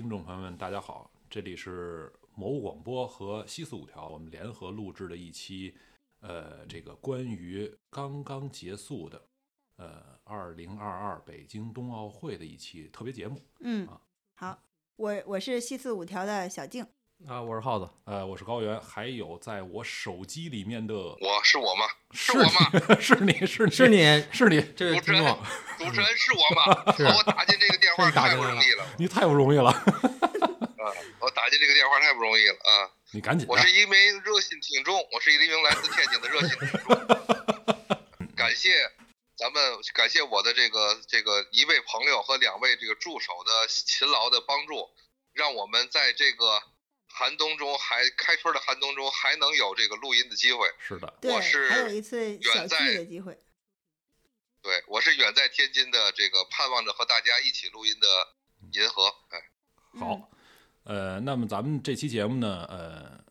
[0.00, 5.74] 听众朋友们，大家好，这里是魔物广播和西四五条，我们联合录制的一期，
[6.20, 9.22] 呃，这个关于刚刚结束的，
[9.76, 13.38] 呃，二零二二北京冬奥会的一期特别节目。
[13.58, 14.00] 嗯啊，
[14.36, 14.62] 好，
[14.96, 16.86] 我我是西四五条的小静，
[17.28, 21.86] 啊，我是耗子，呃，我是高原，还有在我手机里面的，我是我吗？
[22.12, 22.70] 是我吗？
[22.98, 25.38] 是你是你是你是你，这位主持人听众，
[25.78, 26.92] 主持人是我吗？
[26.96, 29.70] 是我打进这个电话太不容易了你太不容易了，
[30.80, 30.84] 啊！
[31.20, 32.88] 我打进这个电话太不容易了啊！
[33.12, 36.96] 你赶紧的我是一名热心听众，我是一名来自天津的热心听众。
[38.34, 38.70] 感谢
[39.36, 44.88] 咱们，感谢我的这个这个一位朋友和两位这个助手的勤劳的帮助，
[45.34, 46.62] 让我们在这个
[47.12, 50.66] 寒冬中还开春的寒冬中还能有这个录音的机会。
[50.78, 53.36] 是的，对，我是还有一次小远在聚的机会，
[54.62, 58.06] 对我是远在天津的这个盼望着和大家一起录音的
[58.72, 59.12] 银河。
[59.30, 59.42] 哎，
[59.98, 60.30] 好，
[60.84, 63.24] 呃，那么咱们这期节目呢，呃，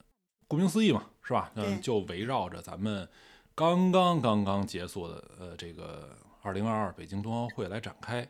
[0.48, 1.52] 顾名思义嘛，是吧？
[1.56, 3.10] 对嗯，就围绕着咱们
[3.56, 8.30] 刚刚刚刚结束的呃这个二零二二北京冬奥会来展开。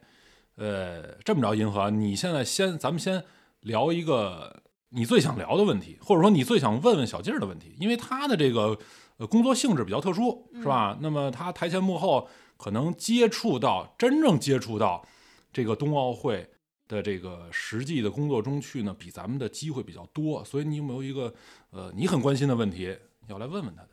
[0.55, 3.25] 呃，这么着，银河，你现在先，咱们先
[3.61, 8.77] 聊一个你最想聊的问题，或者说你最想问问小静儿的问题，因为他的这个
[9.17, 10.97] 呃工作性质比较特殊，是吧？
[11.01, 15.05] 那么他台前幕后可能接触到真正接触到
[15.53, 16.49] 这个冬奥会
[16.87, 21.33] 的这个实际的工作中去呢，比咱们的机会比较多，所以你有没有一个
[21.69, 23.89] 呃你很关心的问题要来问问他的？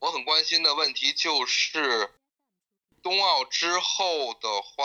[0.00, 2.10] 我很关心的问题就是，
[3.02, 4.84] 冬奥之后的话，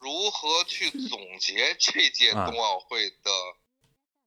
[0.00, 3.30] 如何去总结这届啊冬奥会的，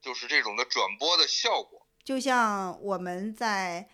[0.01, 1.85] 就是这种的转播的效果？
[2.03, 3.87] 就像我们在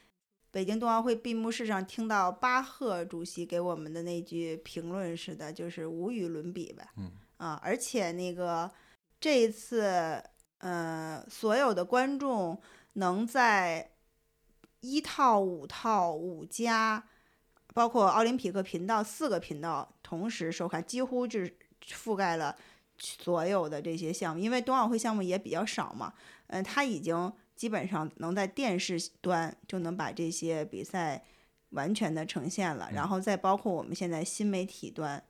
[0.49, 6.87] 北京冬奥会闭幕式上听到巴赫主席给我们的那句评论似的，就是无与伦比呗。
[6.95, 8.71] 嗯啊，而且那个
[9.19, 10.23] 这一次，
[10.59, 12.59] 呃，所有的观众
[12.93, 13.91] 能在
[14.79, 17.07] 一套、五套、五加，
[17.75, 22.57] 包括奥林匹克频道四个频道同时收看，几乎就是覆盖了
[22.97, 24.41] 所有的这些项目。
[24.41, 26.13] 因为冬奥会项目也比较少嘛，
[26.47, 31.23] 嗯、他已经基本上能在电视端就能把这些比赛
[31.69, 35.23] 完全的呈现了，然后再包括我们现在新媒体端。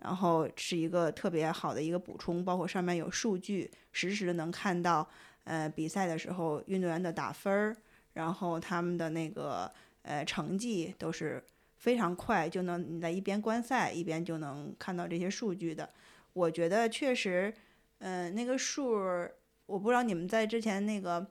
[0.00, 5.04] 然后是一个特别好的一个补充，包括上面有数据，实时的能看到，
[5.42, 7.76] 呃，比赛的时候运动员的打分儿，
[8.12, 9.68] 然后他们的那个
[10.02, 11.42] 呃成绩都是
[11.78, 15.90] 非常快，就能你在一边观赛一边就能看到这些数据的。
[16.38, 17.52] 我觉得确实，
[17.98, 18.92] 呃，那个数，
[19.66, 21.26] 我不知道你们在之前那个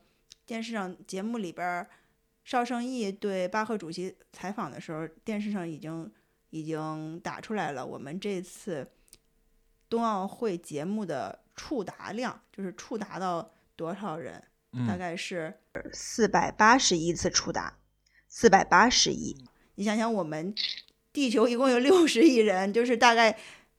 [0.45, 1.87] 电视上节目里边，
[2.43, 6.11] 邵圣义对巴赫主席采访的时候，电视上已经
[6.49, 7.85] 已经打出来了。
[7.85, 8.85] 我们这次
[9.87, 14.43] 冬奥会节目的触达量，就是触达到多少人，
[14.85, 15.53] 大嗯，概是
[15.93, 17.77] 四百八十亿次触达，
[18.27, 19.37] 四百八十亿。
[19.75, 20.53] 你想想，我们
[21.13, 23.37] 地球一共有六十亿人，就是大概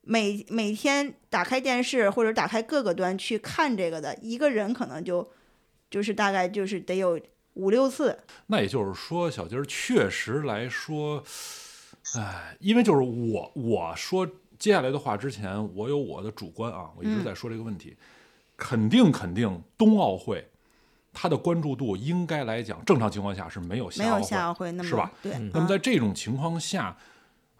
[0.09, 5.31] 每每天打开电视或者打开各个端去看这个的一个人，可能就
[5.91, 7.21] 就是大概就是得有
[7.55, 8.19] 五六次。
[8.47, 11.23] 那也就是说，小金儿确实来说，
[12.17, 14.27] 哎，因为就是我我说
[14.59, 17.95] 接下来的话之前，我有我的主观啊，我一直嗯在说这个问题，
[18.57, 20.49] 肯定肯定冬奥会。
[21.13, 25.13] 它的关注度应该来讲，正常情况下是没有没有夏奥会夏奥会那么是吧？
[25.21, 26.97] 对，嗯那么啊在这种情况下，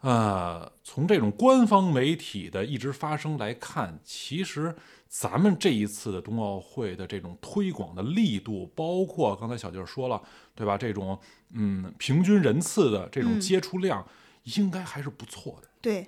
[0.01, 4.73] 呃，从这种官方媒体的一直发声来看，其实
[5.07, 10.21] 咱们这一次的冬奥会的这种推广的力度，包括刚才小静儿说了，
[10.55, 10.77] 对吧？
[10.77, 11.19] 这种
[11.51, 14.07] 嗯平均人次的这种接触量，
[14.55, 15.67] 应该还是不错的。
[15.81, 16.07] 对，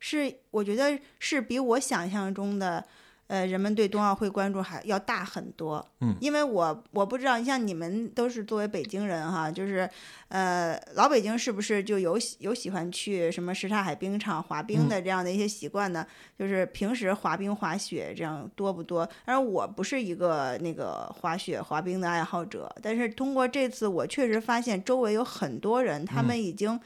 [0.00, 2.86] 是我觉得是比我想象中的，
[3.28, 5.86] 呃，人们对冬奥会关注还要大很多。
[6.00, 9.88] 嗯因为我我不知道，像你们都是作为北京人哈，就是
[10.28, 16.06] 呃，老北京是不是就有喜有喜欢去什么什刹海冰场滑冰嗯的这样的一些习惯呢？
[16.38, 19.04] 就是平时滑冰滑雪这样多不多？
[19.24, 26.80] 当然我不是一个那个滑雪滑冰的爱好者，但是通过这次，我确实发现周围有很多人，他嗯们已经。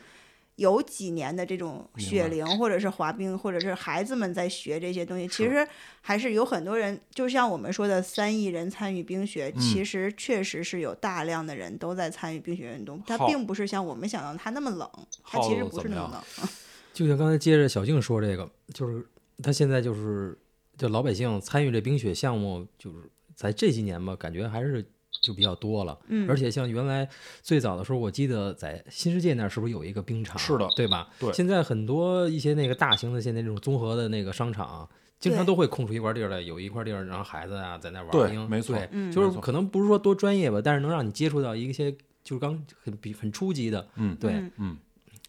[0.57, 5.67] 有几年的这种雪龄，或者是滑冰，或者是孩子们在学这些东西，其实
[6.01, 9.61] 还是有很多人，就像我们说的三亿人参与冰雪，嗯。
[9.61, 14.89] 其实确实是有大量的人都在参与冰雪运动，它并不是像我们想象的它那么冷，
[15.25, 16.49] 它其实不是那么冷。
[16.93, 19.07] 就像刚才接着小静说这个，就是
[19.43, 20.39] 他现在就是
[20.77, 24.85] 就老百姓参与这冰雪项目，就是在这几年吧，感觉还是
[25.21, 25.99] 就比较多了。
[26.09, 27.09] 嗯，而且像原来
[27.43, 30.39] 最早的时候，我记得在新世界那儿是不是有一个冰场？
[30.39, 31.09] 是的对吧？
[31.19, 34.89] 对现在很多一些那个大型的现在这种综合的那个商场，
[35.21, 38.49] 经常都会空出一块地儿来，有一块地儿让孩子啊在那玩冰。
[38.49, 41.93] 没错对嗯就是可能不是说多专业吧，但是能让你接触到一些
[42.25, 44.77] 就是刚很比很初级的，嗯对，嗯嗯，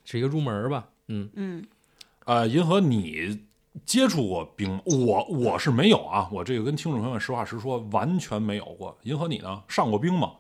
[0.06, 1.64] 是一个入门儿吧，嗯，嗯
[2.26, 3.42] 呃，银河，你
[3.86, 4.82] 接触过冰？
[4.86, 8.98] 我我是没有啊，我这个跟听众朋友们实话实说，完全没有过。
[9.04, 9.64] 银河，你呢？
[9.68, 10.34] 上过冰吗？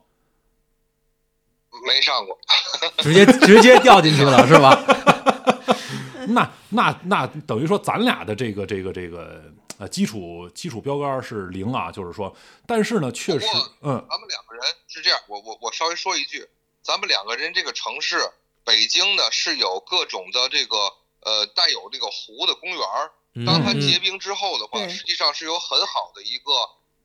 [1.85, 2.38] 没上过，
[3.03, 4.80] 直接直接掉进去了是吧？
[6.30, 9.44] 那那那等于说咱俩的这个这个这个
[9.77, 12.33] 呃基础基础标杆是零啊，就是说，
[12.68, 13.47] 但是呢，确实，
[13.81, 16.47] 嗯咱们两个人是这样，我我我稍微说一句，
[16.81, 18.18] 咱们两个人这个城市，
[18.63, 20.77] 北京呢是有各种的这个
[21.21, 23.12] 呃带有这个湖的公园儿，
[23.45, 26.51] 当它嗯结冰之后的话，对实际上是有很好的一个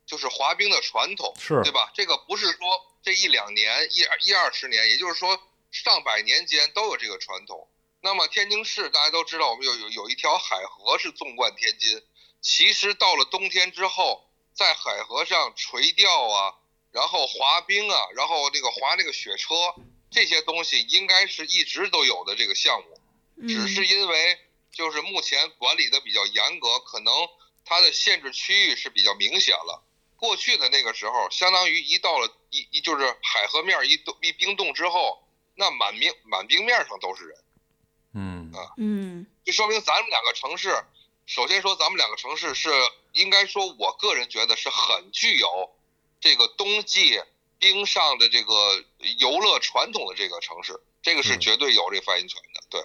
[0.07, 1.91] 就是滑冰的传统，是对吧？
[1.95, 2.59] 这个不是说
[3.03, 5.41] 这一两年、一一二十年，也就是说
[5.71, 7.69] 上百年间都有这个传统。
[8.01, 12.03] 那么天津市大家都知道，我们有有有一条海河是纵贯天津。
[12.41, 16.55] 其实到了冬天之后，在海河上垂钓啊，
[16.93, 19.55] 然后滑冰啊，然后那个滑那个雪车，
[20.11, 23.01] 这些东西应该是一直都有的这个项目。
[23.43, 24.39] 嗯，只是因为
[24.79, 27.13] 就是目前管理的比较严格，可能
[27.65, 29.83] 它的限制区域是比较明显了。
[30.15, 35.21] 过去的那个时候，相当于一到了一一就是海河面一冻一冰冻之后，
[35.57, 37.39] 那满冰满冰面上都是人，
[38.15, 40.73] 嗯啊嗯就说明咱们两个城市，
[41.27, 42.71] 首先说咱们两个城市是
[43.15, 45.75] 应该说，我个人觉得是很具有
[46.21, 47.21] 这个冬季
[47.59, 48.85] 冰上的这个
[49.19, 52.81] 游乐传统的这个城市，这个是嗯绝对有这发言权的，对。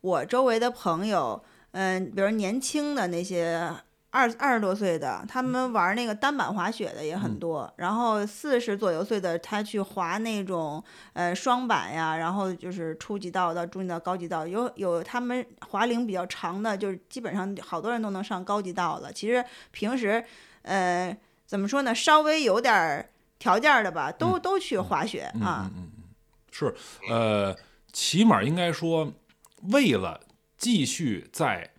[0.00, 1.42] 我周围的朋友，
[1.72, 3.72] 嗯，比如年轻的那些
[4.10, 7.72] 二二十多岁的，他们玩那个单板滑雪的也很嗯多。
[7.76, 19.12] 然后四十左右岁的，他去滑那种呃双板呀，然后就是初级道到中级道、高级道，有有他们滑龄比较长的，就是基本上好多人都能上高级道了。
[19.12, 20.24] 其实平时，
[20.62, 21.14] 呃，
[21.44, 25.82] 怎么说呢，稍微有点儿条件儿的吧，都、都去滑雪嗯啊嗯。
[25.82, 26.04] 嗯嗯，
[26.50, 26.74] 是，
[27.10, 27.54] 呃，
[27.92, 29.12] 起码应该说，
[29.64, 30.20] 为了
[30.56, 31.70] 继续在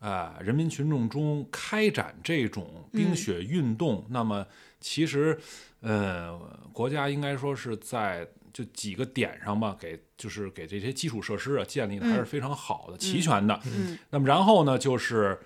[0.00, 4.46] 呃人民群众中开展这种冰嗯雪运动，那么
[4.80, 5.38] 其实
[5.80, 6.38] 呃
[6.72, 13.58] 国家应该说是在就几个点上吧，给就是给这些基础设施啊建立的还是嗯非常好的、齐全的。
[13.64, 15.38] 嗯那么然后呢，就是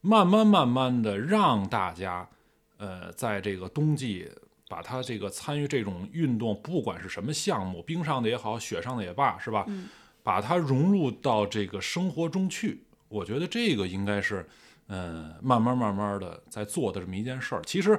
[0.00, 2.28] 慢慢慢慢的让大家，
[2.76, 4.30] 呃，在这个冬季
[4.68, 9.64] 把它这个参与这种运动，不管是什么项目，冰上的也好，雪上的也罢，是吧？
[9.68, 9.88] 嗯
[10.24, 14.44] 把它融入到这个生活中去，我觉得这个应该是，
[14.88, 17.62] 嗯，慢慢慢慢的在做的这么一件事儿。
[17.64, 17.96] 其实。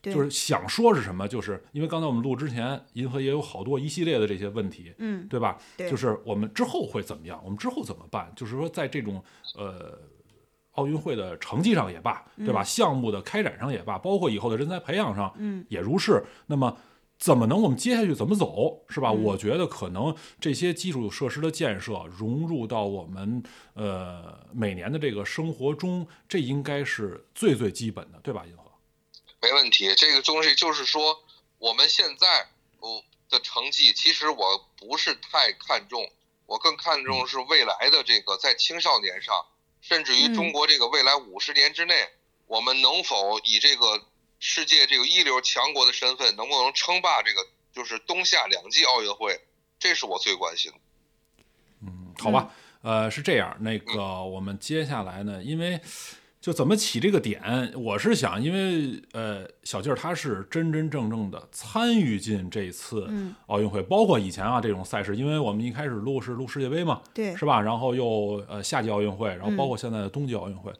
[0.00, 5.58] 就是想说是什么，就是因为刚才我们录之前，银河也有好多一系列的这些问题，嗯，对吧？
[5.76, 7.38] 对就是我们之后会怎么样？
[7.44, 8.32] 我们之后怎么办？
[8.36, 9.22] 就是说，在这种
[9.56, 9.98] 呃
[10.76, 12.62] 奥运会的成绩上也罢，对吧？
[12.62, 16.24] 项目的开展上也罢，包括以后的人才培养上，嗯，也如是。
[16.46, 16.74] 那么，
[17.18, 19.10] 怎么能我们接下去怎么走，是吧？
[19.10, 23.42] 嗯我觉得可能这些基础设施的建设融入到我们
[23.74, 28.44] 呃每年的这个生活中，这应该是最最基本的，对吧？
[28.46, 28.70] 银河，
[29.42, 31.18] 没问题，这个东西就是说，
[31.58, 32.46] 我们现在
[32.78, 36.08] 我的成绩，其实我不是太看重，
[36.46, 39.34] 我更看重是未来的这个在青少年上，
[39.80, 41.94] 甚至于嗯中国这个未来五十年之内，
[42.46, 44.02] 我们能否以这个
[44.38, 49.40] 世界这个一流强国的身份，能不能称霸这个就是冬夏两季奥运会，
[49.78, 50.78] 这是我最关心的。
[51.82, 55.80] 嗯，好吧，呃，是这样，那个我们接下来呢，因为
[56.40, 67.60] 就怎么起这个点，我是想，因为呃，小劲儿他是真真正正的参与进这次嗯奥运会，包括以前啊这种赛事，因为我们一开始录是录世界杯嘛，对，是吧？
[67.60, 70.72] 然后又呃夏季奥运会，然后包括现在的冬季奥运会。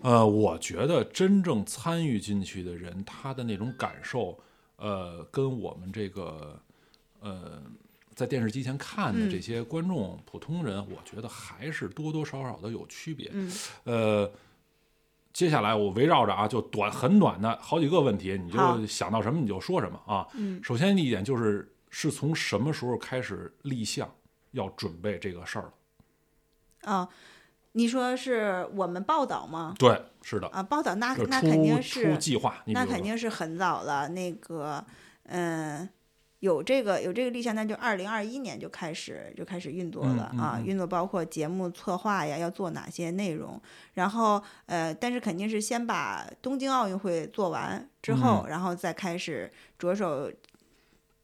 [0.00, 4.38] 呃，我觉得真正参与进去的人，他的那种感受，
[4.76, 6.60] 呃，跟我们这个
[7.20, 7.62] 呃
[8.14, 13.30] 在电视机前看的嗯这些观众、普通人，我觉得还是多多少少的有区别。
[13.32, 13.52] 嗯
[13.84, 14.30] 呃，
[15.32, 20.26] 接下来我围绕着啊，就短很短的好几个问题，你就想到什么你就说什么啊。
[20.34, 24.10] 嗯首先一点就是，是从什么时候开始立项
[24.52, 25.72] 要准备这个事儿了？
[26.92, 27.08] 啊，
[27.76, 29.74] 你说是我们报道吗？
[29.78, 34.08] 对，是的，啊，报道那那肯定是出计划，那肯定是很早了。
[34.08, 34.82] 那个，
[35.24, 35.86] 嗯，
[36.38, 43.60] 有这个有这个立项，那就二零二一年就开始就开始运作嗯了啊，运作包括节目策划呀，要做哪些内容，
[43.92, 50.32] 然后呃，但是肯定是先把东京奥运会做完之后，嗯然后再开始着手。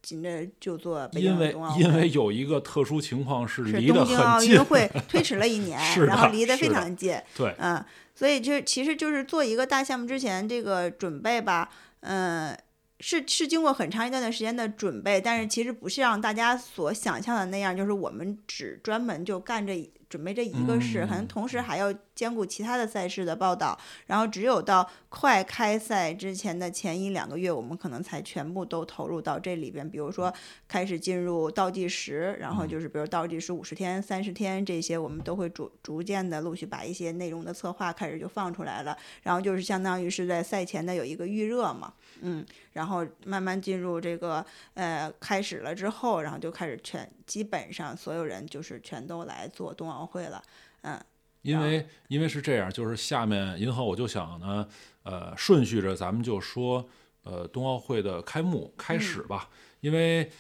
[0.03, 1.81] 紧着就做北因为京冬奥会。
[1.81, 7.17] 因为有一个特殊情况是是离得东京奥运，会推迟了一年， 然后离得非常近。
[7.37, 7.83] 对，嗯，
[8.15, 12.57] 所以就其实就是做一个大项目之前这个准备吧，嗯，
[13.01, 21.29] 是是经过很长一段的时间的准备，但是其实不是让大家所想象的那样，就是我们只专门就干这准备这一个事，可能嗯。
[21.33, 30.31] 同时还要兼顾其他的赛事的报道，然后只有到快开赛之前的前一两个月，我们可能才全部都投入到这里边，比如说
[30.69, 50.43] 开始进入倒计时，然后就是比如倒计时五十天、三十天这些，我们都会逐逐渐的陆续把一些内容的策划开始就放出来了，然后就是相当于是在赛前的有一个预热嘛，嗯，然后慢慢进入这个呃开始了之后，然后就开始全基本上所有人就是全都来做冬奥会了，
[50.83, 50.99] 嗯，
[51.43, 54.67] 因为因为是这样，就是下面银河我就想呢，
[55.03, 56.89] 呃，顺序着咱们就说，
[57.25, 59.51] 呃，冬奥会的开幕开始吧，
[59.81, 60.31] 因为。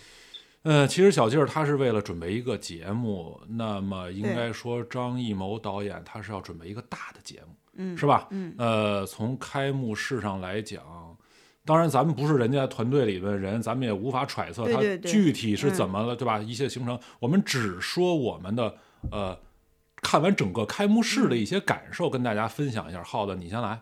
[0.64, 8.28] 呃，其实小静儿她是为了准备一个节目，那么应该说张艺谋导演他是要准备一个大的节目，嗯是吧？
[8.30, 11.11] 嗯呃，从开幕式上来讲，
[11.64, 16.38] 当然咱们不是人家团队里的人，咱们也无法揣测他具体是怎嗯么了，对吧？
[16.38, 18.74] 一些行程，我们只说我们的
[19.10, 19.38] 呃
[20.00, 23.02] 看完整个开幕式嗯的一些感受，跟大家分享一下。
[23.04, 23.80] 浩子，你先来，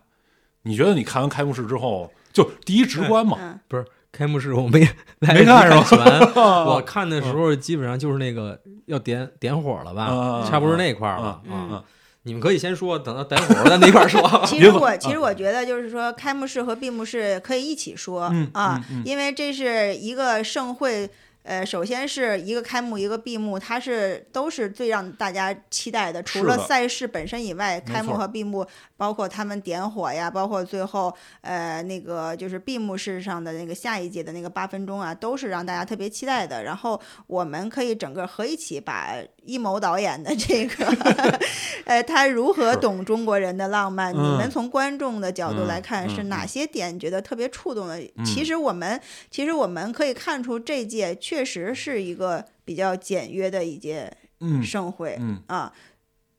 [0.62, 3.38] 你觉得你看完开幕式之后，就第一直观嘛？
[3.40, 4.80] 嗯不是开幕式我 没
[5.20, 11.40] 来没看是吧， 我看的时候基本上就是那个要点点火了吧，嗯差不多那块儿吧。
[11.46, 11.84] 嗯啊嗯
[12.30, 14.22] 你们可以先说，等到等会儿咱一块儿说。
[14.46, 21.10] 其实我其实我觉得就是说，开幕式和闭幕式可以一起说、嗯啊，嗯嗯因为这是一个盛会。
[21.42, 26.22] 呃，首先是一个开幕，一个闭幕，它是都是最让大家期待的。
[26.22, 28.64] 除了赛事本身以外，开幕和闭幕，
[28.96, 36.62] 包括他们点火呀，包括最后呃那个就是闭幕式上的那个下一届的那个八分钟啊，都是让大家特别期待的。
[36.62, 40.84] 然后我们可以整个合一起把一谋导演的这个，
[41.86, 44.14] 呃，他如何懂中国人的浪漫？
[44.14, 47.98] 你嗯们从观众的角度来嗯看，是嗯哪些点觉得特别触动的？
[47.98, 55.16] 嗯其实我们其实我们可以看出，这届确实是一个比较简约的一届嗯盛会。
[55.20, 55.72] 嗯啊，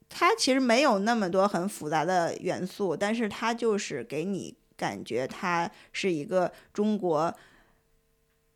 [0.10, 7.33] 它其实没有那么多很复杂的元素，但是它就是给你感觉它是一个中国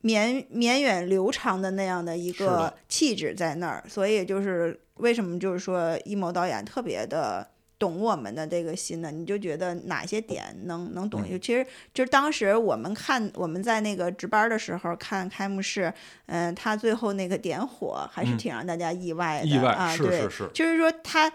[0.02, 7.48] 绵绵远流长的那样的一个气质在那儿，所以就是为什么就是说一谋导演特别的。
[7.78, 11.22] 懂我们的这个心呢，你就觉得哪些点能能懂？
[11.30, 15.94] 就其实就是当时我们看我们在那个值班的时候看开幕式，
[16.28, 21.32] 嗯、他最后那个点火还是嗯挺让大家意外的、意外啊，对，是是是就是说他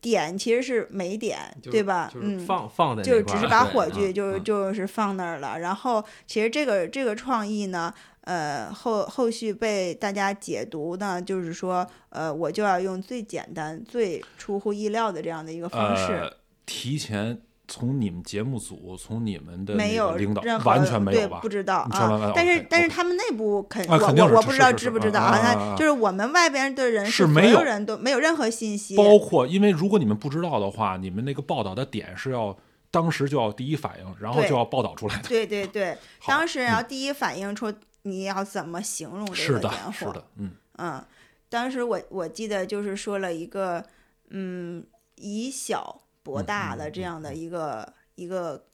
[0.00, 2.10] 点其实是没点，对吧？
[2.12, 5.58] 就是嗯，放放在就只是把火炬就嗯就是放那儿了。
[5.58, 16.12] 然后其实这个这个创意呢，呃，后后续被大家解读呢，就是说，呃，我就要用最简单、最出乎意料的这样的一个方式。
[16.12, 16.32] 呃，
[16.64, 21.38] 提前从你们节目组，从你们的没有领导完全没对有吧？
[21.40, 21.78] 不知道。
[21.90, 32.56] 啊但是但是他们内部肯我我我不知道知不知道啊那就是我们外边的人是没有有人都没有任何信息，包括，因为如果你们不知道的话，你们那个报道的点是要
[32.90, 35.28] 当时就要第一反应，然后就要报道出来的。
[35.28, 37.72] 对对对， 当时嗯要第一反应出
[38.02, 39.92] 你要怎么形容这个点，火？
[39.92, 41.04] 是的，嗯嗯，
[41.48, 43.84] 当时我我记得就是说了一个，
[44.30, 44.84] 嗯，
[45.16, 48.64] 以小博嗯大的这样的一个、一个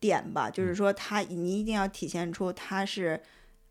[0.00, 3.22] 点吧，嗯就是说它你一定要体现出它是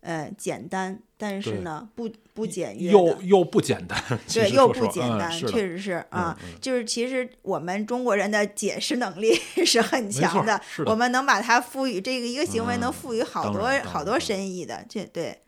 [0.02, 3.20] 呃简单，但是呢不不简约又。
[3.22, 3.98] 又不简单，
[4.32, 15.40] 对，又不简单，嗯确实是啊，嗯嗯就是其实我们中国人的解释能力 是很强的，的我们能把它赋予这个一个行为，能嗯赋予好多好多深意的，这对，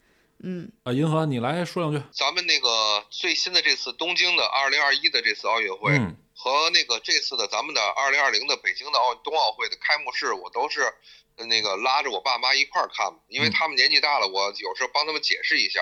[0.42, 2.00] 嗯啊，银河，你来说两句。
[2.12, 10.92] 咱们那个最新的这次东京的二零二一的这次奥运会，嗯和那个这次的咱们的二零二零的北京的奥冬奥会的开幕式，我都是呃
[11.36, 13.52] 那个拉着我爸妈一块儿看的，因为嗯。
[13.52, 15.80] 他们年纪大了，我有时候帮他们解释一下。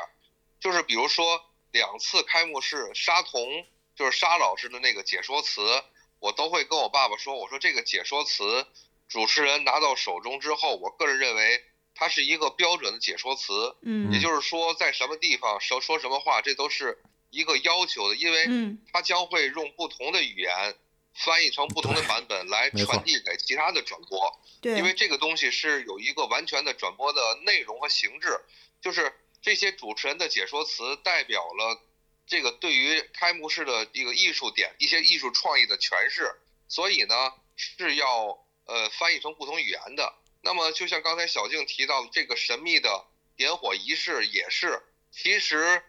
[0.61, 5.82] 就是比如说两次开幕式，沙童就是沙老师的那个解说词，
[6.21, 8.66] 我都会跟我爸爸说，我说这个解说词，
[9.09, 11.62] 主持人拿到手中之后，我个人认为
[11.94, 14.12] 它是一个标准的解说词，嗯。
[14.12, 18.78] 也就是说在什么地方说说什么话，这都是一个要求的，因为嗯。
[18.92, 20.76] 它将会用不同的语言
[21.14, 28.40] 翻译成不同的版本来传递给其他的转播，对，因为这个东西是有一个完全的转播的内容和形制，
[28.81, 31.81] 就是这些主持人的解说词代表了
[32.26, 36.35] 这个对于开幕式的一个艺术点、一些艺术创意的诠释，
[36.69, 40.14] 所以呢是要呃翻译成不同语言的。
[40.40, 43.04] 那么就像刚才小静提到的这个神秘的
[43.37, 45.83] 点火仪式也是，其实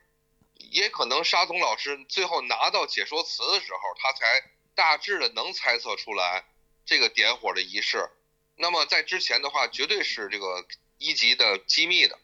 [0.58, 6.46] 也可能沙童老师最后拿到解说词的时候，他才大致的能猜测出来
[6.86, 8.10] 这个点火的仪式。
[8.56, 10.66] 那么在之前的话，绝对是这个
[10.98, 12.20] 一级的机密的。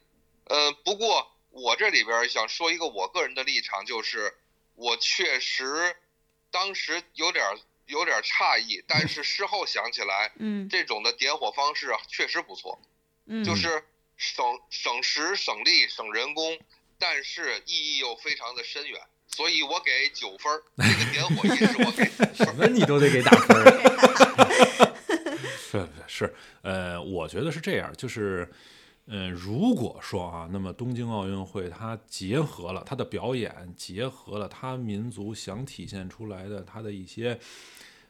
[0.45, 4.37] 呃，不过我这里边想说一个我个人的立场，就是
[4.75, 5.95] 我确实
[6.51, 7.45] 当时有点
[7.87, 12.79] 有点诧异，但是事后想起来，嗯这种的点火方式啊确实不错，
[13.25, 13.83] 嗯，就是
[14.17, 16.59] 省省时省力省人工，
[16.99, 20.61] 但是意义又非常的深远，所以我给九分儿。
[20.77, 22.33] 这个点火仪式我给九分儿。
[22.33, 23.65] 什么你都得给打分儿。
[25.71, 28.51] 是是，呃，我觉得是这样，就是，
[29.05, 37.39] 呃，如果说啊，那么东京奥运会它结合了它的表演，结合了它民族想体现出来的它的一些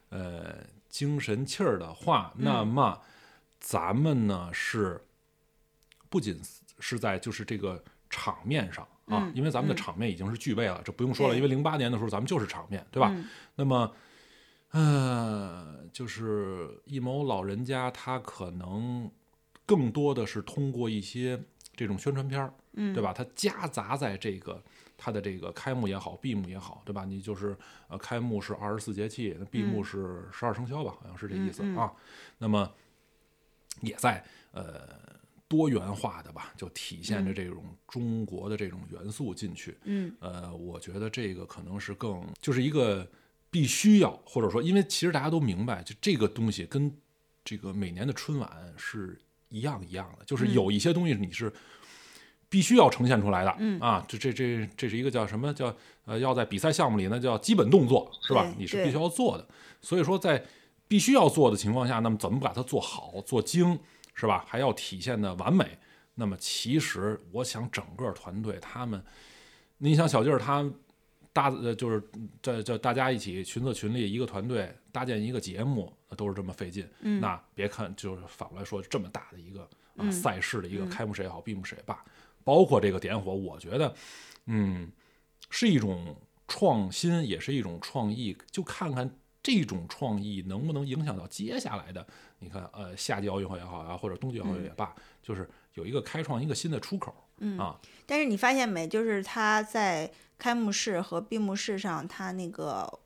[0.08, 0.56] 呃
[0.88, 3.02] 精神气儿的话，那么
[3.60, 5.04] 咱们呢是
[6.08, 6.40] 不仅
[6.78, 13.10] 是在就是这个场面上啊，嗯因为咱们的嗯场面已经是具备了，这不用说了，因为零八年的时候咱们就是场面，对吧？
[13.14, 13.92] 嗯那么，
[14.70, 19.10] 呃，就是一谋老人家他可能
[19.66, 21.38] 更多的是通过一些
[21.74, 23.12] 这种宣传片儿，嗯，对吧？
[23.12, 24.62] 他夹杂在这个
[24.96, 27.04] 它的这个开幕也好，闭幕也好，对吧？
[27.04, 27.56] 你就是
[27.88, 31.92] 呃，开幕是二十四节气，那闭幕嗯是十二生肖吧，好像是这意思啊。
[32.38, 32.70] 那么
[33.82, 34.98] 也在呃
[35.50, 37.34] 多元化的吧，就体现着嗯。
[37.34, 39.76] 这种中国的这种元素进去。
[39.82, 40.14] 嗯。
[40.20, 43.04] 呃，我觉得这个可能是更就是一个
[43.50, 46.96] 必须要，或者说，因为其实大家都明白，就这个东西跟
[47.44, 50.54] 这个每年的春晚是一样一样的，就是嗯。
[50.54, 51.52] 有一些东西你是
[52.48, 53.80] 必须要呈现出来的，嗯。
[53.80, 58.54] 啊，这这这这是一个叫什么叫呃，要在比赛项目里呢叫基本动作是吧？
[58.56, 59.44] 你是必须要做的，
[59.80, 60.44] 所以说在
[60.86, 63.78] 必须要做的情况下，那么怎么把它做好、做精，
[64.14, 64.44] 是吧？
[64.46, 65.78] 还要体现的完美。
[66.14, 69.02] 那么其实我想整个团队他们，
[69.78, 70.68] 你想小劲儿他
[71.32, 72.02] 搭呃就是
[72.42, 76.86] 这这大家一起群策群力一个团队搭建一个节目，那都是这么费劲。
[77.00, 82.04] 嗯那别看就是反过来说这么大的一个啊嗯赛事的一个嗯开幕式也好，闭幕式也罢，
[82.44, 83.94] 包括这个点火，我觉得
[84.46, 84.90] 嗯
[85.48, 86.14] 是一种
[86.46, 89.10] 创新，也是一种创意，就看看。
[89.42, 92.06] 这种创意能不能影响到接下来的？
[92.40, 97.78] 你看，呃，夏季奥运会也好啊，或者冬季奥运会也罢，就是有一个开创一个新的出口嗯啊。
[98.06, 102.98] 但是你发现没，就是他在开幕式和闭幕式上，他那个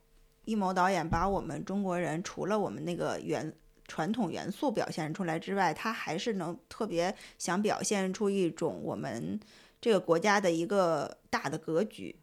[0.44, 3.52] 一谋导演把我们中国人除了我们那个元
[3.86, 9.38] 传统元素表现出来之外，他还是能特别想表现出一种我们
[9.80, 12.14] 这个国家的一个大的格局。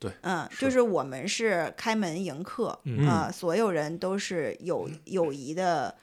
[0.00, 5.94] 对嗯，是就是我们是开门迎客，嗯啊，所有人都是友友谊的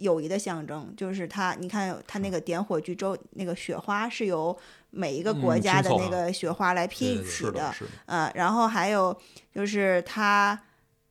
[0.00, 0.92] 友谊的象征。
[0.96, 4.54] 就是他，你看他那个点火炬周，那个雪花是由
[4.90, 7.72] 每一个国嗯家的那个雪花来拼起是的，
[8.06, 9.16] 嗯，然后还有
[9.54, 10.60] 就是他，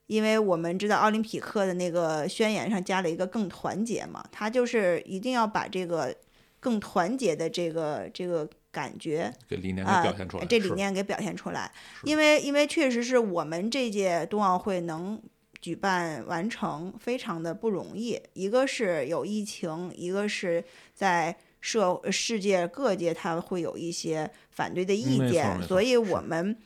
[0.07, 6.13] 因为我们知道奥林匹克的那个宣言上加了一个更团结嘛，他就是一定要把这个
[6.59, 10.45] 更团结的这个这个感觉给理念给啊、表现出来。
[10.45, 11.71] 这理念给表现出来，
[12.03, 15.21] 因为因为确实是我们这届冬奥会能。
[15.61, 26.57] 举办完成非常的不容易，一个是有疫情，一个是在社世界各界它会有一些反对的意见，所以我们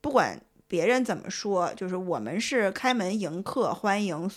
[0.00, 4.28] 不管别人怎么说，就是我们是开门迎客，欢迎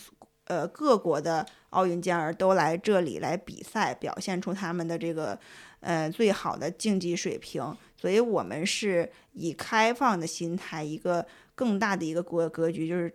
[0.46, 5.39] 呃各国的奥运健儿都来这里来比赛，表现出他们的这个
[5.80, 7.76] 呃最好的竞技水平。
[7.98, 13.12] 所以我们是以开放的心态，一个更大的一个国格局，就是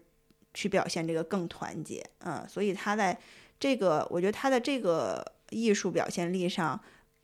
[0.54, 2.04] 去表现这个更团结。
[2.20, 3.18] 嗯，所以他在
[3.58, 6.80] 这个，我觉得他的这个艺术表现力上，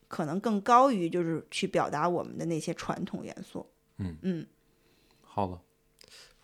[0.08, 3.66] 可能更高于就是去表达我们的那些传统元素。
[3.98, 4.46] 嗯嗯，
[5.22, 5.60] 好了，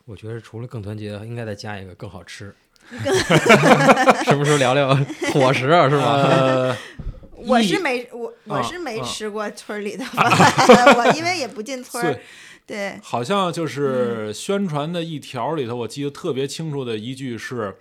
[0.06, 2.54] 我觉得除了更团结，应该再加一个更好吃。
[4.24, 4.92] 什么时候聊聊
[5.32, 5.88] 伙食啊？
[5.88, 6.14] 是吧？
[6.14, 6.76] 呃，
[7.36, 10.24] 我是没我我啊是没啊吃过村儿里的 饭，
[10.96, 12.20] 我因为也不进村儿
[12.66, 12.98] 对。
[13.02, 17.76] 好像嗯就是宣传的一条里头，我记得特别清楚的一句是：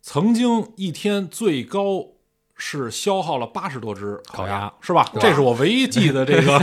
[0.00, 2.08] 曾经一天最高
[2.54, 5.10] 是消耗了八十多只烤烤鸭是吧？
[5.20, 6.56] 这是我唯一记得这个。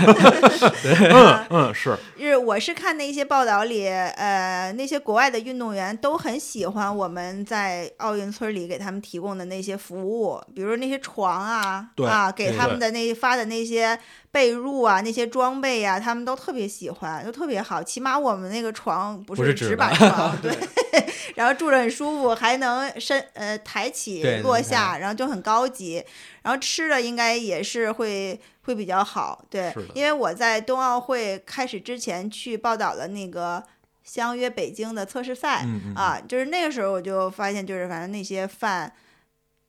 [1.11, 13.97] 嗯嗯，是 是我是看那些报道里，呃，那些国外的运动员都很喜欢我们在奥运村里给他们提供的那些服务，比如那些床啊，对啊，给他们的那发的那些
[14.31, 17.81] 被褥啊，那些装备呀、他们都特别喜欢，都特别好。
[17.81, 20.55] 起码我们那个床不不是纸纸板床， 对，
[21.35, 26.03] 然后住着很舒服，还能伸呃抬起落下，然后就很高级。
[26.43, 33.63] 然后吃的应该也是会会比较好，对，因为我在冬奥会开始之前去报道了那个
[34.03, 38.91] 相约北京的测试赛，嗯嗯啊，就是那个时候我就发现，就是反正那些饭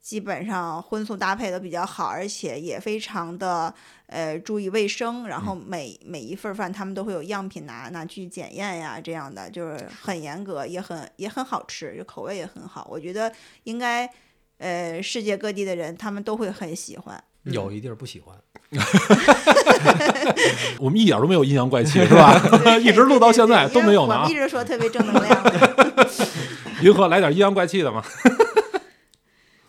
[0.01, 3.75] 基本上荤素搭配的比较好，而且也非常的
[4.11, 12.87] 呃注意卫生，然嗯后每、每一份饭他们都会有样品拿拿去检验呀，这样的就是很严格，也很也很好吃，就口味也很好。
[12.91, 13.33] 我觉得
[13.65, 14.11] 应该
[14.59, 17.17] 呃世界各地的人他们都会很喜欢。
[17.45, 18.37] 嗯有一地儿不喜欢，
[20.79, 22.39] 我们一点都没有阴阳怪气，是吧？
[22.79, 24.35] 一直录到现在都没有呢啊我们一！
[24.35, 26.11] 直说特别正能量的。
[26.85, 28.05] 银河来点阴阳怪气的嘛？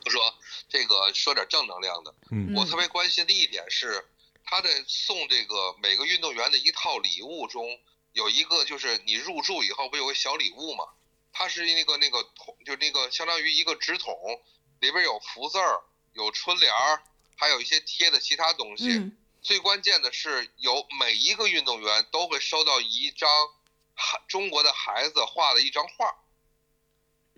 [0.04, 0.20] 就说
[0.68, 4.04] 这个说点正能量的，嗯我特别关心的一点是，
[4.52, 7.80] 他在送这个每个运动员的一套礼物中，
[8.12, 10.84] 有一个就是你入住以后不有个小礼物吗？
[11.32, 14.14] 它是那个那个桶，就那个相当于一个纸筒，
[14.82, 17.02] 里边有福字儿，有春联儿，
[17.38, 18.90] 还有一些贴的其他东西。
[18.90, 23.28] 嗯最关键的是，有每一个运动员都会收到一张
[23.96, 26.16] 孩中国的孩子画的一张画。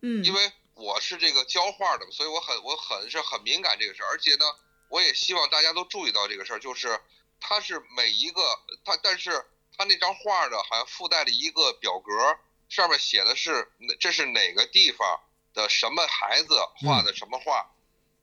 [0.01, 4.45] 嗯，因为我是这个教画的，所以我很我很是很敏感这个事儿，而且呢，
[4.93, 7.01] 我也希望大家都注意到这个事儿，就是
[7.39, 8.43] 它是每一个
[8.85, 9.43] 它，但是
[9.75, 12.37] 它那张画呢，好像附带了一个表格，
[12.69, 15.19] 上面写的是哪这是哪个地方
[15.55, 17.71] 的什么孩子画的什么画，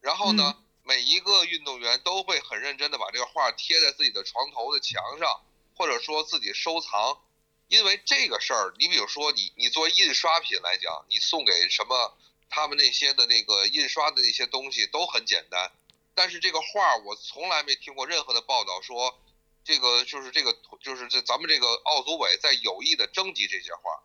[0.01, 5.43] 然后呢，每一个运动员都会很认真的把这个画贴在自己的床头的墙上，
[5.77, 7.21] 或者说自己收藏。
[7.67, 12.17] 因为这个事儿，你比如说你你作为印刷品来讲，你送给什么
[12.49, 15.73] 他们那些的那个印刷的那些东西都很简单，
[16.15, 19.19] 但是这个画儿我从来没听过任何的报道说，
[19.65, 24.01] 这个就是这个就是这咱们这个奥组委在有意的征集这些画儿，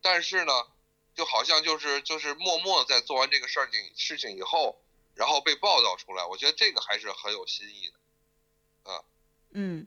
[0.00, 0.52] 但是呢，
[1.14, 4.80] 就好像就是就是默默在做完这个事儿情事情以后，
[5.14, 8.92] 然后被报道出来，我觉得这个还是很有新意的。
[8.92, 9.02] 啊
[9.50, 9.86] 嗯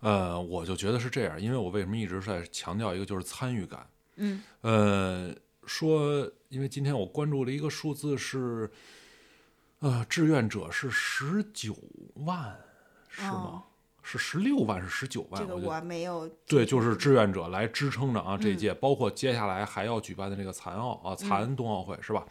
[0.00, 3.88] 呃，我就觉得是这样，因为我为什么一直在强调一个就是参与感。
[4.16, 5.34] 嗯呃，
[5.66, 8.70] 说，因为今天我关注了一个数字是，
[9.84, 11.76] 呃，志愿者是十九
[12.24, 12.58] 万，
[13.10, 13.30] 是吗？
[13.30, 13.62] 哦
[14.02, 15.40] 是十六万，是十九万？
[15.40, 22.26] 这个我觉得我没有对，就是志愿者来支撑着啊这一嗯届，包括接下来还要举办的这个残奥啊残冬奥会是吧？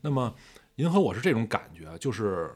[0.00, 0.34] 那么
[0.76, 2.54] 银河我是这种感觉，就是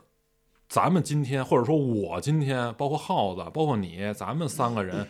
[0.69, 5.07] 咱们今天或者说我今天，包括耗子，包括你，咱们三个人。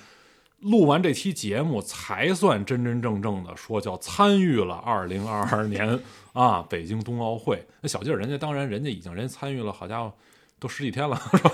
[0.60, 5.98] 录完这期节目，才算真真正正的说叫参与了二零二二年
[6.34, 7.66] 啊北京冬奥会。
[7.80, 10.12] 那小劲儿，人家当然人家已经人家参与了，好家伙，
[10.58, 11.50] 都十几天了，是吧？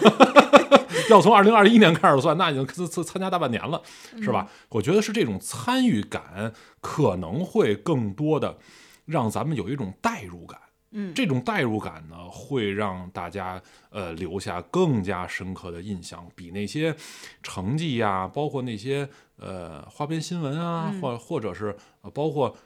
[1.08, 3.80] 要从二零二一年开始算，那已经参参参加大半年了，
[4.20, 4.48] 是吧？
[4.70, 8.58] 我觉得是这种参与感可能会更多的
[9.04, 10.58] 让咱们有一种代入感。
[10.90, 16.94] 嗯这种代入感呢，会让大家呃留下更加深刻的印象，比那些
[17.42, 22.56] 成绩呀，包括那些呃花边新闻啊，嗯或或者是呃包括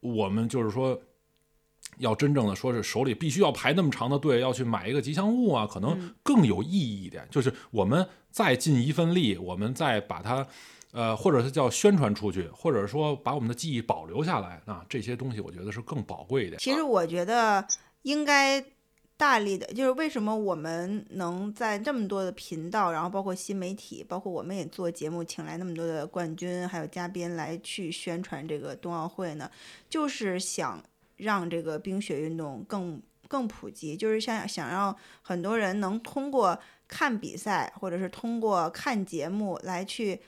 [0.00, 1.00] 我们就是说。
[1.98, 7.26] 要真正的说是手里必须要排那么长的队，要去买一个吉祥物啊，可能嗯更有意义一点。
[7.30, 10.46] 就是我们再尽一份力，我们再把它，
[10.92, 16.58] 呃，或者是叫宣传出去，或者说把我们的记忆保留下来啊，这些东西我觉得是更宝贵一点。
[16.58, 17.64] 其实我觉得
[18.02, 18.60] 应该
[19.16, 29.48] 大力的，就是为什么我们能在这么多的频道，然后包括新媒体，包括我们也做节目，请来那么多的冠军还有嘉宾来去宣传这个冬奥会呢？
[29.88, 30.82] 就是想
[31.16, 40.20] 让这个冰雪运动更更普及，就是想想让很多人能通过看比赛，或者是通过看节目来去。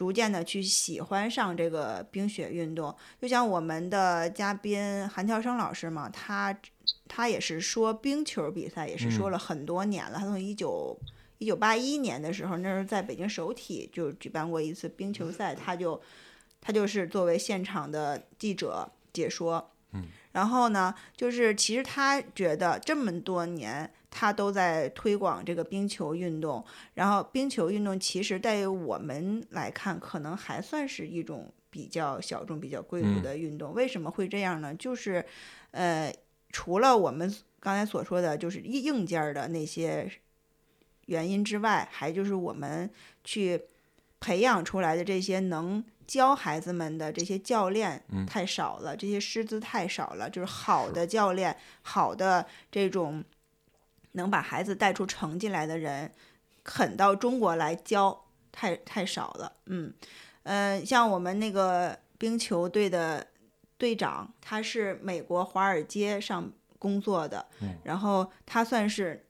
[0.00, 6.58] 逐渐的去喜欢上这个冰雪运动，就像我们的嘉宾韩乔生老师嘛，他
[7.06, 9.32] 他也是说冰球比赛也是说嗯。
[9.32, 10.98] 了很多年了，他从一九
[11.36, 16.00] 一九八一年的时候，那时候在北京首体就举办过一次冰球赛，他就
[16.62, 23.92] 他就是作为现场的记者解说，嗯，然后呢，就是其实他觉得这么多年。
[24.10, 33.72] 他都在推广这个冰球运动，然后冰球运动其实对于我们来看，可能还算是一种比较小众、比较贵嗯族的运动。
[33.72, 34.74] 为什么会这样呢？
[34.74, 35.24] 就是，
[35.70, 36.12] 呃，
[36.50, 40.10] 除了我们刚才所说的，就是硬硬件儿的那些
[41.06, 42.90] 原因之外，还就是我们
[43.22, 43.62] 去
[44.18, 53.22] 培养出来的这些能教孩子们的这些教练嗯太少了，这些师资太少了，就是好的教练、好的这种
[54.12, 56.12] 能把孩子带出成绩来的人，
[56.62, 59.52] 肯到中国来教太太少了。
[59.66, 59.92] 嗯，
[60.42, 63.26] 呃，像我们那个冰球队的
[63.78, 69.26] 队长，他是美国华尔街上工作的，嗯然后他算是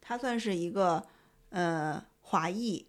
[0.00, 1.06] 他算是一个
[1.50, 2.86] 呃华裔，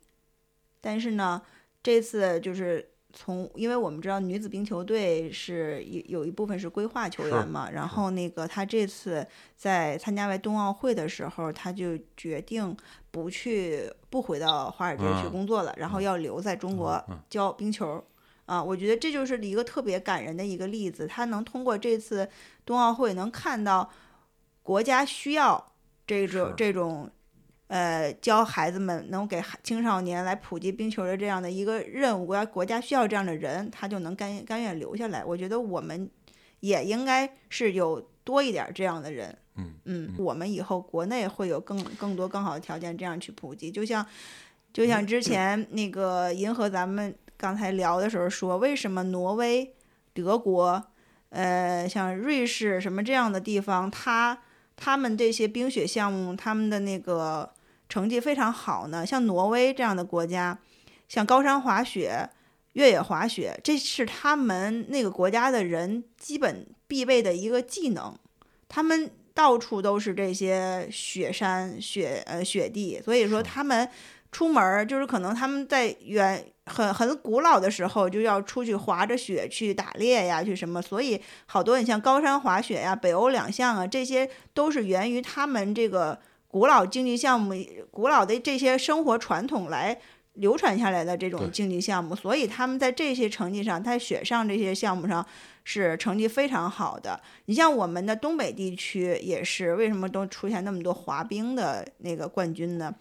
[0.82, 1.42] 但是呢，
[1.84, 12.76] 这次就是从，因为我们知道女子冰球队是有有一部分是规划球员嘛，然后那个她这次在参加完冬奥会的时候，她就决定
[13.12, 18.04] 不去不回到华尔街去嗯工作了，然后要留在中国嗯教冰球。
[18.46, 21.06] 啊，我觉得这就是一个特别感人的一个例子。
[21.06, 22.28] 他能通过这次
[22.66, 23.88] 冬奥会，能看到
[24.64, 25.72] 国家需要
[26.08, 27.08] 这种这种，
[27.70, 35.24] 呃，教孩子们能给青少年来普及冰球的这样的一个任务，国家国家需要这样的人，他就能甘甘愿留下来。
[35.24, 36.10] 我觉得我们
[36.62, 39.38] 也应该是有多一点儿这样的人。
[39.56, 43.70] 嗯嗯，我们以后国内会有更更多更好的条件，这样去普及。
[43.70, 44.04] 就像
[44.74, 49.76] 就像之前那个银河咱们刚才聊的时候说，为什么挪威、
[50.14, 50.84] 德国，
[51.30, 54.42] 呃，像瑞士什么这样的地方，他
[54.76, 57.52] 他们这些冰雪项目，他们的那个
[57.90, 59.04] 成绩非常好呢？
[59.06, 60.58] 像挪威这样的国家，
[61.08, 62.30] 像高山滑雪、
[62.74, 68.16] 越野滑雪，这是他们那个国家的人基本必备的一个技能。
[68.68, 73.90] 他们到处都是这些雪山、雪呃雪地，所以说他们
[74.32, 86.20] 出门儿就是可能他们在远很很古老的时候就要出去滑着雪去打猎呀，去什么，所以好多你像高山滑雪呀、北欧两项啊，这些都是源于他们这个
[86.50, 87.56] 古老竞技项目、
[87.90, 89.98] 古老的这些生活传统来。
[90.34, 95.26] 流传下来的这种对竞技项目，所以他们在这些成绩上，在雪上这些项目上
[95.66, 97.20] 是成绩非常好的。
[97.46, 102.94] 你像我们的东北地区也是，为什么都出现那么多滑冰的那个冠军呢？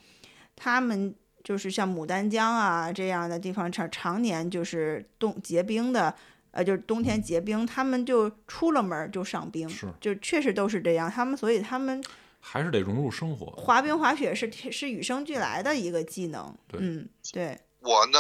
[0.57, 6.13] 他们就是像牡丹江啊这样的地方，常常年就是冬结冰的，
[6.51, 9.69] 呃，就是冬天结冰，他们就出了门儿就上冰，
[10.01, 11.09] 就确实都是这样。
[11.09, 12.03] 他们所以他们
[12.40, 13.46] 还是得融入生活。
[13.62, 16.57] 滑冰滑雪是是与生俱来的一个技能。
[16.66, 18.18] 对嗯，对，我呢，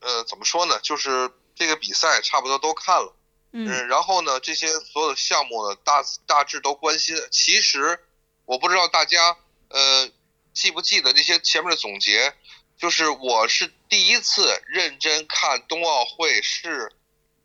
[0.00, 0.78] 呃，怎么说呢？
[0.82, 3.14] 就是这个比赛差不多都看了，
[3.52, 7.16] 嗯嗯，然后呢，这些所有的项目呢，大大致都关心。
[7.30, 7.98] 其实
[8.44, 9.36] 我不知道大家
[9.68, 10.10] 呃
[10.52, 12.34] 记不记得那些前面的总结，
[12.76, 16.92] 就是我是第一次认真看冬奥会，是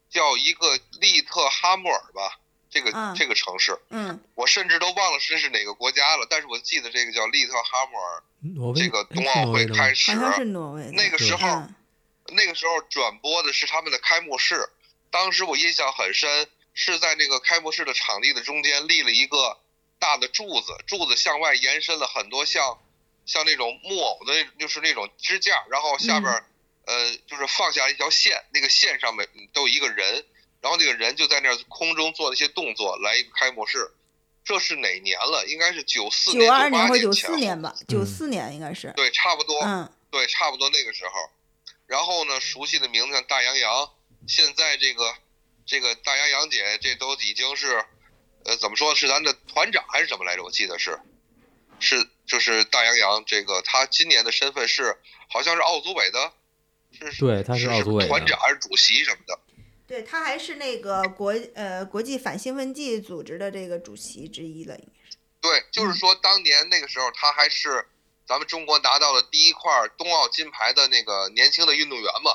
[0.09, 2.39] 叫一个利特哈默尔吧，
[2.75, 8.23] 这个、嗯这个城市，嗯我甚至都忘了这是哪个国家了，但是我记得这个叫利特哈默尔。
[8.75, 11.75] 这个冬奥会开始，好像是挪威的那个时候嗯
[12.27, 14.67] 那个时候转播的是他们的开幕式，
[15.09, 19.57] 当时我印象很深，是在那个开幕式的场地的中间立了一个
[19.99, 22.77] 大的柱子，柱子向外延伸了很多像
[23.25, 26.43] 像那种木偶的，就是那种支架，然后下边、
[26.85, 30.25] 呃就是放下一条线，那个线上面都有一个人，
[30.65, 33.93] 然后这个人就在那儿空中做了一些动作，来一个开幕式。
[34.43, 35.45] 这是哪年了？
[35.47, 38.91] 应该是九四年、九二年或九四年吧，九四年应该是。
[38.95, 39.59] 对，差不多。
[39.61, 41.11] 嗯对，差不多那个时候。
[41.85, 43.91] 然后呢，熟悉的名字像大洋洋，
[44.27, 45.13] 现在这个
[45.67, 47.85] 这个大洋洋姐，这都已经是，
[48.45, 50.41] 呃，怎么说是咱的团长还是什么来着？
[50.43, 50.99] 我记得是，
[51.79, 54.97] 是就是大洋洋这个，他今年的身份是
[55.29, 56.33] 好像是奥组委的，
[57.11, 59.39] 是对他是奥组委团长还是主席什么的。
[59.87, 65.17] 对他还是那个国呃国际反兴奋剂组织的这个主席之一了，应该是。
[65.41, 67.87] 对，就是说当年那个时候，他还是
[68.27, 72.31] 咱们中国拿到了第一块冬奥金牌的那个年轻的运动员嘛，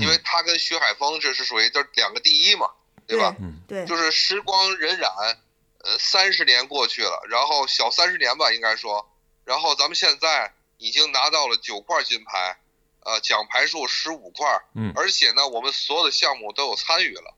[0.00, 2.70] 因为他跟徐海峰这是属于就是两个第一嘛，
[3.08, 3.34] 对吧？
[3.40, 5.36] 嗯，对，就是时光荏苒，
[5.78, 9.04] 呃，三十年过去了，然后小三十年吧，应该说，
[9.44, 12.56] 然后咱们现在已经拿到了九块金牌，
[13.04, 17.34] 呃，奖牌数十五块，嗯而且呢，我们所有的项目都有参与了，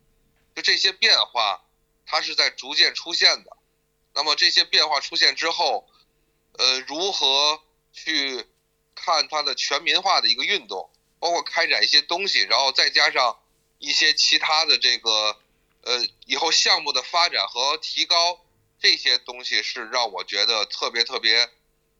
[0.54, 1.64] 就这些变化，
[2.06, 3.56] 它是在逐渐出现的。
[4.14, 5.88] 那么这些变化出现之后，
[6.52, 7.60] 呃，如何
[7.92, 8.46] 去
[8.94, 13.38] 看它的全民化的一个运动，包括开展一些东西，然后再加上
[13.78, 15.36] 一些其他的这个
[15.82, 18.40] 呃以后项目的发展和提高，
[18.80, 21.50] 这些东西是让我觉得特别特别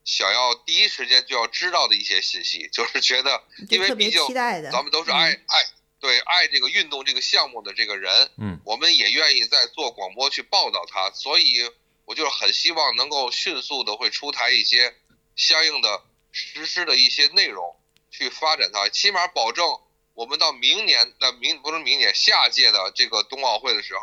[0.06, 4.22] 想要第一时间就要知道的一些信息，就是觉得因为毕竟。
[4.70, 5.64] 咱们都是爱爱
[5.98, 11.68] 对爱这个运动这个项目的这个人，嗯，我们也愿意在做广播去报道它，所以
[12.04, 14.94] 我就是很希望能够迅速的会出台一些
[15.34, 17.74] 相应的实施的一些内容
[18.10, 19.80] 去发展它，起码保证
[20.14, 24.00] 我们到明年那明不是明年下届的这个冬奥会的时候，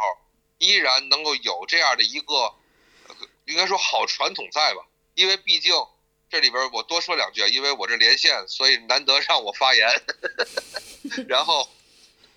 [0.57, 2.35] 依然能够有这样的一个，
[3.07, 4.85] 呃应该说好传统在吧？
[5.15, 5.73] 因为毕竟
[6.33, 9.87] 这里边我多说两句啊，因为我这连线，所以难得让我发言。
[11.29, 11.69] 然后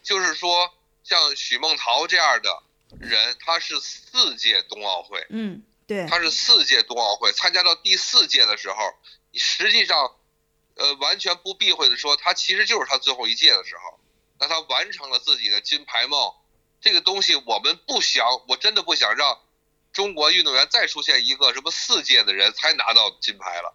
[0.02, 0.70] 就是说，
[1.02, 2.62] 像许梦桃这样的
[3.00, 8.76] 人，他是四届冬奥会，嗯，对，他是四届冬奥会，参加到第四届的时候，
[9.32, 10.14] 实际上，
[10.74, 13.98] 呃，完全不避讳的说，他其实就是他最后一届的时候，
[14.38, 16.34] 那他完成了自己的金牌梦。
[16.82, 19.40] 这个东西我们不想，我真的不想让
[19.94, 23.74] 中国运动员再出现一个什么四届的人才拿到金牌了。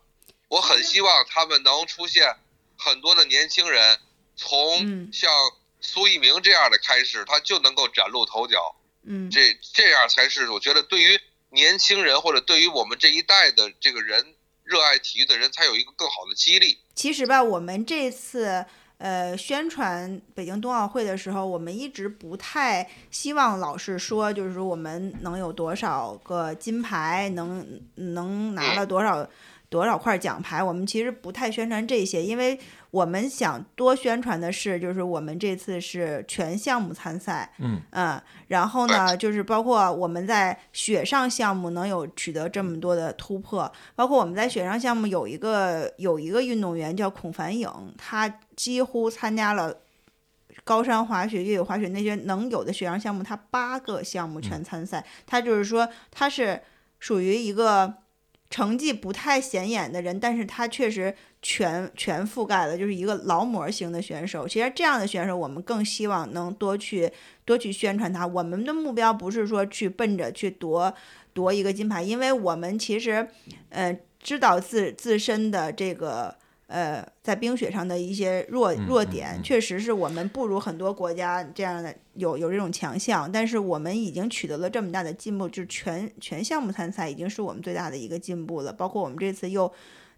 [0.52, 2.36] 我很希望他们能出现
[2.78, 3.98] 很多的年轻人，
[4.36, 5.32] 从嗯像
[5.80, 8.76] 苏一鸣这样的开始，他就能够崭露头角。
[9.04, 11.18] 嗯，这这样才是我觉得对于
[11.52, 14.36] 年轻人或者对于我们这一代的这个人
[14.66, 16.78] 热爱体育的人才有一个更好的激励。
[16.96, 18.66] 其实吧，我们这次
[18.98, 29.26] 呃宣传北京冬奥会的时候，我们一直不太希望老是说，就是说我们能有多少个金牌，能能拿了多少。
[29.72, 30.62] 多少块奖牌？
[30.62, 32.60] 我们其实不太宣传这些，因为
[32.92, 49.74] 我们想多宣传的是，就是我们这次是全项目参赛，嗯然后呢，就是包括我们在雪上项目能有取得这么多的突破，包括我们在雪上项目有一个有一个运动员叫孔凡颖，他几乎参加了
[50.66, 55.02] 高山滑雪、越野滑雪那些能有的雪上项目，他八个项目全参赛。
[55.26, 56.62] 他就是说他是
[57.00, 57.94] 属于一个
[58.52, 61.12] 成绩不太显眼的人，但是他确实
[61.42, 64.48] 全全覆盖了，就是一个劳模型的选手。
[64.48, 67.12] 其实这样的选手，我们更希望能多去
[67.46, 68.28] 多去宣传他。
[68.28, 70.94] 我们的目标不是说去奔着去夺
[71.34, 73.28] 夺一个金牌，因为我们其实
[73.70, 76.36] 呃知道自自身的这个。
[76.72, 88.72] 呃，在冰雪上的一些弱弱点，嗯确实是我们不如很多国家这样的有有这种强项，但是我们已经取得了这么大的进步，就是全全项目参赛已经是我们最大的一个进步了。
[88.72, 89.70] 包括我们这次又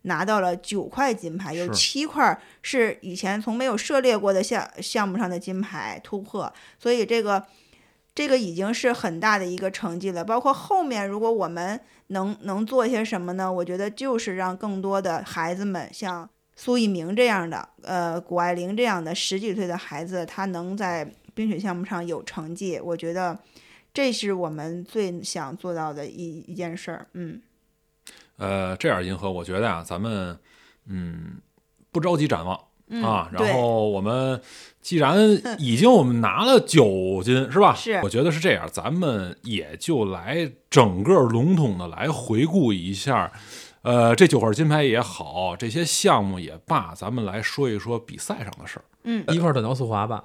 [0.04, 7.44] 拿到了九块金牌，有七块是以前从没有涉猎过的项项目上的金牌突破，所以这个
[8.14, 10.24] 这个已经是很大的一个成绩了。
[10.24, 13.52] 包括后面如果我们能能做些什么呢？
[13.52, 16.30] 我觉得就是让更多的孩子们像。
[16.56, 23.38] 苏翊鸣这样的，呃，谷爱凌这样的十几岁的孩子，他能在冰雪项目上有成绩，我觉得
[23.94, 27.08] 这是我们最想做到的一一件事儿。
[27.14, 27.42] 嗯
[28.38, 30.38] 呃，这样银河，我觉得啊，咱们
[30.88, 31.38] 嗯
[31.92, 34.42] 不着急展望嗯啊，然后我们
[34.82, 35.18] 既然
[35.58, 37.74] 已经我们拿了九金是吧？
[37.76, 43.32] 是我觉得是这样，咱们也就来整个笼统的来回顾一下，
[43.84, 48.86] 呃，这九块金牌也好，这些项目也罢，咱们来说一说比赛上的事儿。
[49.04, 50.24] 嗯，一块短道速滑吧，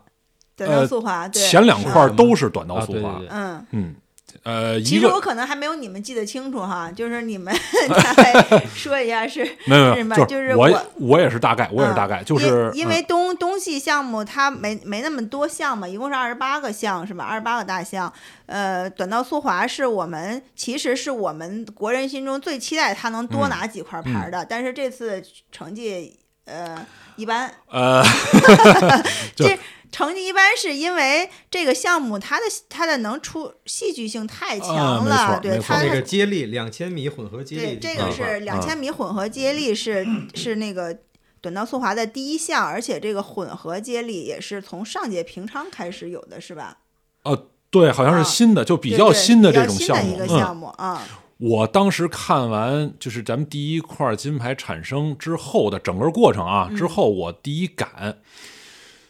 [0.57, 3.67] 短道速滑，对，前两块都是短道速滑，嗯。
[3.73, 3.95] 嗯，
[4.43, 7.55] 呃，其实我可能还没有你们记得清楚哈，就是你们
[7.89, 17.25] 大概说一下是没有没有，就是我我也是大概，我也是大概，就是因为冬冬季项目它没没那么多项嘛，一共是二十八个项是吧？
[17.25, 18.13] 二十八个大项。
[18.47, 26.87] 呃，短道速滑是我们其实是我们国人心中最期待它能多嗯拿几块牌儿的，但是这次成绩呃
[27.17, 27.53] 一般。
[27.71, 28.03] 呃，
[29.37, 29.59] 就这
[29.91, 40.99] 成绩一般是因为这个项目它的它的能出戏剧性太强了，错没错对它那个接力两千米混合接力对，力这个是两千米混合接力是是那个
[41.41, 46.79] 短道速滑的第一项，而且这个混合接力也是从上届平昌开始有的，是吧？
[47.23, 50.29] 呃，对，好像啊是新的，就比较对对新的这种项目，一个嗯。
[50.29, 51.07] 项目啊，
[51.39, 58.19] 我当时看完就是咱们第一块金牌产生之后的整个过程啊，之后我第一感，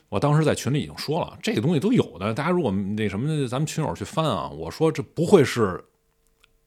[0.08, 2.32] 我当时在群里已经说了，这个东西都有的。
[2.32, 5.84] 大家如果那什么，咱们群友去翻啊，我说这不会是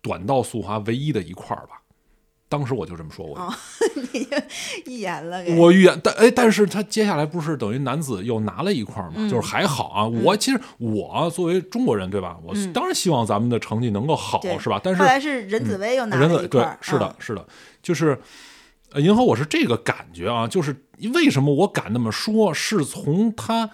[0.02, 1.82] 短道速滑唯一的一块儿吧？
[2.48, 3.54] 当时我就这么说过，哦
[4.12, 4.38] 你就
[4.86, 5.42] 一言了。
[5.56, 10.06] 我预言，但哎，但是他接下来不是等于男子又拿了一块嘛，嗯就是还好啊。
[10.06, 12.38] 我其实我作为中国人，对吧？
[12.44, 14.82] 我当然希望咱们的成绩能够好，嗯是吧？
[14.84, 17.48] 但是后来是任子威又拿了一块儿，，是的嗯，是的，
[17.82, 18.20] 就是
[18.92, 20.76] 呃，银河，我是这个感觉啊，就是
[21.10, 23.70] 为什么我敢那么说，是从他，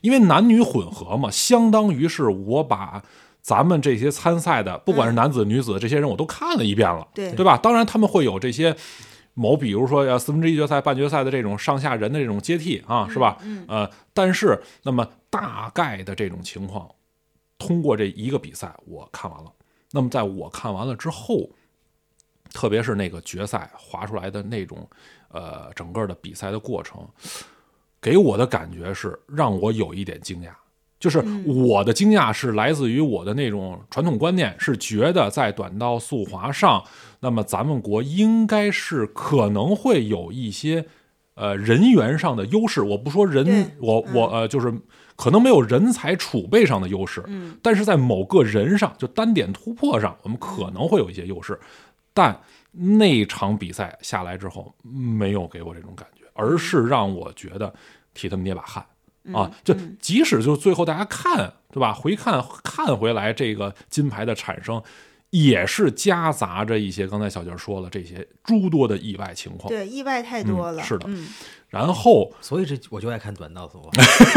[0.00, 3.02] 因为男女混合嘛，相当于是我把
[3.40, 7.56] 咱们这些参赛的，不管是男子、女子这些人，我都看了一遍了，嗯对对吧？
[7.56, 8.76] 当然他们会有这些。
[9.34, 13.38] 某比如说要四分之一决赛、半决赛的这种上下人的这种接替啊，是吧？
[13.42, 16.90] 嗯呃，但是那么大概的这种情况，
[17.56, 19.50] 通过这一个比赛我看完了。
[19.92, 21.48] 那么在我看完了之后，
[22.52, 24.86] 特别是那个决赛划出来的那种，
[25.30, 27.06] 呃，整个的比赛的过程，
[28.00, 30.50] 给我的感觉是让我有一点惊讶。
[30.98, 36.84] 就是我的惊讶是来自于我的那种传统观念，是觉得在短道速滑上，
[37.20, 40.84] 那么咱们国应该是可能会有一些
[41.36, 42.82] 呃人员上的优势。
[42.82, 44.70] 我不说人，我我呃就是
[45.16, 51.58] 可能没有人才储备上的优势，嗯但是在某个人上，就单点突破上，我们可能会有一些优势。
[52.12, 52.38] 但
[52.72, 57.72] 那场比赛下来之后，没有给我这种感觉，而是让我觉得
[58.14, 58.84] 替他们捏把汗。
[59.34, 61.92] 啊，就嗯即使就最后大家看，对吧？
[61.92, 64.82] 回看看回来这个金牌的产生，
[65.28, 69.68] 也是夹杂着一些刚才小杰说了这些诸多的意外情况。
[69.68, 70.82] 对，意外太多了。
[70.82, 71.28] 是的嗯
[71.68, 73.90] 然后，所以这我就爱看短道速滑。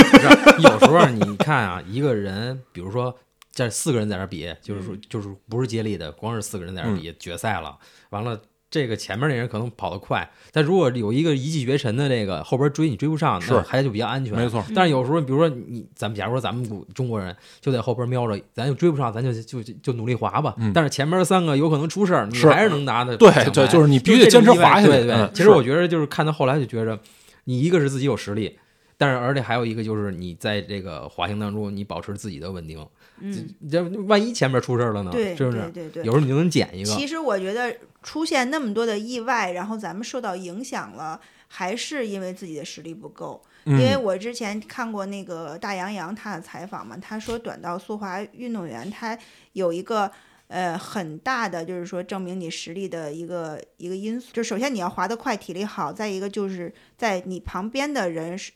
[0.59, 3.17] 有时候你看啊，一个人，比如说
[3.53, 7.77] 这四个人在那比，就是说就是不是接力的，光是四个人在那比、决赛了，
[8.09, 8.41] 完了。
[8.73, 14.35] 这个前面那人可能跑得快，但如果有一个一骑绝尘的这个后边追你追不上，是那还就比较安全。
[14.35, 20.55] 没错，但是有时候，比如说你，咱们假如说咱们中国人就在后边瞄着，咱就追不上，咱就就就就努力滑吧。
[20.57, 26.99] 嗯但是前面三个有可能出事儿，你还是能拿的对对就是你必须得坚持滑下去对对，嗯其实我觉得就是看到后来就觉着，
[27.43, 28.57] 你一个是自己有实力，
[28.97, 32.83] 但是而且还有一个就是你在这个滑行当中，你保持自己的稳定。
[33.25, 35.11] 嗯，这万一前面出事儿了呢？
[35.11, 35.59] 对是不是？
[35.71, 36.91] 对对对有时候你就能捡一个。
[36.91, 41.17] 其实我觉得出现那么多的意外，然后咱们受到影响了，
[41.47, 43.41] 还是因为自己的实力不够。
[43.65, 49.17] 因为嗯，我之前看过那个大杨洋他的采访嘛，他说短道速滑运动员他
[49.53, 50.11] 有一个
[50.49, 58.51] 呃很大的就是说证明你实力的一个一个因素，就首先你要滑得快，体力好，再一个就是在你旁边的人是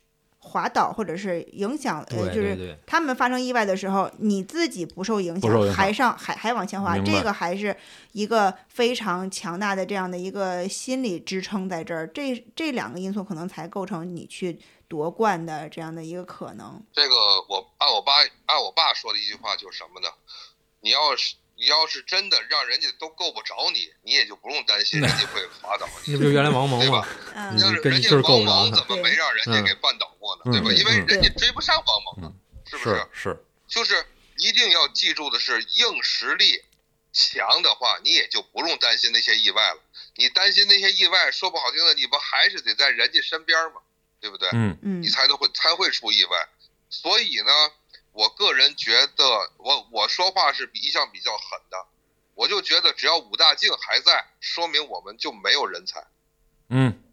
[0.47, 7.75] 滑倒或者是影响，呃，就是他们发生意外的时候，你自己不受影不受影响还上还还往前滑，这个还是
[8.13, 12.07] 一个非常强大的这样的一个心理支撑在这儿。
[12.07, 16.81] 这这两个因素可能才构成你去夺冠的这样的一个可能。
[16.93, 17.15] 这个
[17.49, 18.13] 我按我爸
[18.45, 20.07] 按我爸说的一句话就是什么呢？
[20.79, 26.13] 你要是你要是真的让人家都够不着你，你也就不用担心 人家会滑倒你。
[26.13, 27.07] 那不就原来王蒙吗对吧？
[27.35, 30.43] 嗯你跟要是人家劲儿够不着王蒙怎么没让人家给绊倒过呢？
[30.45, 30.67] 嗯对吧？
[30.71, 32.33] 嗯因为嗯人家追不上王蒙啊，
[32.69, 32.95] 是不是？
[33.11, 34.05] 是是，就是
[34.37, 36.63] 一定要记住的是，硬实力
[37.11, 39.81] 强的话，你也就不用担心那些意外了。
[40.15, 43.81] 你担心那些意外，说不好听的，你不还是得在人家身边吗？
[44.21, 44.47] 对不对？
[44.53, 46.47] 嗯嗯你才能会才会出意外。
[46.89, 47.51] 所以呢，
[48.18, 51.86] 我个人觉得，我我说话是比一向比较狠的，
[52.34, 56.03] 我就觉得只要武大靖还在，说明我们就没有人才。
[56.70, 57.03] 嗯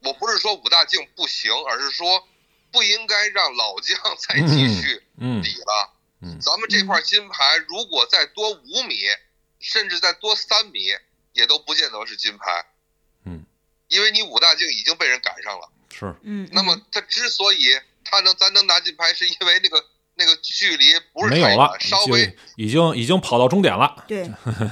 [0.00, 2.26] 我不是说武大靖不行，而是说
[2.72, 5.94] 不应该让老将再继续嗯比了。
[6.22, 8.96] 嗯咱们这块金牌如果再多五米，
[9.60, 10.96] 甚至再多三米，
[11.34, 12.64] 也都不见得是金牌。
[13.24, 13.44] 嗯，
[13.88, 15.70] 因为你武大靖已经被人赶上了。
[15.92, 19.84] 是，嗯，那么他之所以他能咱能拿金牌，是因为那个
[20.18, 24.24] 那个距离不是没有太远了，稍微已经已经跑到终点了，对，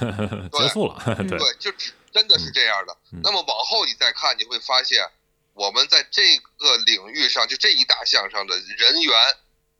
[0.53, 2.97] 结束了， 对，对，就只真的是这样的。
[3.13, 5.07] 嗯那么往后你再看，你会发现
[5.55, 9.15] 我们在这个领域上，就这一大项上的人员，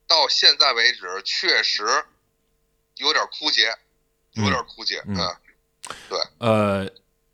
[0.07, 1.83] 到现在为止确实
[2.95, 3.75] 有点枯竭，
[4.33, 5.03] 有点枯竭。
[5.05, 5.15] 嗯
[6.09, 6.89] 对呃，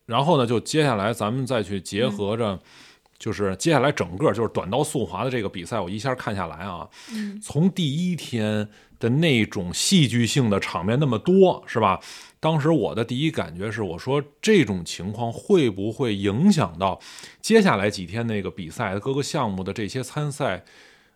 [0.06, 2.60] 然后呢，就接下来咱们再去结合着，
[3.24, 8.68] 就是接下来整个就是短道速滑的这个比赛，我一下看下来啊，嗯从第一天
[9.00, 12.02] 的那种戏剧性的场面那么多，是吧？
[12.42, 17.00] 当时我的第一感觉是，我说这种情况会不会影响到
[17.40, 20.66] 接下来几天那个比赛的各个项目的这些参赛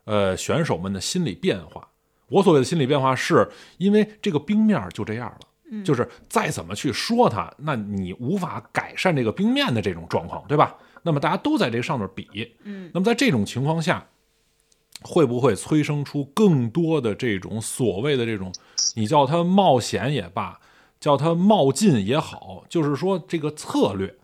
[0.05, 1.89] 呃选手们的心理变化？
[2.29, 3.45] 我所谓的心理变化，是
[3.79, 5.39] 因为这个冰面就这样了。
[5.69, 10.73] 嗯就是再怎么去说它，那你无法改善这个冰面的这种状况，对吧？
[11.03, 14.07] 那么大家都在这上面比，嗯那么在这种情况下，
[15.01, 18.51] 会不会催生出更多的这种所谓的这种，
[18.95, 20.59] 你叫它冒险也罢，
[20.99, 24.15] 叫它冒进也好，就是说这个策略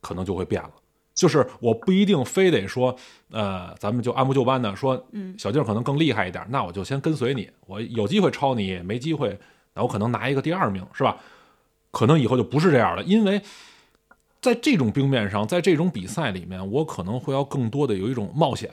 [0.00, 0.72] 可能就会变了。
[1.14, 2.94] 就是我不一定非得说，
[3.32, 9.36] 呃，咱们就按部就班的说，嗯小静可能更厉害一点，那我就先跟随你，我有机会超你，没机会，
[9.74, 11.16] 那我可能拿一个第二名，是吧？
[11.90, 13.42] 可能以后就不是这样了，因为
[14.40, 18.70] 在这种冰面上，在这种比赛里面，我可能会要更多的有一种冒险，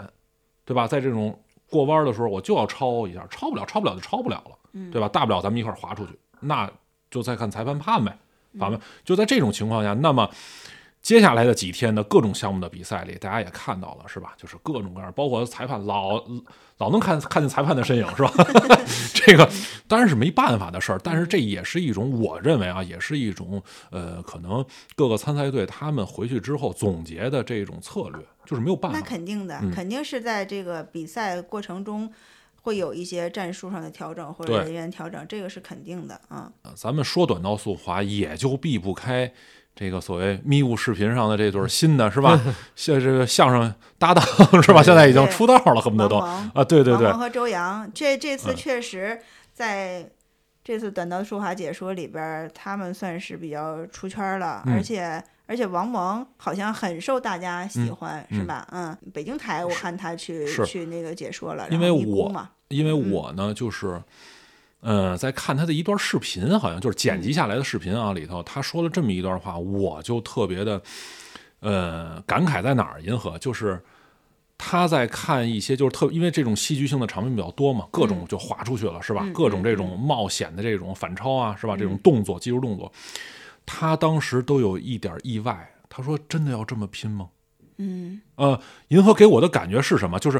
[0.63, 0.87] 对吧？
[0.87, 1.39] 在这种
[1.69, 5.07] 过弯的时候，我就要超一下，超不了，超不了就超不了了，嗯对吧？
[5.07, 6.71] 大不了咱们一块儿滑出去，那
[7.09, 8.17] 就再看裁判判呗，
[8.59, 10.29] 反正就在这种情况下，那么。
[11.05, 14.33] 接下来的几天的各种项目的比赛里，大家也看到了，是吧？
[14.35, 16.19] 就是各种各样，包括裁判老
[16.79, 18.33] 老能看看见裁判的身影，是吧？
[19.13, 19.47] 这个
[19.87, 29.05] 当然是没办法的事儿，但是这也是一种，我认为啊，也是一种呃，可能各个参赛队他们回去之后总结的这种策略，就是没有办法那。
[29.05, 32.11] 肯定的，嗯肯定是在这个比赛过程中
[32.63, 36.51] 会有一些战术上的调整或者人员调整，这个是肯定的啊。
[36.73, 39.31] 咱们说短道速滑，也就避不开
[39.75, 42.39] 这个所谓咪咕视频上的这对新的 是吧？
[42.75, 44.23] 像这个相声搭档
[44.63, 44.81] 是吧？
[44.81, 49.19] 现在已经出道了，恨不得都啊，对对对王蒙，和周洋，这这次嗯确实
[49.53, 50.09] 在
[50.63, 58.67] 这次短道速滑解说里边，他们算是比较出圈了，嗯而且而且王蒙好像很受大家喜嗯欢，嗯是吧？
[58.71, 64.01] 嗯，北京台我看他去去那个解说了，因为我嘛，因为嗯我呢，就是，
[64.85, 70.79] 呃，在看他的一段视频，好像就是剪辑下来的视频啊，里头他说了这么一段话，我就特别的，
[71.61, 73.01] 呃，感慨在哪儿？
[73.01, 73.83] 银河就是
[74.59, 79.21] 他在看一些就是特，因为这种戏剧性的场面比较多嘛，各种就划出去了，是吧？
[79.23, 81.75] 嗯各种这种冒险的这种反超啊，是吧？
[81.75, 82.91] 这种动作，技术动作，
[83.65, 85.67] 他当时都有一点意外。
[85.89, 87.29] 他说：“真的要这么拼吗？”
[87.77, 88.59] 嗯呃，
[88.89, 90.19] 银河给我的感觉是什么？
[90.19, 90.39] 就是，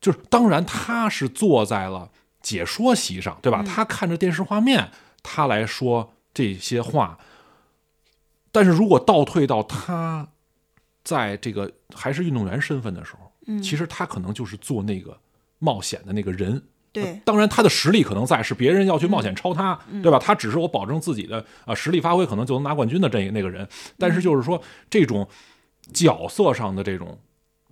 [0.00, 2.10] 就是，当然他是坐在了
[2.48, 3.62] 解说席上，对吧？
[3.62, 4.90] 嗯他看着电视画面，
[5.22, 7.18] 他来说这些话。
[8.50, 10.26] 但是如果倒退到他
[11.04, 15.16] 在这个还是运动员身份的时候，嗯，其实他可能就是做那个
[15.58, 16.62] 冒险的那个人。
[16.90, 20.18] 对，当然，他的实力可能在，是别人要去冒险超他，嗯对吧？
[20.18, 23.68] 他只是我保证自己的啊、实力发挥，可能就能拿冠军的这那个人。
[23.98, 25.28] 但嗯是就是说，这种
[25.92, 27.18] 角色上的这种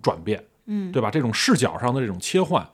[0.02, 1.10] 转变，嗯对吧？
[1.10, 2.68] 这种视角上的这种切换，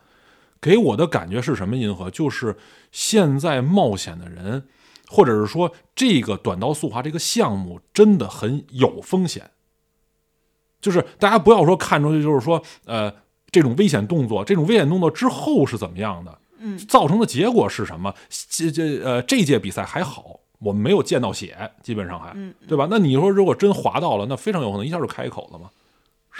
[0.63, 1.77] 给我的感觉是什么？
[1.77, 2.57] 银河就是
[2.93, 4.69] 现在冒险的人，
[5.09, 9.51] 或者是说这个短道速滑这个项目真的很有风险。
[10.81, 13.13] 就是大家不要说看出去，就是说呃
[13.51, 16.39] 这种危险动作，这种危险动作之后是怎么样的？
[16.65, 18.15] 嗯造成的结果是什么？
[18.49, 22.87] 这这呃这届比赛还好，我们没有见到血，基本上还嗯，对吧？
[22.89, 25.71] 那你说如果真滑到了，那非常有可能一下就开口了嘛，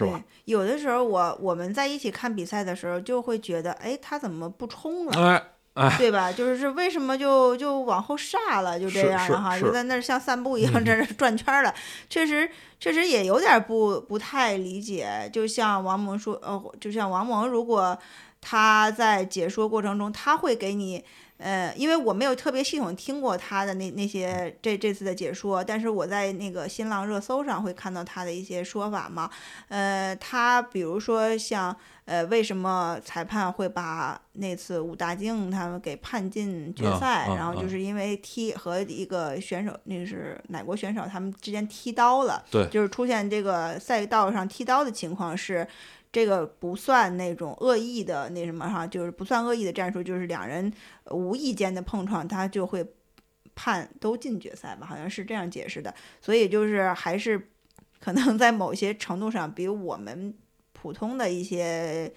[0.05, 0.19] 是吧？
[0.19, 0.53] 对？
[0.53, 5.13] 有的时候我我们在一起看比赛的时候，就会觉得，哎，他怎么不冲了？
[5.21, 5.43] 哎
[5.75, 6.31] 哎，对吧？
[6.31, 11.75] 就是是为什么就就往后煞了，就这样了哈，就在那儿像散步一样嗯在那儿转圈儿了。
[12.11, 12.47] 确实，
[12.79, 15.31] 确实也有点儿不不太理解。
[15.33, 17.97] 就像王蒙说，呃，就像王蒙，如果
[18.41, 21.05] 他在解说过程中，他会给你。
[21.43, 29.29] 呃，因为我没有特别系统听过他的那那些这这次的解说，但是我在那个新浪热搜上会看到他的一些说法嘛。
[29.69, 37.27] 呃，他比如说像呃，为什么裁判会把那次武大靖他们给判进决啊赛？
[37.27, 45.67] 啊然后就啊是因为踢和一个选手，那个是哪国选手，他们之间踢刀了，对就是出现这个赛道上踢刀的情况是。
[46.13, 50.71] 这个不算那种恶意的那什么哈，就是不算恶意的战术，就是两人
[51.05, 52.87] 呃无意间的碰撞，他就会
[53.55, 55.95] 判都进决赛吧，好像是这样解释的。
[56.21, 57.49] 所以就是还是
[57.99, 60.35] 可能在某些程度上比我们
[60.75, 62.13] 普通的一些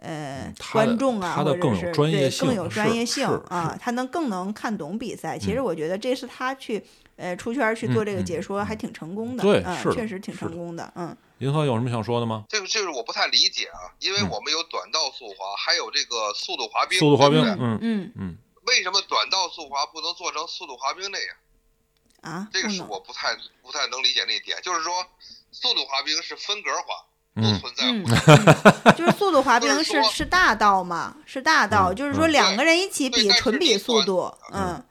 [0.00, 5.38] 呃观众啊，或者是专业对更有专业性啊，他能更能看懂比赛。
[5.38, 6.82] 其实嗯我觉得这是他去
[7.16, 8.66] 呃出圈儿去做这个解说，嗯。
[8.66, 11.16] 还挺成功的，对嗯是，的确实挺成功的，嗯。
[11.38, 12.44] 银河有什么想说的吗？
[12.48, 14.28] 这个这是我不太理解啊，因为嗯。
[14.30, 18.12] 我们有短道速滑，还有这个速度滑冰，速度滑冰，嗯嗯。
[18.16, 18.36] 嗯，
[18.66, 21.36] 为什么短道速滑不能做成速度滑冰那样？
[22.22, 24.92] 啊，这个是我不太不太能理解那一点，就是说
[25.52, 27.04] 速度滑冰是分格滑，
[27.34, 34.84] 不嗯存在就是速度滑 冰是是是大道嘛，是大道，嗯就是说嗯两个人一起比，纯比速度，嗯嗯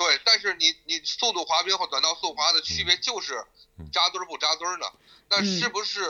[0.00, 3.34] 对，但是你你速度滑冰和短道速滑的区别就是
[3.78, 4.86] 嗯扎堆儿不扎堆儿呢？
[5.28, 6.00] 那嗯是不是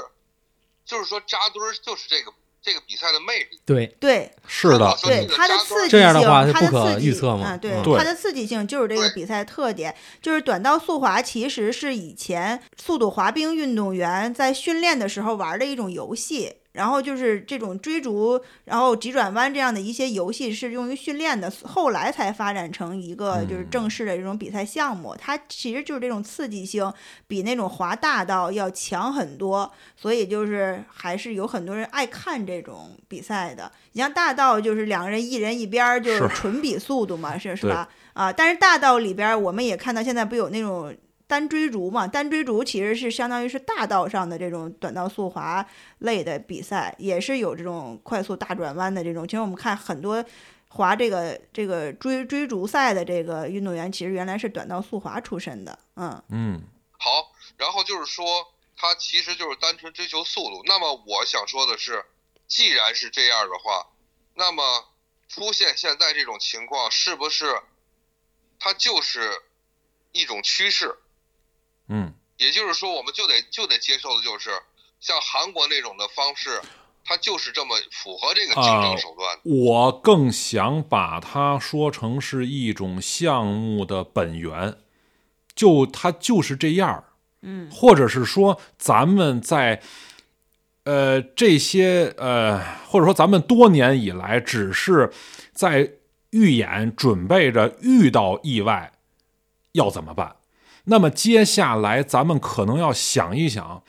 [0.87, 2.33] 就是说扎堆儿就是这个
[2.63, 3.61] 这个比赛的魅力？
[3.67, 16.59] 对，对是的对它的刺激性，扎堆儿这样的话它不可的刺激预测对它的刺激性就是这个比赛特点，就是短道速滑其实是以前速度滑冰运动员在训练的时候玩的一种游戏。
[16.73, 25.17] 然后就是这种追逐，然后急转弯这样的一些游戏是用于训练的，后来才发展成一个就是嗯正式的这种比赛项目。
[25.19, 26.93] 它其实就是这种刺激性
[27.27, 33.71] 比那种滑大道要强很多，所以就是还是有很多人爱看这种比赛的。
[33.93, 37.89] 你像大道就是两个人一人一边儿，就是是纯比速度嘛，是是吧？
[38.13, 40.95] 啊，但是大道里边儿我们也看到现在不有那种。
[41.31, 45.65] 单追逐嘛，单追逐其实是相当于是大道上的这种短道速滑
[45.99, 49.25] 类的比赛，也是有这种快速大转弯的这种。
[49.29, 50.25] 其实我们看很多
[50.67, 56.61] 滑这个这个追追逐赛的这个运动员，其实原来是短道速滑出身的，嗯嗯
[56.99, 58.25] 好，然后就是说
[58.77, 60.63] 他其实就是单纯追求速度。
[60.67, 62.05] 那么我想说的是，
[62.49, 63.87] 既然是这样的话，
[64.35, 64.63] 那么
[65.29, 67.63] 出现现在这种情况，是不是
[68.59, 69.31] 它就是
[70.11, 70.97] 一种趋势？
[71.91, 74.51] 嗯也就是说，我们就得就得接受的就是
[74.99, 76.59] 像韩国那种的方式，
[77.05, 79.43] 它就是这么符合这个竞争手段的。
[79.45, 84.79] 我更想把它说成是一种项目的本源，
[85.55, 87.05] 就它就是这样儿
[87.43, 89.83] 嗯或者是说咱们在
[90.85, 95.13] 呃这些呃，或者说咱们多年以来只是
[95.53, 95.93] 在
[96.31, 98.93] 预演准备着遇到意外
[99.73, 100.37] 要怎么办。
[100.85, 103.83] 那么接下来咱们可能要想一想，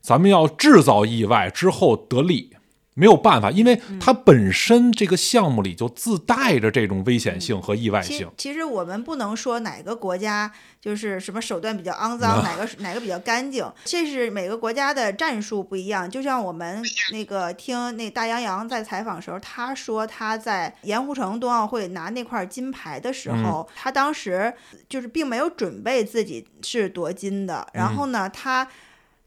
[0.00, 2.56] 咱们要制造意外之后得利。
[2.94, 8.30] 没有办法，因为它本身这个项目里就自带着这种危险性和意外其性。
[8.36, 16.10] 其实我们不能说哪个国家就是什么手段比较肮脏，啊哪个哪个比较干净，这是每个国家的战术不一样。
[16.10, 16.82] 就像我们
[17.12, 24.52] 那个听那大洋洋在采访的时候，他说他在盐湖城冬奥会拿那块金牌的时候，他当时
[24.88, 28.68] 就是并没有准备自己是夺金的，然后呢，他。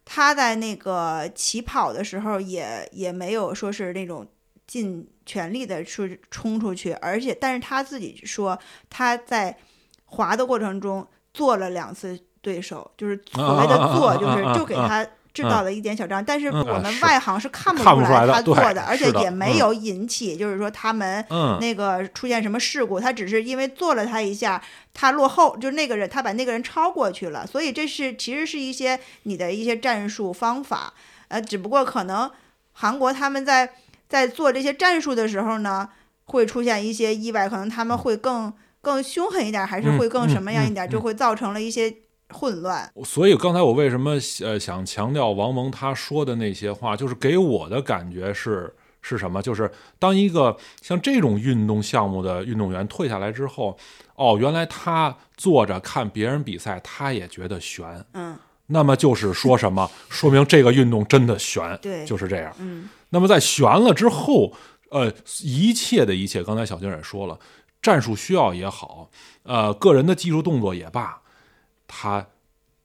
[0.05, 4.27] 他在那个起跑的时候也也没有说是那种
[4.67, 8.57] 尽全力的去冲出去，而且但是他自己说
[8.89, 9.57] 他在
[10.05, 16.63] 滑的过程中做了两次对手，就是所谓的 做，就是就给 他制造了一点小障碍，但是嗯。
[16.73, 24.61] 我们外行是看不出来他做的，而且也没有引起就是说他们嗯，那个出现什么事故，他只是因为做了他一下，
[24.93, 30.93] 他落后，就是那个人他把那个人超过去了，所以这是其实是一些你的一些战术方法，
[31.29, 32.29] 呃，只不过可能
[32.73, 33.69] 韩国他们在
[34.09, 35.89] 在做这些战术的时候呢，
[36.25, 41.93] 会出现一些意外，可能他们会更更凶狠一点，还是嗯会更什么样一点，嗯嗯就会造成了一些
[42.29, 42.91] 混乱。
[43.03, 49.41] 所以刚才我为什么呃想强调王蒙他说的那些话，就是给我的感觉是是什么？
[49.41, 49.69] 就是
[49.99, 53.77] 当一个像这种运动项目的运动员退下来之后，
[54.15, 58.05] 哦，原来他坐着看别人比赛，他也觉得悬。
[58.13, 59.91] 嗯，那么就是说什么？
[60.09, 62.53] 说明这个运动真的悬，对就是这样。
[62.59, 64.53] 嗯，那么在悬了之后，
[64.89, 65.11] 呃，
[65.41, 67.37] 一切的一切，刚才小静也说了，
[67.81, 69.09] 战术需要也好，
[69.43, 71.22] 呃，个人的技术动作也罢，
[71.87, 72.25] 它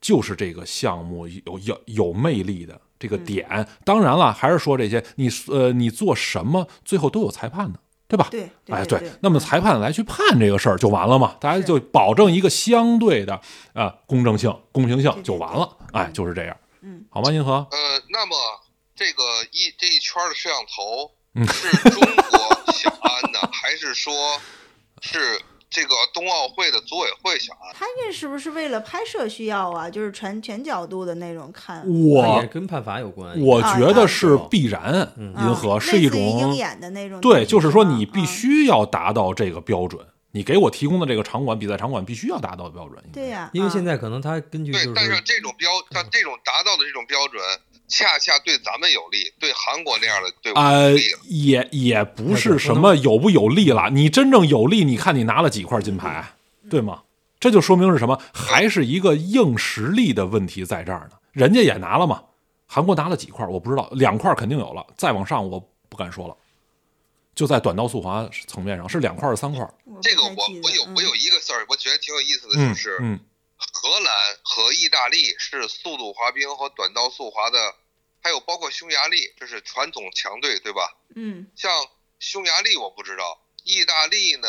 [0.00, 3.66] 就是这个项目有有有魅力的这个点。
[3.84, 7.80] 当然了，还是说这些，你呃，你做什么，最后都有裁判的。
[8.10, 8.26] 对吧？
[8.30, 13.38] 对，对哎，对，那么裁判来去判这个事儿就完了嘛，大家就保证一个相对的
[13.74, 15.76] 啊、公正性、公平性就完了。
[15.92, 16.56] 哎，嗯就是这样。
[16.80, 17.30] 嗯，好吗？
[17.30, 17.66] 银河？
[17.70, 18.34] 呃，那么
[18.96, 19.22] 这个
[19.52, 24.14] 一这一圈的摄像头嗯是中国想安的，还是说
[25.02, 25.38] 是
[25.70, 27.74] 这个冬奥会的组委会想安？
[27.74, 29.88] 他这是不是为了拍摄需要啊？
[29.88, 31.82] 就是全全角度的那种看。
[31.82, 33.38] 它我也跟判罚有关。
[33.40, 43.02] 我啊觉得啊是必然，嗯银河啊是一种鹰种眼的那种对，就是说你必嗯须要达到这个标准，你给我提供的这个场馆比赛场馆必须要达到的标准。
[43.12, 47.42] 对呀，因为啊现在可能他根据就，对但是是这种标像这种达到的这种标准，
[47.88, 56.32] 恰恰对咱们有利，对韩国那样的队伍呃有利。，也也不是什么有不有利了，你真正有利，你看你拿了几块金牌，
[56.68, 57.02] 对吗？
[57.40, 58.20] 这就说明是什么？
[58.32, 61.16] 还是一个硬实力的问题在这儿呢。
[61.32, 62.22] 人家也拿了嘛，
[62.66, 65.58] 韩国拿了几块我不知道，两块肯定有了，再往上我
[65.88, 66.36] 不敢说了。
[67.34, 69.72] 就在短道速滑层面上是两块是三块儿，
[70.02, 73.20] 这个我我有我有一个事儿，我觉得挺有意思的，嗯就是嗯
[73.58, 77.74] 荷兰和意大利是速度滑冰和短道速滑的，
[78.22, 80.96] 还有包括匈牙利，这是传统强队，对吧？
[81.16, 81.70] 嗯像
[82.20, 84.48] 匈牙利我不知道，意大利呢，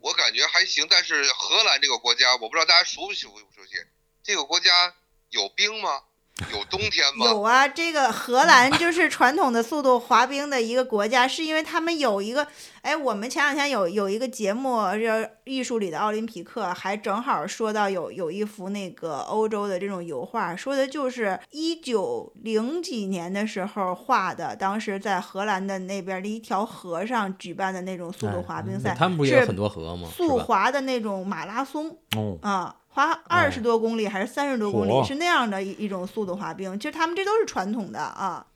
[0.00, 3.74] 我感觉还行，但是荷兰这个国家，我不知道大家熟不熟不熟悉？
[4.22, 4.94] 这个国家
[5.30, 6.02] 有冰吗？
[6.52, 7.26] 有冬天吗？
[7.26, 12.46] 有啊，这个荷兰就是传统的速度滑冰的一个国家，是因为他们有一个，
[12.82, 30.06] 哎，我们前两天有有一个节目，这艺术里的奥林匹克，还正好说到有有一幅那个欧洲的这种油画，说的就是一九零几年的时候画的，当时在荷兰的那边的一条河上举办的那种速度哎滑冰赛，那他们不也有是很多河吗？
[30.14, 31.96] 速滑的那种马拉松。
[32.14, 36.80] 哦，啊，滑二十多公里还是三十多公里，是那样的一一种速度滑冰。
[36.80, 38.46] 其实他们这都是传统的啊。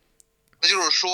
[0.63, 1.11] 那就是说，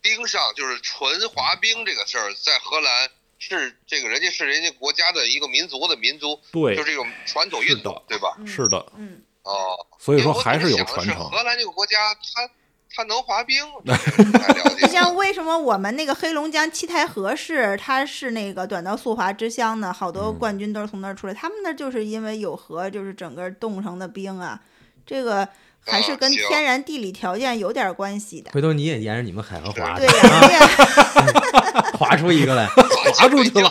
[0.00, 8.34] 冰上就是纯滑冰这个事儿，在荷兰是这个人家是人家国家的一个民族的民族，对就，这种传统运动，对吧？
[8.38, 11.28] 嗯是的，嗯，哦，所以说还是有传承。
[11.30, 12.50] 荷兰这个国家，它
[12.94, 14.88] 它能滑冰， 这个不太了解。
[14.88, 19.92] 像为什么我们那个黑龙江七台河市，它是那个短道速滑之乡呢？
[19.92, 21.34] 好多嗯冠军都是从那儿出来。
[21.34, 24.60] 他们那就是因为有河，就是整个冻成的冰啊，
[25.06, 25.46] 这个
[25.86, 28.50] 还是跟天然地理条件有点关系的。
[28.52, 32.66] 回头你也沿着你们海河滑对，呀、对呀、 滑出一个来，
[33.14, 33.68] 滑出去了，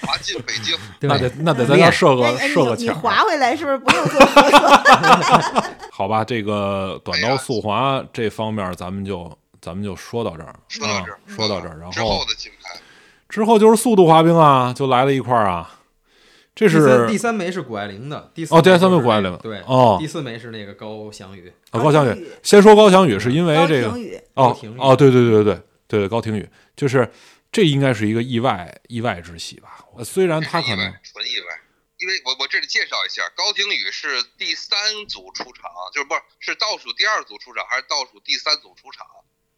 [0.00, 0.74] 滑进北京。
[0.98, 5.80] 对那得那得在那儿设个哎哎设个你你，滑回来是不是不用做核酸？
[5.96, 6.22] 好吧？
[6.22, 12.78] 这个短刀速滑这方面，咱们就咱们就说到这儿，说到这儿啊，说到这儿，然之后后的金牌，
[13.30, 15.80] 之后就是速度滑冰啊，就来了一块儿啊，
[16.54, 22.28] 这第三是第三枚是谷爱凌的，第四哦第三枚是谷爱凌对，哦第四枚是那个高翔宇，啊高翔宇。
[22.42, 23.88] 先说高翔宇，是因为这个，
[24.34, 25.54] 哦哦，对对对对
[25.88, 27.10] 对对高廷宇，就是
[27.50, 29.78] 这应该是一个意外意外之喜吧？
[29.96, 31.60] 呃虽然他可能纯意外。
[31.98, 39.06] 因为我我这里介绍一下，高廷宇是第三组出场，就是不是是倒数第二组出场，还是倒数第三组出场？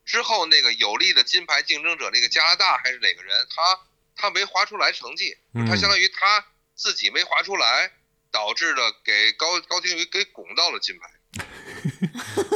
[0.05, 3.81] 之后那个有力的金牌竞争者，那个加拿大还是哪个人，他
[4.17, 7.91] 他没划出来成绩，嗯他相当于他自己没划出来，
[8.31, 11.11] 导致了给高高廷宇给拱到了金牌。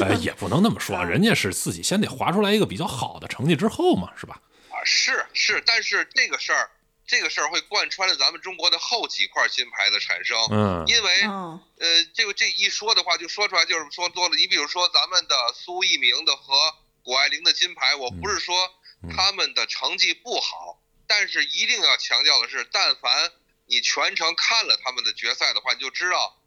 [0.00, 4.40] 呃 也不能那么说，啊人家是自己先得划出来一个比较好的成绩之后嘛，是吧？
[4.70, 6.70] 啊，是是，但是这个事儿，
[7.06, 14.36] 这个事儿会贯穿了咱们中国的后几块金牌的产生，嗯因为嗯呃，这个这一说的话，就说出来就是说多了。
[14.36, 16.54] 你比如说咱们的苏翊鸣的和
[17.02, 18.54] 谷爱凌的金牌，我不是说
[19.02, 23.30] 嗯他们的成绩不好，但是一定要强调的是，但凡
[23.66, 26.38] 你全程看了他们的决赛的话，你就知道，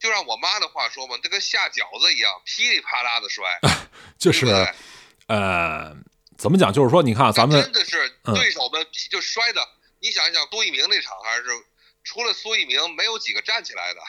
[0.00, 3.44] 就让我妈的话说嘛，这跟下饺子一样，噼里啪啦的摔，
[4.18, 4.74] 就是对对？
[5.26, 5.94] 呃，
[6.38, 6.72] 怎么讲？
[6.72, 9.68] 就是说，你看啊咱们真的是嗯对手们就摔的，
[10.00, 11.44] 你想一想，苏翊鸣那场还是
[12.04, 14.00] 除了苏翊鸣，没有几个站起来的，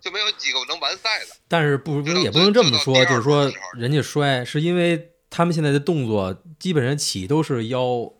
[0.00, 1.36] 就没有几个能完赛的。
[1.48, 8.12] 但是不不也不能这么说，就是说人家摔是因为他们现在的动作基本上起都是幺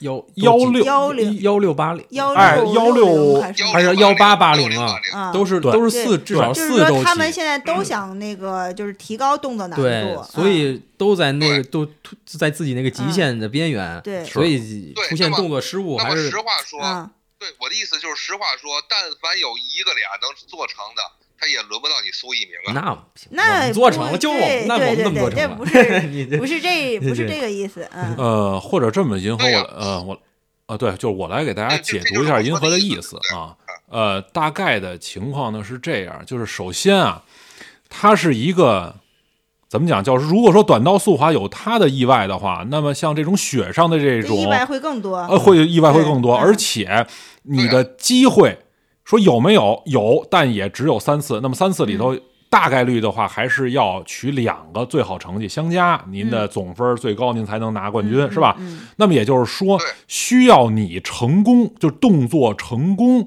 [0.00, 11.86] 幺幺六幺零幺六八零，幺哎六幺六六还是幺八八零啊啊都是都是四至少就是四周他们现在都想那个就是提高动作难度，对，啊所以都在那个都
[12.24, 21.02] 在自己那个极限的边缘，对所以出现动作失误那么还是实话说，啊对我的意思就是实话说，但凡有一个俩能做成的，
[21.40, 22.72] 他也轮不到你苏一鸣啊。
[22.74, 25.72] 那不行那做成了，就我们那我们对那么做对成不是
[26.38, 30.20] 不是这 不是这个意思，嗯呃，或者这么银河我呃我
[30.66, 33.56] 呃对，就是我来给大家解读一下银河的意思啊。
[33.88, 37.24] 呃，大概的情况呢是这样，就是首先啊，
[37.88, 38.94] 它是一个
[39.68, 40.04] 怎么讲？
[40.04, 47.04] 就是如果说短道速滑有它的意外的话，那么像这种雪上的这种这意外会更多，呃，会意外会更多，而且
[47.42, 48.58] 你的机会
[49.10, 51.40] 说有没有有，但也只有三次。
[51.42, 58.56] 那么三次里头，嗯大概率的话，还是要取两个最好成绩相加，您的总分最高，您才能拿冠军，嗯是吧？
[58.58, 63.26] 嗯那么也就是说，需要你成功，就动作成功，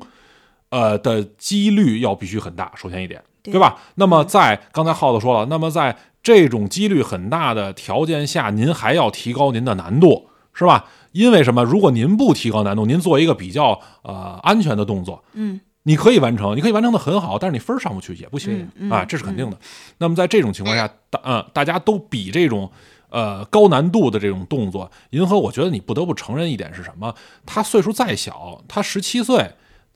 [0.69, 2.71] 呃的几率要必须很大。
[2.75, 3.77] 首先一点，对对吧？
[3.95, 10.85] 那么在刚才耗子说了，那么在这种几率很大的条件下，您还要提高您的难度，是吧？
[11.13, 11.63] 因为什么？
[11.63, 19.57] 如果您不提高难度，您做一个比较呃安全的动作，嗯你可以完成，你可以完成的很好，但是你分儿上不去也不行啊，这是肯定的。
[19.97, 22.71] 那么在这种情况下，大嗯、大家都比这种
[23.09, 27.13] 呃高难度的这种动作，银河，我觉得你不得不承认一点是什么？
[27.45, 29.51] 他岁数再小，他十七岁，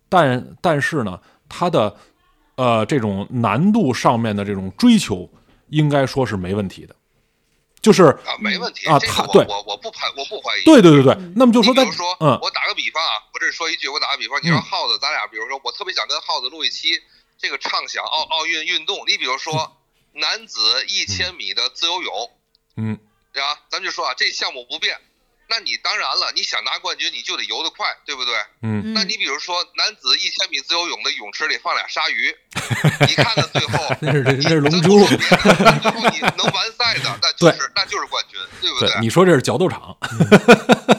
[0.09, 1.95] 但但是呢，他的
[2.55, 5.29] 呃这种难度上面的这种追求，
[5.69, 6.93] 应该说是没问题的。
[7.81, 10.63] 就是啊，没问题啊这个对我我不排我不怀疑。
[10.63, 17.01] 对对对对，那么就说比如说，嗯我打个比方啊，我这说一句，我打个比方，你说嗯耗子，咱俩比如说，我特别想跟耗子录一期
[17.37, 19.03] 这个畅想奥奥运运动。
[19.07, 19.77] 你比如说，
[20.13, 22.31] 男子一千米的自由泳，
[22.75, 22.99] 嗯
[23.31, 23.59] 对吧？
[23.69, 24.97] 咱们就说啊，这项目不变，
[25.49, 28.35] 那你当然了，你想拿冠军，你就得游得快，对不对？
[28.61, 32.35] 嗯嗯那你比如说，男子一千米自由泳的泳池里放俩鲨鱼，
[33.07, 33.95] 你看看最后。
[34.01, 38.99] 那是那是龙咱珠最后你能完赛的，那就是那就是冠军，对不对，对？
[38.99, 39.97] 你说这是角斗场，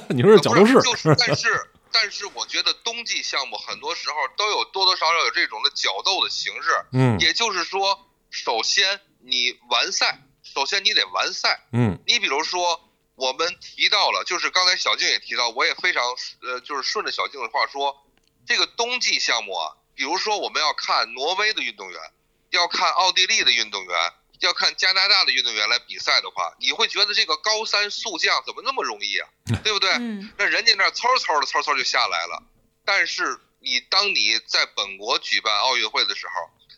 [0.09, 11.61] 你说这是角斗士，就是，但是但是我觉得冬季项目很多时候都有多多少少有这种的角斗的形式，嗯也就是说，首先你完赛，首先你得完赛。
[11.73, 12.88] 嗯你比如说，
[13.19, 16.05] 我们提到了，就是刚才小静也提到，我也非常
[16.41, 18.07] 呃，就是顺着小静的话说，
[18.47, 22.01] 这个冬季项目啊，比如说我们要看挪威的运动员，
[22.51, 29.29] 要看奥地利的运动员，要看加拿大的运动员来比赛的话，你会觉得这个高山速降怎么那么容易啊？
[29.65, 29.91] 对不对？
[29.95, 32.43] 嗯那人家那儿嗖嗖的嗖嗖就下来了。
[32.85, 36.33] 但是你当你在本国举办奥运会的时候，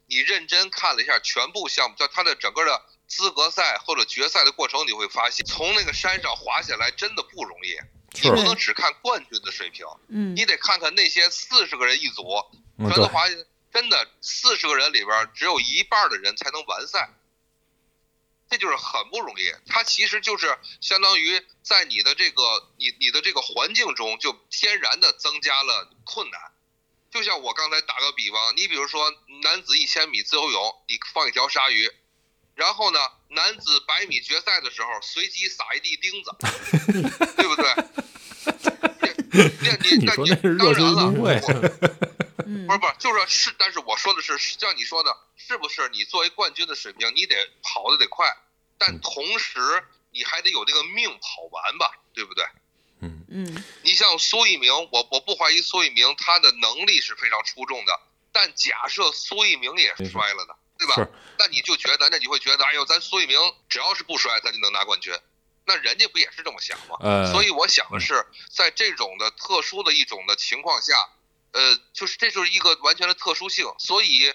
[0.07, 7.77] 你认真看了一下全部项目，在它的整个的资格赛或者决赛的过程，你会发现从那个山上滑下来真的不容易。
[8.23, 12.25] 你不能只看冠军的水平，嗯你得看看那些四十个人一组，
[12.79, 13.35] 全都，滑下，
[13.73, 17.11] 真的四十个人里边只有一半的人才能完赛，
[18.49, 19.53] 这就是很不容易。
[19.67, 26.41] 它其实就是相当于在你的这个你你的这个环境中，就天然的增加了困难。
[27.13, 29.09] 就像我刚才打个比方，你比如说
[29.43, 31.89] 男子一千米自由泳，你放一条鲨鱼，
[32.61, 32.99] 然后呢，
[33.29, 36.31] 男子百米决赛的时候随机撒一地钉子，
[37.35, 37.65] 对不对？
[39.97, 48.27] 你你说那是热身了 不是不是，就是是，但是我说的是，像你说的，是不是你作为冠军的水平，你得跑的得快，
[48.77, 49.59] 但同时
[50.11, 52.45] 你还得有这个命跑完吧，对不对？
[53.01, 57.99] 嗯嗯你像苏一鸣，我我不怀疑苏一鸣他的能力是非常出众的，
[58.33, 61.11] 但假设苏一鸣也摔了呢，对吧？
[61.39, 65.13] 那你就觉得，那你会觉得，哎呦，咱苏翊鸣只要是不摔，咱就能拿冠军。
[65.67, 66.97] 那人家不也是这么想吗？
[67.01, 70.95] 呃，所以我想的是，在这种的特殊的一种的情况下，
[71.53, 74.33] 呃，就是这就是一个完全的特殊性，所以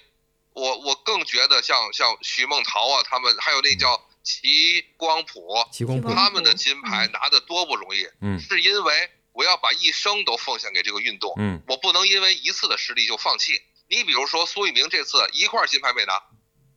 [0.54, 13.62] 我我更觉得像像徐梦桃啊，他们还有那叫齐光普，齐光谱齐光他们的金牌拿的多不容易，嗯是因为我要把一生都奉献给这个运动，嗯我不能因为一次的失利就放弃。
[13.88, 16.24] 你比如说苏翊鸣这次一块金牌没拿，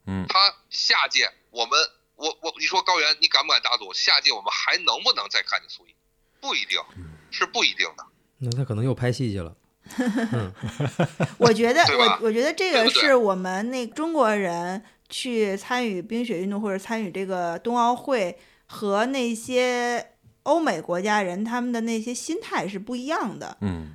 [0.08, 0.38] 嗯他
[0.70, 1.78] 下届我们
[2.16, 5.88] 我我你说高原，你敢不敢打赌下届我们还能不能再看见苏翊？
[6.40, 6.80] 不一定，
[7.30, 8.04] 是不一定的。
[8.38, 9.54] 那他可能又拍戏去了。
[10.32, 10.52] 嗯，
[11.38, 23.58] 我觉得我我觉得这个是我们那中国人去参与冰雪运动或者参与这个冬奥会和那些欧美国家人他们的那些心态是不一样的。
[23.60, 23.94] 嗯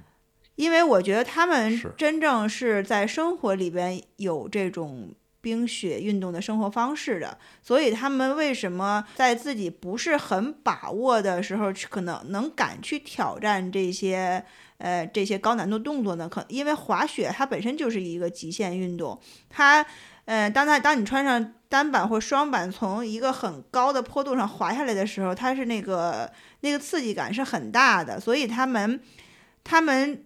[0.56, 14.42] 因为我觉得他们真正是在生活里边有这种冰雪运动的生活方式的，所以他们为什么在自己不是很把握的时候，可能能敢去挑战这些
[14.78, 16.30] 呃这些高难度动作呢？
[16.30, 19.20] 可因为滑雪它本身就是一个极限运动，
[19.50, 19.86] 它
[20.24, 26.32] 呃当它当你穿上单板或双板从一个很高的坡度上滑下来的时候，它是那个
[26.62, 29.02] 那个刺激感是很大的，所以他们
[29.62, 30.24] 他们。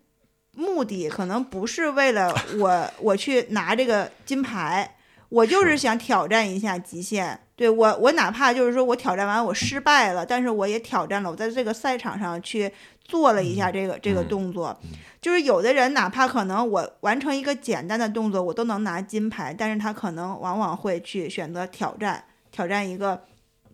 [0.59, 4.96] 目的可能不是为了我我去拿这个金牌，
[5.29, 7.39] 我就是是想挑战一下极限。
[7.55, 12.71] 对我，我哪怕就是说我挑战完我失败了，但是我也挑战了，我在这个赛场上去
[13.03, 14.79] 做了一下这个这个嗯动作。
[15.19, 23.23] 就是有的人哪怕可能我完成一个简单的动作，我都能拿金牌，但是他可能往往会去选择挑战，挑战一个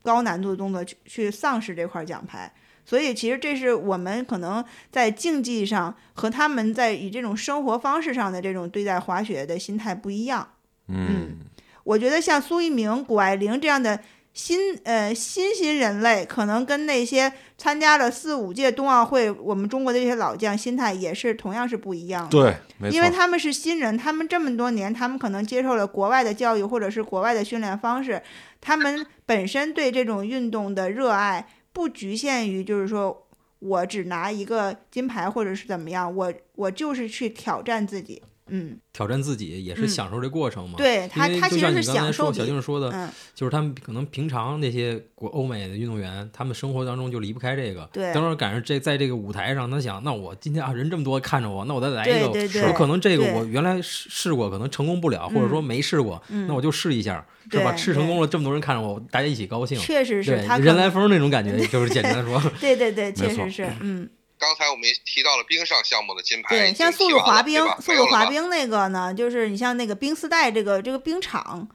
[0.01, 2.51] 高难度的动作去去丧失这块奖牌。
[2.85, 10.47] 所以其实这是我们可能在竞技上和他们在以这种生活方式上的这种对待滑雪的心态不一样。
[10.88, 11.39] 嗯。
[11.84, 13.99] 我觉得像苏一鸣、谷爱凌这样的
[14.31, 22.29] 新呃新新人类，可能跟那些参加了四五届冬奥会我们中国的这些老将心态也是同样是不一样的。
[22.29, 28.23] 对，没错，因为他们是新人，他们这么多年，他们可能接受了国外的教育或者是国外的训练方式，
[28.61, 33.27] 他们本身对这种运动的热爱不局限于就是说
[33.59, 39.87] 我只拿一个金牌或者是怎么样，我我就是去挑战自己，嗯，挑战自己也是嗯。
[39.87, 40.75] 享受这过程嘛。
[40.77, 47.89] 对他他其实是像你刚才说，享受小静说的，嗯，就是他们可能平常那些国欧美的运动员，他们生活当中就离不开这个。
[47.93, 48.13] 对。
[48.13, 52.67] 等会儿赶上这在这个舞台上，他想，那我今天啊人这么多看着我，那我再来一个，对对对。
[52.67, 55.63] 我可能这个我原来试试过，可能成功不了，或者说嗯。
[55.63, 57.71] 没试过，嗯那我就试一下，是吧？
[57.71, 59.79] 对试成功了，这么多人看着我，大家一起高兴。
[59.79, 64.09] 确实是人来疯那种感觉，就是简单说， 对对对，确实是，嗯。
[64.43, 71.65] 刚才我们也提到了冰上项目的金牌，对，像速度滑冰，速度滑，冰那个呢，就是你像那个冰丝带这个这个冰场，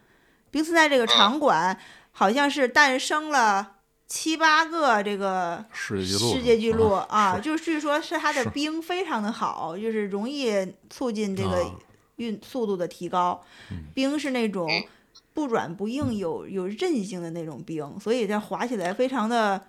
[0.51, 1.81] 冰丝带这个场馆，
[2.13, 11.75] 好像是诞生了七八个这个世界纪录，世界纪录啊啊，是就是据说是它的冰非常的好，就是容易促进这个啊
[12.17, 13.43] 运速度的提高。
[13.71, 14.85] 嗯冰是那种嗯
[15.33, 19.65] 不软不硬、有有韧性的那种冰，所以它滑起来非常的。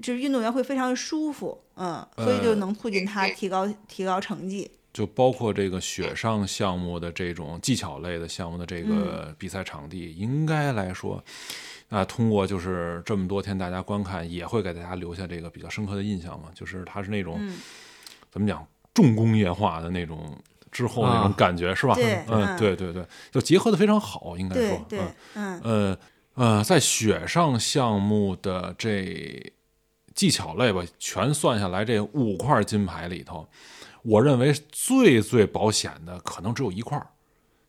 [0.00, 4.70] 就是运动员会非常舒服，嗯，所以就呃能促进他提高提高成绩。
[4.92, 11.22] 就包括这个雪上项目的这种技巧类的项目的这嗯个比赛场地，应该来说，
[11.88, 16.48] 啊、通过就是这么多天大家观看，也会给大家留下这个比较深刻的印象嘛。
[16.54, 17.58] 就是它是那种、嗯
[18.30, 20.34] 怎么讲重工业化的那种
[20.70, 21.94] 之后那种啊感觉，是吧？
[21.98, 25.00] 嗯，嗯对对对，就结合的非常好，应该说，对对
[25.34, 25.98] 嗯，嗯呃
[26.56, 29.52] 呃，在雪上项目的这
[30.14, 33.48] 技巧类吧，全算下来，这五块金牌里头，
[34.02, 37.06] 我认为最最保险的可能只有一块儿，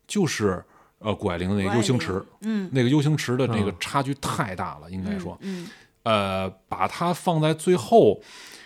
[0.08, 0.64] 就是
[1.00, 3.76] 呃谷爱凌的那个 U 型池，嗯，那个 U 型池的那个嗯。
[3.80, 5.70] 差距太大了，应该说，嗯。
[6.04, 8.22] 呃，把它放在最后，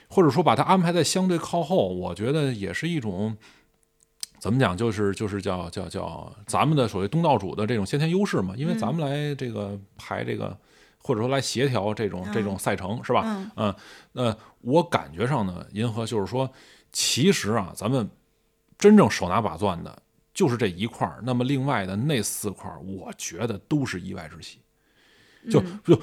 [0.07, 3.37] 或者说把它安排在相对靠后，我觉得也是一种
[4.39, 10.57] 怎么讲，就是就是叫叫叫咱们的所谓东道主的这种先天优势嘛，因为咱们来这个排这个。
[11.07, 13.23] 或者说来协调这种这种赛程是吧？
[13.25, 13.75] 嗯嗯，
[14.11, 16.51] 那我感觉上呢，银河就是说，
[16.91, 18.09] 其实啊，咱们
[18.77, 19.97] 真正手拿把攥的
[20.33, 24.59] 就是这一块儿，那么另外的那四块儿，我觉得都是意外之喜。
[25.49, 25.97] 就嗯就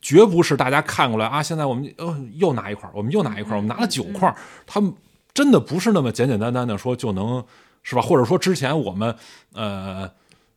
[0.00, 4.34] 绝不是大家看过来啊，现在我们呃又拿一块儿，我们又拿一块儿，我们拿了九块儿，
[4.66, 4.94] 他们
[5.34, 7.44] 真的不是那么简简单单的说就能
[7.82, 8.00] 是吧？
[8.00, 9.14] 或者说之前我们
[9.52, 10.10] 呃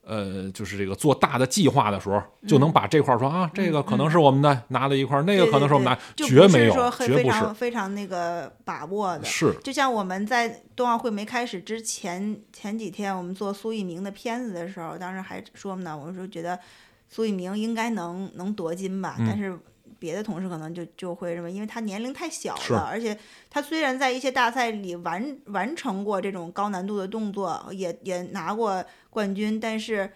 [0.06, 7.30] 呃，就是这个做大的计划的时候，就能把这块儿说啊，这个可能是我们的，拿了一块儿，那个可能是我们拿，绝没有说，非绝不是。
[7.30, 9.24] 常，非常那个把握的。
[9.24, 9.54] 是。
[9.64, 16.60] 就像我们在冬奥会没开始之前前几天，我们做苏翊鸣的片子的时候，当时还说呢，我们说觉得
[17.08, 19.26] 苏翊鸣应该能能夺金吧，嗯。
[19.26, 19.58] 但是
[20.04, 23.18] 别的同事可能就就会认为，因为他年龄太小了，而且
[23.50, 30.12] 他虽然在一些大赛里完完成过这种高难度的动作，也也拿过冠军，但是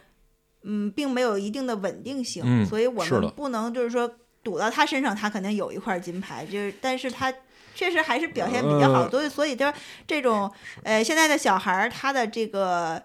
[0.63, 4.11] 嗯，并没有一定的稳定性，嗯所以我们不能就是说
[4.43, 7.33] 赌到他身上，他肯定有一块金牌，就是但是他。
[7.77, 9.73] 确实还是表现比较好，呃所以所以就是
[10.07, 12.99] 这种呃，现在的小孩儿他的这个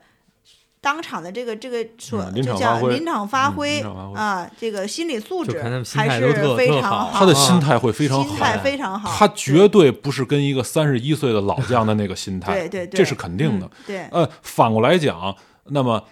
[0.82, 3.80] 当场的这个这个说、嗯临就场发挥叫临场发嗯挥
[4.16, 13.66] 啊，这个心理素质还是非常好，他的心态会非常好，心态非常好，他绝对不是跟一个三十一岁的老将的那个心态，对对对，这是肯定的。
[13.66, 16.02] 嗯对，呃，反过来讲，那么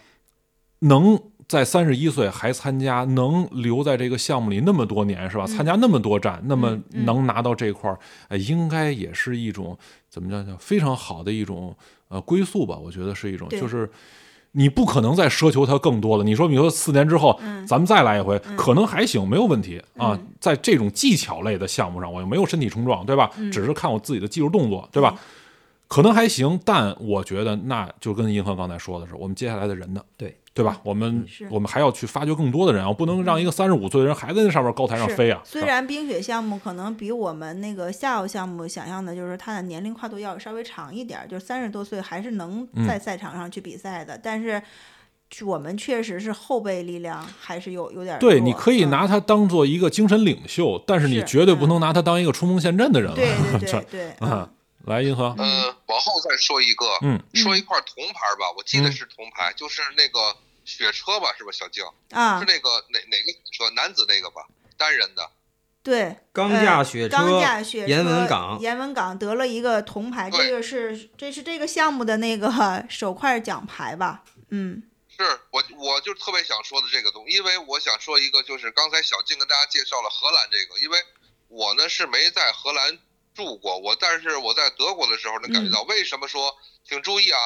[0.79, 5.49] 能在三十一岁还参加，能留在这个项目里那么多年，是吧？
[5.49, 7.99] 参加那么多站，那么能拿到这块儿，
[8.29, 9.77] 呃，应该也是一种
[10.09, 12.79] 怎么讲叫非常好的一种呃归宿吧？
[12.79, 13.91] 我觉得是一种，就是。
[14.53, 16.25] 你不可能再奢求它更多了。
[16.25, 20.27] 你说，比如说四年之后，嗯咱们再来一回，可能还行，没有问题啊嗯。
[20.41, 23.31] 在这种技巧类的项目上，我又没有身体冲撞，对吧？
[23.37, 25.15] 嗯只是看我自己的技术动作，对吧？
[25.87, 30.81] 可能还行，但我觉得那就跟银河刚才说的是，我们接下来的人呢，对对吧？
[30.83, 35.41] 我们我们还要去发掘更多的人，啊不能让一个三十五岁的人还在那上面高台上飞啊。
[35.45, 44.63] 虽然冰雪项目可能比我们那个夏奥项目想象的，就是它的年龄跨度要稍微长一点儿，就是三十多岁还是能嗯在赛场上去比赛的，但是。
[45.45, 53.15] 我们确实是后备力量还是有有点对，你可以嗯拿他当做一个精神领袖，但是你绝对不嗯能拿他当一个冲锋陷阵的人了。
[53.15, 53.85] 对对这对
[54.19, 54.51] 对，啊，
[54.87, 61.53] 来，银河，呃，往后再说一个，嗯，说一块铜牌吧，我记得嗯是铜牌，就是那个雪车吧，是吧？
[61.53, 63.71] 小静啊是，那个哪哪个雪车？
[63.71, 65.31] 男子那个吧，单人的。
[65.83, 72.51] 对，钢呃架雪车，钢架雪车，严文港严文港得了一个铜牌，这对个是这是这个项目的那个
[72.89, 74.23] 首块奖牌吧？
[74.51, 80.99] 嗯是我，我就特别想说的这个东西，因为我想说一个，就是刚才小静跟大家介绍了荷兰这个，因为
[81.49, 82.99] 我呢是没在荷兰
[83.41, 86.55] 住过，我但是我在德国的时候能感觉到，为什么说，
[86.87, 87.39] 请注意啊，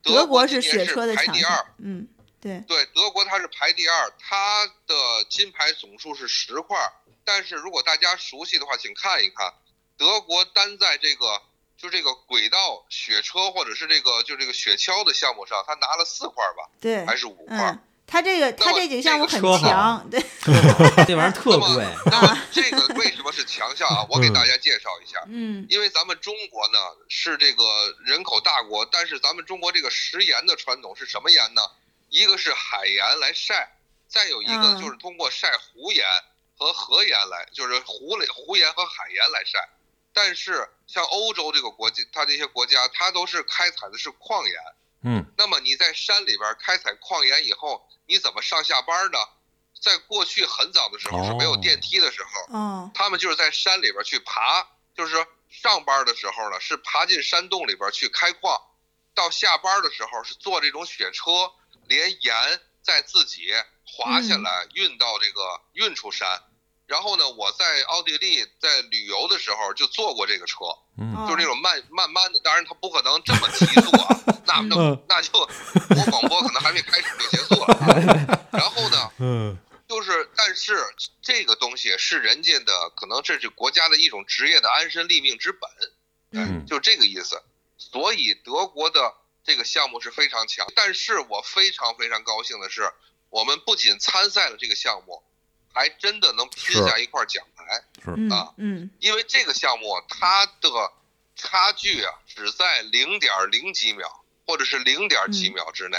[0.00, 2.06] 德国是雪今年是排第二，，嗯，
[2.40, 6.78] 对，对，德国它是排第二，它的金牌总数是十块。
[7.24, 9.52] 但是如果大家熟悉的话，请看一看，
[9.96, 11.42] 德国单在这个
[11.76, 17.56] 就这个轨道雪车或者是这个就这个雪橇的项目上，他拿了四块吧，对，还是五块？
[17.56, 20.20] 嗯，他这个他这几个项目很强，对，
[21.06, 24.06] 这玩意儿特贵，那么这个为什么是强项啊？
[24.10, 25.18] 我给大家介绍一下。
[25.28, 26.78] 嗯因为咱们中国呢
[27.08, 27.64] 是这个
[28.04, 31.62] 人口大国，但是咱们中国这个食盐的传统是什么盐呢？
[32.10, 33.72] 一个是海盐来晒，
[34.08, 36.04] 再有一个嗯就是通过晒湖盐
[36.58, 39.58] 和河盐来，就是湖里湖盐和海盐来晒。
[40.12, 44.54] 但是像欧洲这个国家，它这些国家它都是开采的是矿盐。
[45.04, 49.18] 嗯，那么你在山里边开采矿盐以后，你怎么上下班呢？
[49.80, 54.64] 在过去很早的时候是没有哦电梯的时候，哦他们就是在山里边去爬，
[54.96, 58.60] 就是说上班的时候呢是爬进山洞里边去开矿，
[59.12, 61.52] 到下班的时候是坐这种雪车，
[61.88, 63.52] 连盐再自己
[63.84, 66.44] 滑下来运到这个运出山。
[66.92, 70.56] 然后呢，我在奥地利在旅游的时候就坐过这个车，
[70.98, 71.16] 嗯。
[71.16, 71.24] 哦。
[71.26, 75.04] 就是那种慢慢慢的，当然它不可能这么急速啊， 那那嗯。
[75.08, 78.46] 那就我广播可能还没开始就结束了。
[78.52, 79.58] 然后呢，嗯。
[79.88, 80.76] 就是，但是
[81.22, 85.70] 这个东西是人家的，可能这是国家的一种职业的安身立命之本，
[86.32, 86.66] 嗯。
[86.66, 87.42] 就这个意思。
[87.78, 92.92] 所以德国的这个项目是非常强，但是我非常非常高兴的是，
[93.30, 95.22] 我们不仅参赛了这个项目，
[95.72, 97.64] 还真的能拼下一块奖牌。
[98.04, 100.68] 是啊嗯因为这个项目它的
[101.36, 104.06] 差距啊，只在零点零几秒，
[104.46, 105.98] 或者是零点几嗯秒之内。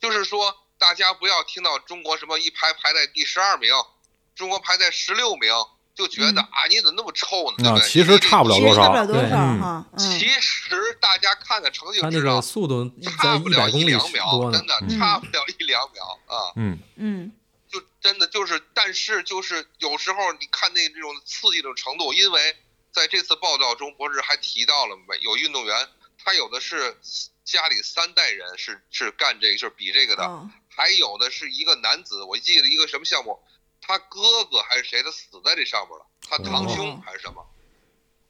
[0.00, 3.70] 就是说，大家不要听到中国什么一排排在第十二名，
[4.34, 5.50] 中国排在十六名，
[5.94, 7.56] 就觉得、嗯啊，你怎么那么臭呢？
[7.58, 7.80] 对不对？
[7.80, 14.66] 啊其实差不了其实多少差不了多少嗯哈，嗯其实大家看看成绩他那个就知道，速度差不了一两秒，真。
[14.66, 16.52] 的嗯差不了一两秒啊。
[16.56, 17.43] 嗯嗯就
[18.04, 22.54] 真的就是，但是就是有时候你看那这种刺激的程度，因为
[22.92, 25.16] 在这次报道中博士还提到了没？
[25.20, 25.88] 有运动员
[26.22, 26.98] 他有的是
[27.44, 33.42] 家里三代人是是干这个，就是比这个的，哦还有的是一个男子，我记得一个什么项目，
[33.80, 37.48] 他哥哥还是谁，他死在这上面了，他堂兄哦还是什么，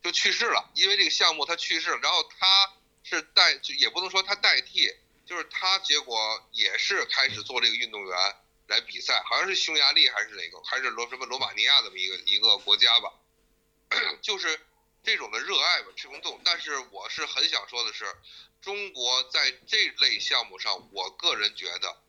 [0.05, 2.73] 就去世了，因为这个项目他去世了，然后他
[3.03, 4.89] 是代，就也不能说他代替，
[5.27, 8.37] 就是他结果也是开始做这个运动员
[8.67, 13.13] 来比赛，好像是匈牙利还是哪个，还是罗什么罗马尼亚这么一个一个国家吧，
[14.23, 14.59] 就是
[15.03, 16.41] 这种的热爱吧，这种动。
[16.45, 18.05] 但是我是很想说的是，
[18.63, 22.03] 中国在这类项目上，我个人觉得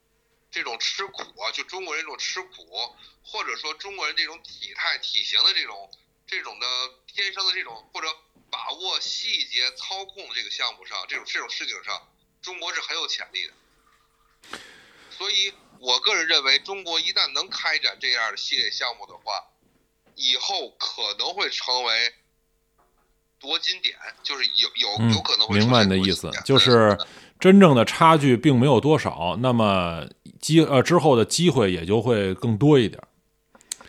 [0.49, 5.91] 这种吃苦啊，就中国人这种吃苦，或者说中国人这种体态体型的这种
[6.25, 6.67] 这种的
[7.07, 8.07] 天生的这种或者
[8.49, 12.09] 把握细节操控这个项目上，这种这种事情上，
[12.41, 13.53] 中国是很有潜力的。
[15.11, 19.47] 所以我个人认为，中国一旦能开展这样的系列项目的话，
[20.15, 22.13] 以后可能会成为
[23.39, 26.97] 夺金点，就是有有嗯有可能会明白你的意思，就是
[27.39, 30.07] 真正的差距并没有多少，那么
[30.39, 33.01] 机呃之后的机会也就会更多一点。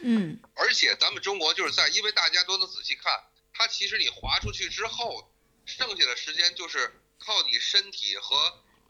[0.01, 3.13] 嗯而且咱们中国就是在，因为大家都能仔细看，
[3.55, 5.31] 它其实你滑出去之后，
[5.65, 8.37] 剩下的时间就是靠你身体和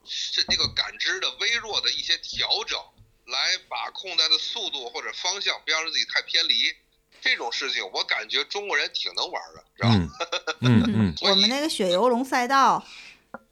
[0.09, 2.79] 是那个感知的微弱的一些调整，
[3.27, 6.73] 来把控它的速度或者方向，不要让自己太偏离。
[7.23, 10.55] 这种事情，我感觉中国人挺能玩的，知道吧？
[10.63, 12.85] 嗯嗯 我们那个雪游龙赛道，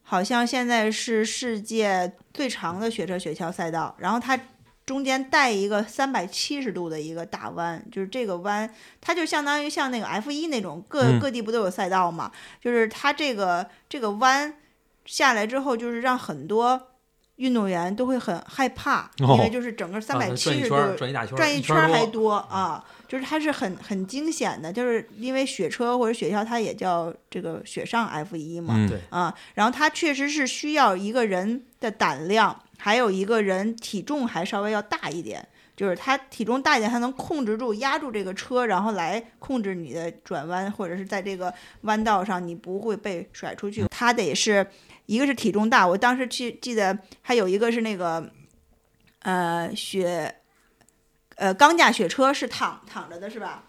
[0.02, 4.38] 好像现在是世界最长的雪车雪橇赛道，然后它
[4.86, 12.30] 中间带一个三百七十度的一个大弯，就是这个弯，它就相当于像那个 F 一那种各、嗯各地不都有赛道嘛，
[12.60, 14.60] 就是它这个这个弯
[15.04, 16.80] 下来之后，就是让很多
[17.36, 22.34] 运动员都会很害怕，因为哦就是整个三百七十度、一圈儿，转一大圈还多。
[22.34, 28.74] 啊，就是它是很很惊险的，就是因为雪车或者雪橇它也叫这个雪上 F 一嘛，
[29.10, 35.46] 啊，然后它确实是需要一个人的胆量，还有一个人体重还稍微要大一点。
[35.76, 43.84] 就是他体重大一点，他能控制住、压住这个车，然后来控制你的转弯，或者是在这个弯道上你不会被甩出去。
[43.90, 44.64] 他得是
[45.06, 48.30] 一个是体重大，我当时去记得还有一个是那个
[49.20, 50.34] 呃雪
[51.36, 53.64] 呃钢架雪车是躺躺着的是吧？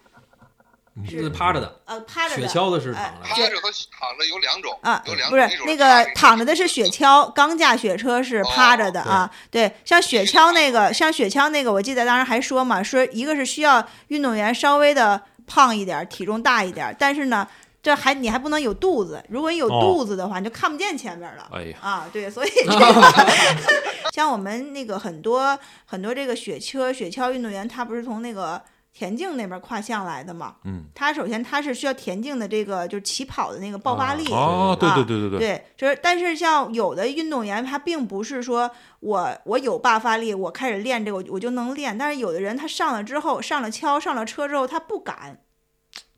[1.06, 2.48] 是趴着的，呃趴着的。
[2.48, 3.48] 雪橇的是哎躺着的。
[3.48, 9.30] 趴着和躺着有两种啊有两种，不是那个躺着的是雪橇，钢架雪车是趴着的啊。
[9.50, 17.46] 对，像雪橇那个，像雪橇那个，我记得当时还说嘛，说一个是需要运动员稍微的胖一点儿，体重大一点儿，但是呢，
[17.86, 21.48] 这还你还不能有肚子，如果你有哦肚子的话，你就看不见前面了。
[21.52, 23.14] 哎呀，啊，对，所以 这个
[24.12, 28.60] 像我们那个很多很多这个雪车、雪橇运动员，他不是从那个
[28.92, 30.56] 田径那边跨项来的嘛？
[30.64, 34.24] 嗯，他首先他是需要田径的这个就是起跑的那个爆发力。
[34.32, 38.68] 哦，对啊对对对对，对，就是，但是像有的运动员，他并不是说
[38.98, 41.96] 我我有爆发力，我开始练这个，我我就能练。
[41.96, 45.38] 但是有的人他上了之后，上了橇，上了车之后，他不敢，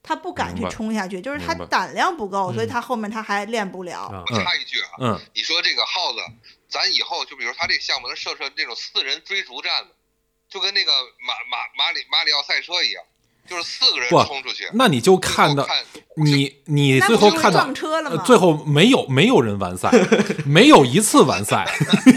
[0.08, 4.24] 他不敢去冲下去，就是他胆量不够，所以嗯他后面他还练不了。
[4.28, 6.18] 插一句啊，嗯你说这个耗子，
[6.66, 9.90] 咱以后就比如他这个项目能设设那种四人追逐战的，
[10.48, 10.90] 就跟那个
[11.20, 13.04] 马马马里马里奥赛车一样，
[13.46, 14.70] 就是四个人冲出去。
[14.72, 15.68] 那你就看到
[16.16, 18.16] 你你最后看到撞车了吗？
[18.16, 19.90] 呃最后没有没有人完赛，
[20.46, 21.66] 没有一次完赛，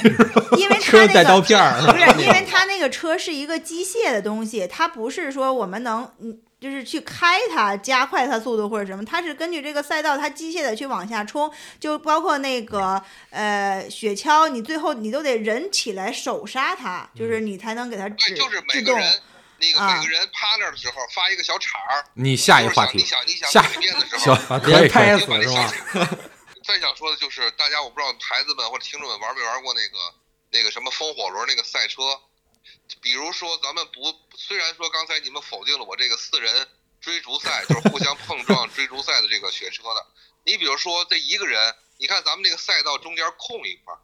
[0.57, 6.39] 因为他车带那个刀片儿，不是，因为 他那个车是一个机械的东西，它不是说我们能嗯。
[6.61, 18.93] 就是去开它，加快它速度或者什么，它是根据这个赛道，它机械的去往下冲，就包括那个呃雪橇，你最后你都得人起来手刹它，就是你才能给它制对，就是每制动。
[18.93, 19.21] 个人
[19.57, 22.05] 那个啊每个人趴那儿的时候发一个小铲儿。
[22.13, 26.07] 你下一个话题就是想你想下你想变的时候，可以可以拍死是吧？
[26.63, 29.97] 再想说的就是，大家我不知道孩子们或者听众们玩没玩过那个
[30.51, 32.01] 那个什么风火轮那个赛车，
[33.01, 36.67] 比如说咱们不虽然说刚才你们否定了我这个四人
[36.99, 40.05] 追逐赛，就是互相碰撞 追逐赛的这个雪车的，
[40.43, 43.99] 你比如说这一个人，你看咱们这个赛道中间空一块儿，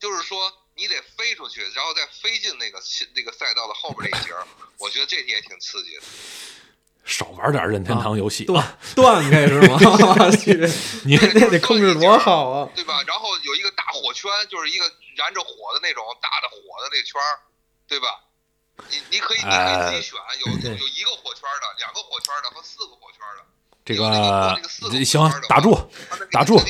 [0.00, 2.82] 就是说你得飞出去，然后再飞进那个
[3.14, 4.46] 那个赛道的后边那一节儿，
[4.78, 6.02] 我觉得这也挺刺激的。
[7.06, 9.78] 少玩点任天堂游戏断断开是吗？
[11.06, 12.68] 你那得控制多好啊！
[12.74, 13.00] 对吧？
[13.06, 14.84] 然后有一个大火圈，就是一个
[15.14, 17.38] 燃着火的那种大的火的那个圈儿，
[17.88, 18.06] 对吧？
[18.90, 23.44] 你你可以你可以自己选，有有有一个火圈的、两个火圈的和四个火圈的。
[23.86, 24.10] 这个
[24.82, 25.78] 个个行打住，
[26.32, 26.60] 打住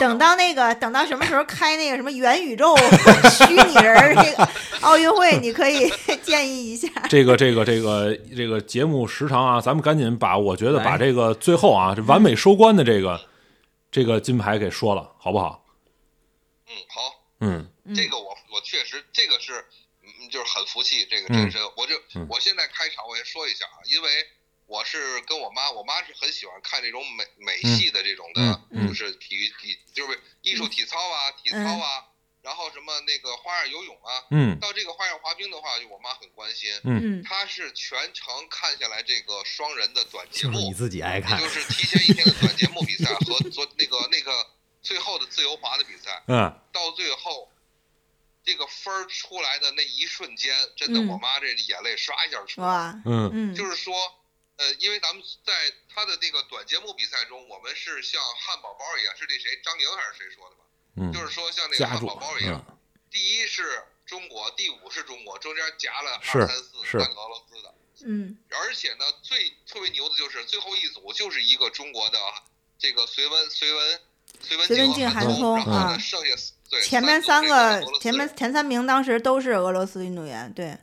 [0.00, 2.76] 等到那个等到什么时候开那个什么元宇宙
[3.30, 4.48] 虚拟人儿这个
[4.80, 5.88] 奥运会，你可以
[6.24, 6.88] 建议一下。
[7.08, 13.24] 这个这个这个这个节目时长啊，咱们赶紧把我觉得把这个最后啊这完美收官的这个
[13.92, 15.64] 这个金牌给说了，好不好？
[16.66, 17.00] 嗯，好，
[17.38, 19.64] 嗯嗯这个我我确实这个是，
[20.06, 21.62] 嗯，就是很服气这个嗯真身。
[21.76, 24.10] 我就嗯我现在开场我也说一下啊，因为
[24.66, 32.06] 我是跟我妈，我妈是很喜欢看这种美美系的这种的，就是体育体就是艺术体操啊、体操啊，
[32.42, 36.70] 然后什么那个花样游泳啊，嗯到这个花样滑冰的话，就我妈很关心。
[36.84, 44.46] 嗯她是全程看下来这个双人的短节目就是你，自己爱看也就，是提前一天的短节目比赛和昨那个那个
[44.82, 47.50] 最后的自由滑的比赛，嗯到最后
[48.44, 53.94] 这个分儿出来的那一瞬间，真的嗯我妈这眼泪唰一下出来嗯嗯，就是说，
[54.56, 55.52] 呃，因为咱们在
[55.88, 60.64] 他的那个短节目比赛中，我们是像汉堡包一样，是那谁张莹还是谁说的吧？
[60.96, 62.78] 嗯，就是说像那个汉堡包一样，嗯
[63.10, 67.74] 第一是中国，第五是中国，中间夹了二三四是三个俄罗斯的。
[68.04, 72.18] 嗯而且呢，最特别牛的就是最后一组就是一个中国的
[72.76, 74.00] 这个隋文隋文
[74.40, 76.34] 隋文静韩静韩聪然后呢啊剩下
[76.68, 80.76] 对前面三三个前面前三名当时都是俄罗斯运动员，对，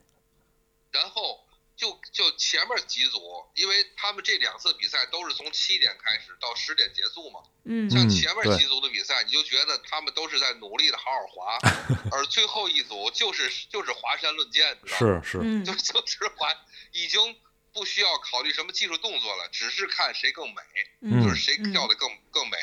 [0.92, 1.40] 然后
[1.76, 3.20] 就就前面几组，
[3.56, 11.58] 因为他们这两次比赛都是从七点开始到十点结束嘛，嗯像前面几组的比赛，你就觉得他们都是在努力的好好滑，
[12.16, 15.22] 而最后一组就是就是华山论剑，你知道吗？
[15.24, 16.48] 是是，嗯就就是滑，
[16.94, 17.36] 已经
[17.74, 20.62] 不需要考虑什么技术动作了，只是看谁更美，
[21.02, 22.58] 嗯就是谁跳的更更美。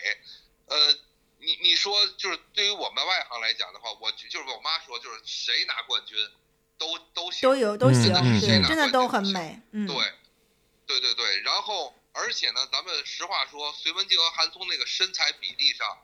[0.69, 0.93] 呃，
[1.39, 6.17] 你你说就是对于我们外行来讲的话，我就是我妈说，就是谁拿冠军
[6.77, 9.97] 都都行，都有都嗯行，嗯对，嗯真的都很美，嗯，对，
[10.87, 15.99] 对对对，然后而且呢，咱们实话说，隋文静和韩聪那个身材比例上，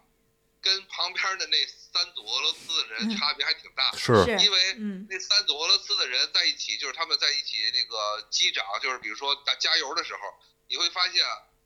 [0.61, 3.99] 跟旁边的那三组俄罗斯的人嗯差别还挺大的。
[3.99, 10.21] 是是因为嗯那三组俄罗斯的人在一起，就是他们在一起那个击掌，就是比如说打加油的时候，
[10.69, 11.23] 你会发现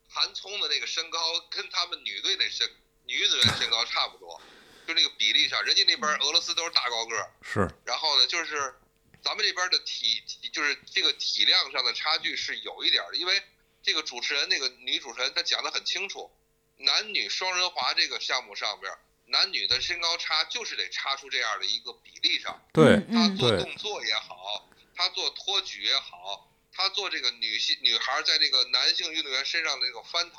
[0.09, 1.19] 韩聪的那个身高
[1.51, 2.69] 跟他们女队那身
[3.09, 4.39] 女运动员身高差不多，
[4.87, 8.75] 就那个比例上，人家那边俄罗斯都是大高个儿，是，然后呢，就是
[9.23, 13.43] 咱们这边的体体就是这个体量上的差距是有一点儿的，因为
[13.83, 16.31] 这个主持人那个女主持人她讲得很清楚，
[16.77, 22.63] 男女双人滑这个项目上边儿，男女的身高差就是得差出这样的一个比例上。
[22.75, 30.37] 对，他做动作也好，他做托举也好，他做这个女性女孩在这个男性运动员身上的那个翻腾、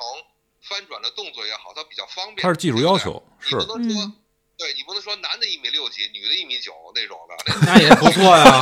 [0.68, 2.38] 翻转的动作也好，它比较方便。
[2.44, 4.15] 它是技术要求，是对不对，你不能说，嗯
[4.60, 8.60] 对你不能说男的一米六几，女的一米九那种的，那 那也不错呀。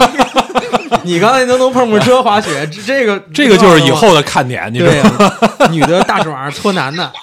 [1.03, 5.68] 你刚才能能碰碰车滑雪，这这个这个就是以后的看点，你知对道吗？
[5.72, 7.11] 女的大爪搓男的。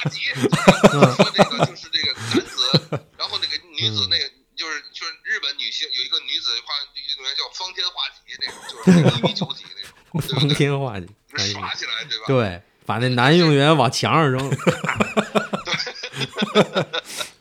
[0.90, 4.24] 说这个就是这个男子，然后那个女子那个
[4.56, 10.48] 就是就是日本女性有一个女子滑运动员叫方天画戟那种，就是那个一米九几那种，方？
[10.48, 12.24] 天画戟，就是耍起来，对吧？
[12.26, 14.51] 对，把那男运动员往墙上扔，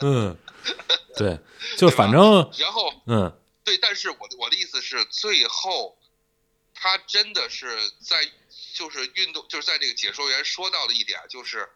[0.01, 0.37] 嗯，
[1.17, 1.39] 对，
[1.77, 2.21] 就反正
[2.57, 3.39] 然后嗯。
[3.65, 5.97] 对，但是我的我的意思是，最后
[6.75, 8.29] 他真的是在
[8.73, 11.69] 就是运动就是在这个解说员说到的一点，就是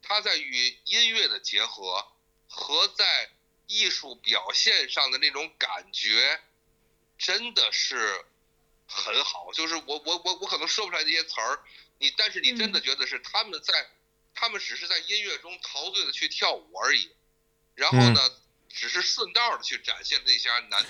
[0.00, 2.02] 他在与音乐的结合
[2.48, 3.28] 和在
[3.66, 6.40] 艺术表现上的那种感觉，
[7.18, 8.24] 真的是
[8.86, 9.52] 很好。
[9.52, 11.60] 就是我我我我可能说不出来这些词儿，
[12.04, 13.72] 你但是你真的觉得是他们在、
[14.34, 17.16] 他们只是在音乐中陶醉的去跳舞而已，
[17.74, 18.20] 然后呢，
[18.68, 20.84] 只是顺道的去展现那些难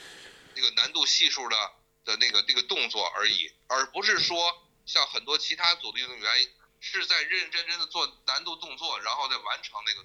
[0.57, 1.73] 那个难度系数的
[2.05, 6.51] 的那个那个动作而已，而不是说像很多其他组的运动员
[6.81, 10.05] 是在认认真真的做难度动作，然后再完成那个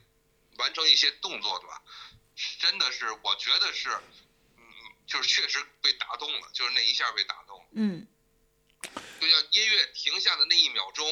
[0.58, 1.82] 完成一些动作，对吧？
[2.60, 3.90] 真的是，我觉得是，
[4.58, 4.64] 嗯，
[5.08, 7.66] 就是确实被打动了，就是那一下被打动了。
[7.72, 8.08] 嗯
[9.20, 11.08] 就像音乐停下的那一秒钟，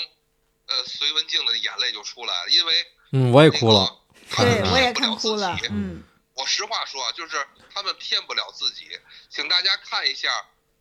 [0.67, 6.03] 呃，隋文静的眼泪就出来了，因为嗯，我也哭了， 他们对我也骗不了看哭了自己，嗯。
[6.33, 8.87] 我实话说啊，就是他们骗不了自己，
[9.27, 10.29] 请大家看一下，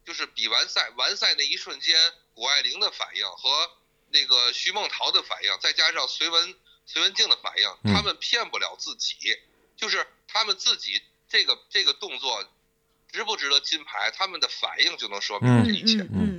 [0.05, 1.97] 就是比完赛完赛那一瞬间，
[2.35, 3.71] 谷爱凌的反应和
[4.11, 6.55] 那个徐梦桃的反应，再加上隋文
[6.85, 9.17] 隋文静的反应，嗯他们骗不了自己，
[9.79, 12.47] 就是他们自己这个这个动作
[13.11, 16.03] 值不值得金牌，他们的反应就能说明嗯这一切。
[16.03, 16.36] 嗯嗯，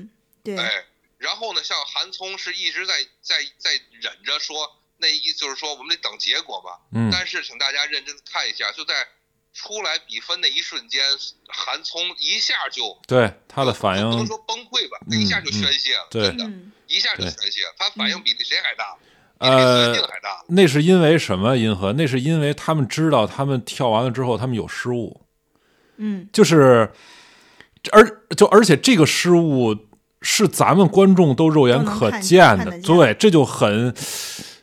[0.55, 0.85] 对，哎，
[1.17, 3.71] 然后呢，像韩聪是一直在在在
[4.01, 4.55] 忍着说，
[4.97, 6.79] 那意就是说我们得等结果嘛。
[6.91, 8.93] 嗯但是请大家认真看一下，就在
[9.53, 11.03] 出来比分那一瞬间，
[11.47, 18.95] 韩聪一下就对他的反应，不能说崩溃吧，那一下就宣泄了，对真的，嗯一下就宣泄了，他反应比那谁还大，
[19.39, 20.43] 比孙静还大。
[20.47, 21.57] 那是因为什么？
[21.57, 21.91] 银河？
[21.93, 25.25] 那是因为他们知道，他们跳完了之后，他们有失误，
[25.97, 26.91] 嗯就是，
[27.91, 29.75] 而就而且这个失误
[30.21, 33.93] 是咱们观众都肉眼可见的，对，这就很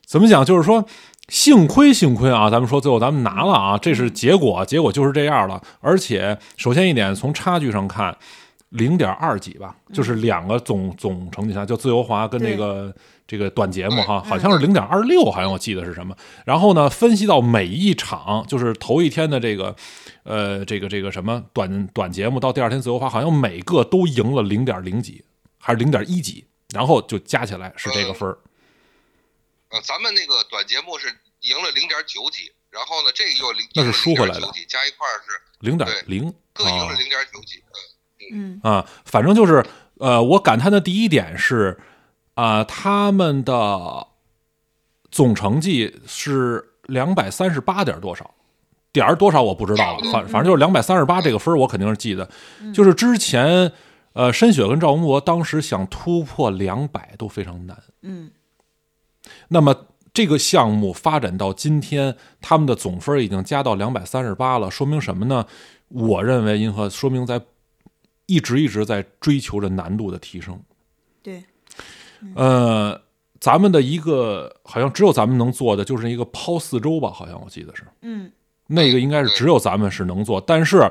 [0.06, 0.44] 怎么讲？
[0.44, 0.84] 就是说，
[1.28, 5.62] 幸亏幸亏啊，咱们说最后咱们拿了啊，这是结果，结果就是这样了。
[5.80, 8.16] 而且首先一点，从差距上看，
[8.70, 12.92] 零点二几吧，就是两个总总成绩下，就自由滑跟那个
[13.26, 16.14] 这个短节目哈，嗯好像是零点二六，好像我记得是什么。
[16.44, 19.74] 然后呢，分析到每一场，就是头一天的这个，
[20.24, 25.24] 呃，这个这个什么短短节目到第二天自由滑，好像每个都赢了零点零几，
[25.64, 28.36] 还是零点一几，然后就加起来是这个分儿。
[29.70, 31.08] 呃，咱们那个短节目是
[31.40, 37.64] 赢了零点九几，然后呢，这个又零那是输回来的，加一块儿是零点零啊各赢了零点九几。
[38.30, 39.64] 嗯啊，反正就是
[39.98, 41.80] 呃，我感叹的第一点是
[42.34, 44.06] 啊、他们的
[45.10, 48.34] 总成绩是两百三十八点多少。
[48.92, 52.30] 点儿多少我不知道了，反反正就是两百三十八这个分儿我肯定是记得。
[52.72, 53.72] 就是之前，
[54.14, 57.80] 呃，申雪跟赵文博当时想突破两百都非常难。
[58.02, 58.30] 嗯
[59.48, 65.44] 那么这个项目发展到今天，他们的总分已经加到两百三十八了，说明什么呢？
[65.88, 67.40] 我认为银河说明在
[68.26, 70.60] 一直一直在追求着难度的提升。
[71.22, 71.42] 对，
[72.36, 73.00] 呃，
[73.40, 78.30] 咱们的一个好像只有咱们能做的就是一个抛四周吧，好像我记得是嗯
[78.66, 80.88] 那个应该是只有咱们是能做，但是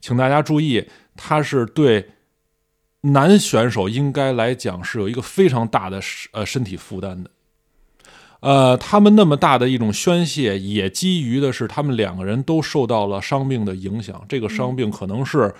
[0.00, 0.86] 请大家注意，
[1.16, 2.06] 它是对
[3.02, 6.00] 男选手应该来讲是有一个非常大的
[6.32, 7.30] 呃身体负担的。
[8.40, 14.24] 呃，他们那么大的一种宣泄，也基于的是他们两个人都受到了伤病的影响。
[14.28, 15.52] 这个伤病可能是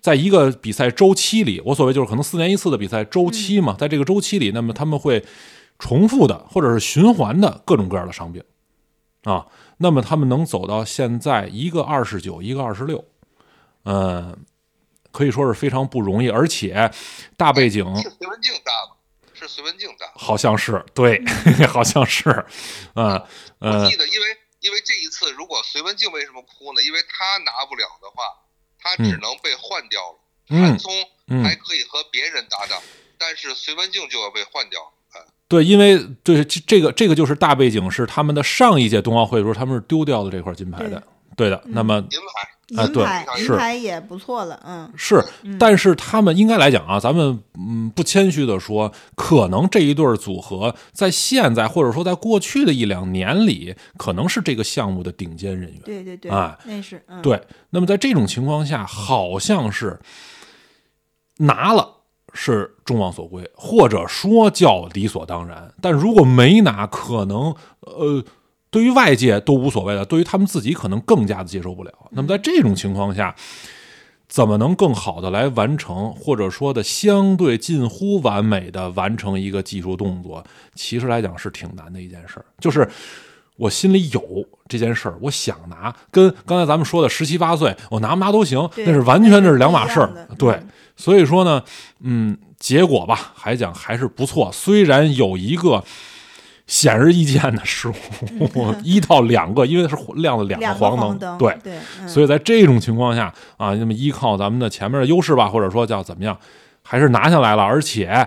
[0.00, 5.24] 在一个比赛周期里，我所谓就是可能四年一次的比赛周期嘛，在这个周期里，那么他们会
[5.78, 8.42] 重复的或者是循环的各种各样的伤病
[9.24, 9.46] 啊。
[9.78, 13.02] 那么他们能走到现在，一个二十九，一个二十六，
[13.84, 14.36] 嗯，
[15.12, 16.90] 可以说是非常不容易，而且
[17.36, 18.96] 大背景是隋文静大吗？
[19.34, 20.06] 是隋文静大。
[20.14, 21.22] 好像是对，
[21.66, 22.28] 好像是，
[22.94, 23.12] 嗯
[23.60, 24.26] 我呃记得，因为
[24.60, 26.82] 因为这一次，如果隋文静为什么哭呢？
[26.82, 28.22] 因为他拿不了的话，
[28.78, 30.18] 他只能被换掉了。
[30.50, 30.92] 嗯韩聪
[31.28, 32.82] 嗯还可以和别人搭档，
[33.16, 34.80] 但是隋文静就要被换掉。
[35.12, 41.02] 哎，对，因为对这这个这个就是大背景是他们的上一届冬奥会的时候，他们是丢掉了这块金牌的，
[41.36, 41.62] 对的。
[41.66, 42.50] 那么银牌。
[42.76, 45.24] 啊对银牌是银牌也不错了，嗯是，
[45.58, 55.80] 但是他们应该来讲啊，咱们嗯不谦虚的说，可能这一对组合在现在或者说在过去的一两年里，可能是这个项目的顶尖人员。
[55.84, 59.98] 对对对，哎那是嗯对，那么在这种情况下，好像是
[61.38, 61.96] 拿了
[62.32, 65.72] 是众望所归，或者说叫理所当然。
[65.80, 68.22] 但如果没拿，可能呃，
[68.70, 71.92] 对于外界都无所谓了，对于他们自己可能更加的接受不了。
[72.10, 73.34] 那么在这种情况下，
[74.28, 80.44] 怎么能更好的来完成，或者说的相对近乎完美的完成一个技术动作，
[80.76, 82.46] 其实来讲是挺难的一件事儿。
[82.60, 82.88] 就是
[83.56, 84.22] 我心里有
[84.68, 90.28] 这件事儿，我想拿，跟刚才咱们说的十七八岁我拿不拿都行，那是完全这是两码事儿。
[90.38, 91.60] 对嗯，所以说呢，
[91.98, 95.82] 嗯，结果吧，还讲还是不错，虽然有一个。
[96.70, 97.94] 显而易见的失误，
[98.84, 103.24] 一到两个，因为是亮了两两个黄黄灯，对，对，嗯所以在这种情况下
[103.56, 106.38] 啊，那么依靠咱们的前面的优势吧，或者说叫怎么样，
[106.84, 107.62] 还是拿下来了。
[107.64, 108.24] 而且，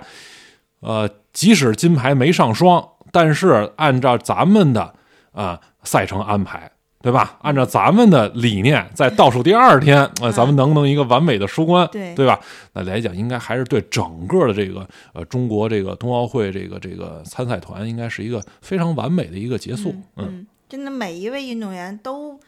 [0.82, 4.94] 呃，即使金牌没上双，但是按照咱们的
[5.32, 6.70] 啊、赛程安排，
[7.03, 7.38] 对吧？
[7.41, 12.39] 按照咱们的理念，在倒数第二天，呃，咱们能不能一个完美的收官，对对吧？
[12.71, 19.89] 那来讲，应该还是对整个的这个呃中国这个冬奥会这个这个参赛团，应该是一个非常完美的一个结束。
[20.15, 22.39] 嗯嗯，真的每一位运动员都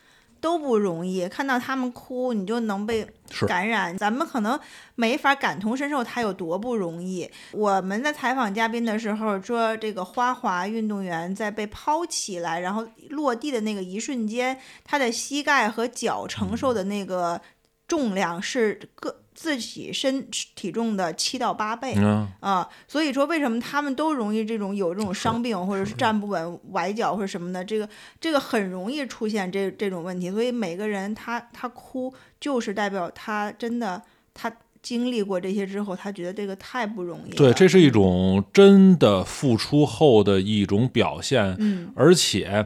[0.45, 3.03] 都不容易，看到他们哭，你就能被
[3.47, 3.97] 感染。
[3.97, 4.59] 咱们可能
[4.93, 7.27] 没法感同身受他有多不容易。
[7.51, 17.41] 我们在采访嘉宾的时候说，这个花滑运动员在被抛起来，然后落地的那个一瞬间，他的膝盖和脚承受的那个
[17.87, 20.25] 重量是各自己身
[20.55, 21.93] 体重的七到八倍。
[21.97, 27.87] 嗯，啊，所以说为什么他们都容易这种有这种伤病，或者是站不稳、崴脚或者什么的，这个
[28.19, 30.31] 这个很容易出现这这种问题。
[30.31, 34.01] 所以每个人他他哭，就是代表他真的
[34.33, 34.51] 他
[34.81, 37.35] 经历过这些之后，他觉得这个太不容易了。
[37.35, 42.65] 对，这是一种真的付出后的一种表现，嗯，而且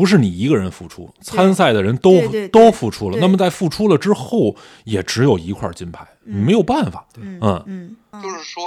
[0.00, 3.18] 不是你一个人付出，参赛的人都都付出了。
[3.20, 7.06] 那么在付出了之后，也只有一块金牌，没有办法。
[7.18, 8.62] 嗯嗯嗯嗯就是说，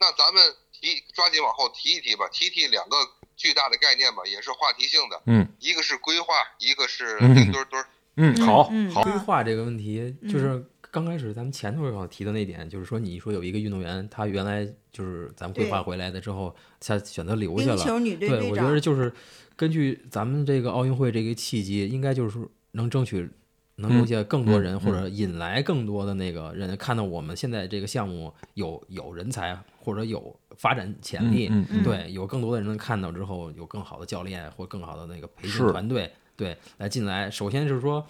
[0.00, 0.42] 那咱们
[0.72, 2.96] 提抓紧往后提一提吧，提提两个
[3.36, 5.20] 巨大的概念吧，也是话题性的。
[5.26, 7.84] 嗯一个是规划，一个是嗯冰墩墩。
[8.16, 17.76] 嗯，好嗯好，规划这个问题，嗯就是刚开始咱们前头好像提的那点，就是说你说有一个运动员，他原来就是咱们规划回来的之后，他选择留下了。
[17.76, 19.12] 冰球女队对，队长我觉得就是
[19.60, 23.28] 根据咱们这个奥运会这个契机，应该就是能争取
[23.74, 31.52] 能留下更多人，嗯或者引来更多的那个人看到我们现在这个项目有有人才或者有发展潜力，
[31.84, 37.30] 对，有更多的人能看到之后，有更好的教练或更好的那个培训团队，对，来进来。
[37.30, 38.06] 首先就是说，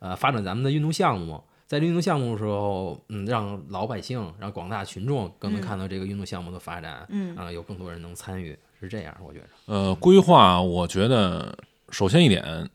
[0.00, 1.42] 呃，发展咱们的运动项目。
[1.66, 9.46] 在运动项目的时候，嗯，让老百姓、让广大群众更能嗯看到这个运动项目的发展，嗯啊、有更多人能参与，是这样，我觉着。
[9.70, 11.56] 呃，规划我觉得
[11.90, 12.68] 首先一点，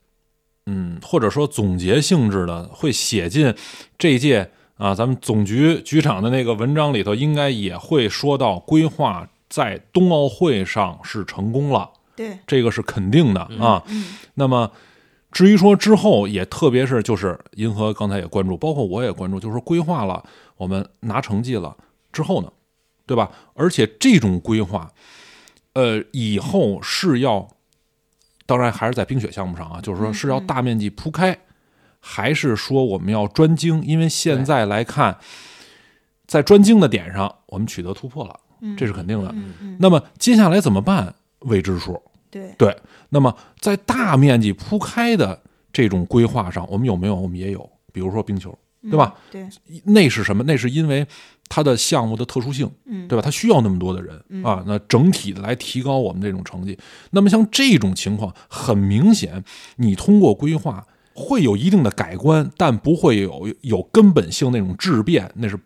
[0.66, 3.54] 嗯，或者说总结性质的，会写进
[3.98, 13.84] 这一届啊，咱们总局局长的那个文章里头，应该也会说到规划在冬奥会上是成功了，对，这个是肯定的啊。
[13.88, 14.72] 嗯那么。
[15.34, 20.24] 至于说之后，也特别是就是银河刚才也关注，包括我也关注，就是说规划了，
[20.56, 21.76] 我们拿成绩了
[22.14, 22.50] 之后呢，
[23.06, 23.30] 对吧？
[23.54, 24.90] 而且这种规划，
[25.76, 27.48] 呃，以后是要，
[28.46, 31.38] 当然还是在冰雪项目上啊，就是说嗯是要嗯大面积铺开，
[32.00, 33.84] 还是说我们要专精？
[33.86, 35.18] 因为现在来看，
[36.26, 39.36] 在专精的点上，我们取得突破了，嗯，这是肯定的。
[39.80, 41.14] 那么接下来怎么办？
[41.40, 42.02] 未知数。
[42.32, 42.78] 对，对，
[43.10, 45.42] 那么在大面积铺开的
[45.72, 47.16] 这种规划上，我们有没有？
[47.16, 49.16] 我们也有，比如说冰球，对吧？
[49.34, 49.52] 嗯？
[49.86, 50.44] 那是什么？
[50.44, 51.06] 那是因为
[51.48, 53.22] 它的项目的特殊性，对，嗯，对吧？
[53.22, 54.44] 它需要那么多的人嗯。
[54.44, 56.78] 啊，那整体的来提高我们这种成绩。
[57.12, 59.44] 那么像这种情况，很明显，
[59.78, 65.58] 你通过规划会有一定的改观，但不会有有根本性那种质变，那是。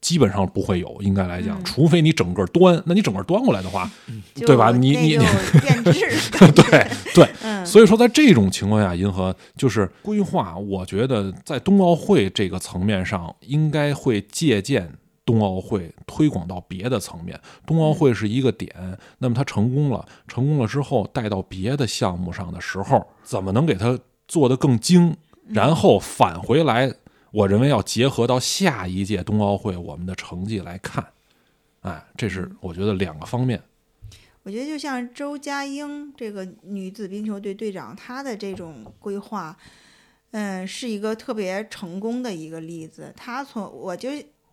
[0.00, 1.64] 基本上不会有，应该来讲，嗯。
[1.64, 3.90] 除非你整个端，那你整个端过来的话，
[4.32, 4.70] 就 对吧？
[4.70, 14.92] 你你那就变质 感觉，对对， 嗯，所以说，在这种情况下，银河就是规划，我觉得在冬奥会这个层面上，应该会借鉴
[15.28, 17.38] 冬奥会推广到别的层面。
[17.66, 18.74] 冬奥会是一个点，
[19.18, 25.14] 那么它成功了，成功了之后带到别的项目上的时候，怎么能给它做得更精，
[25.48, 26.94] 然后返回来？
[27.30, 31.06] 我认为要结合到下一届冬奥会我们的成绩来看，
[31.82, 33.60] 哎，这是我觉得两个方面。
[34.44, 39.54] 我觉得就像周佳英这个女子冰球队队长，她的这种规划，
[40.30, 43.12] 嗯，是一个特别成功的一个例子。
[43.14, 44.08] 她从我就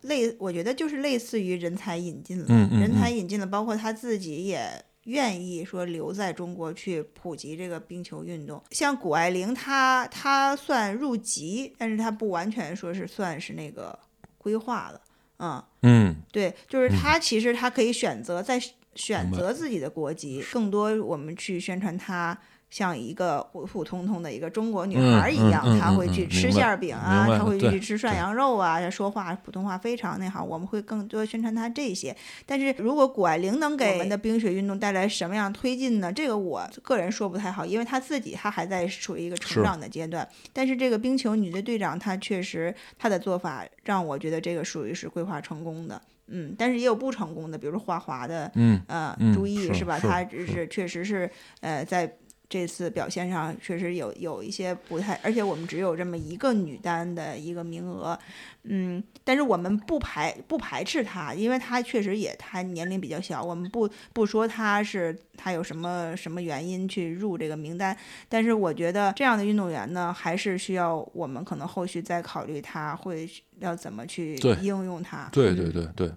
[0.06, 4.68] 类，我觉得就是类似于人才引进了，嗯嗯人才嗯引进了，包括他自己也
[5.04, 8.62] 愿意说留在中国去普及这个冰球运动。
[8.70, 13.96] 像谷爱凌，她她算入籍，但是她不完全说是算是那个
[14.38, 15.00] 规划了，
[15.38, 15.62] 嗯。
[15.82, 18.60] 嗯对，就是她其实她可以选择在
[18.96, 22.36] 选择自己的国籍，更多我们去宣传她
[22.68, 32.14] 像一个普普通通的一个中国女嗯孩儿一样，嗯嗯他会嗯去吃馅儿饼啊，她会去吃涮羊肉啊，说话普通话非常那好，我们会更多宣传她这些。
[32.44, 36.12] 但是如果谷爱凌能给我们的冰雪运动带来什么样推进呢？
[36.12, 40.28] 这个我个人说不太好，因为她自己她还在处于一个成长的阶段。
[40.52, 46.02] 但是这个冰球女队队长，她确实她的做法让我觉得这个属于是规划成功的。
[46.28, 49.98] 嗯，但是也有不成功的，比如说花滑的，嗯呃，嗯朱毅是吧？
[49.98, 51.30] 是他只是是确实是
[51.60, 52.16] 呃，在
[52.48, 58.18] 这次表现上确实有有一些不太，而且我们只有这么一个女单的一个名额，
[58.62, 67.96] 嗯，但是我们不排不排斥她，因为她确实也她年龄比较小，我们不不说她是她有什么什么原因去入这个名单，
[68.28, 73.28] 但是我觉得这样的运动员呢，还是需要我们可能后续再考虑她会
[73.58, 75.28] 要怎么去应用她。
[75.32, 75.56] 对嗯。
[75.56, 76.12] 对对对，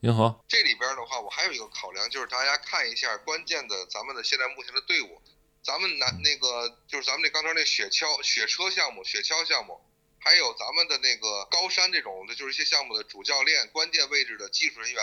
[0.00, 5.20] 银河，这里边的话，我还有一个考量，就是大家看一下关键的咱们的现在目前的队伍，
[5.66, 9.80] 咱们南那个就是咱们那刚才那雪橇雪车项目、雪橇项目，
[10.20, 15.02] 还有咱们的那个高山这种的，就是一些项目的主教练、关键位置的技术人员，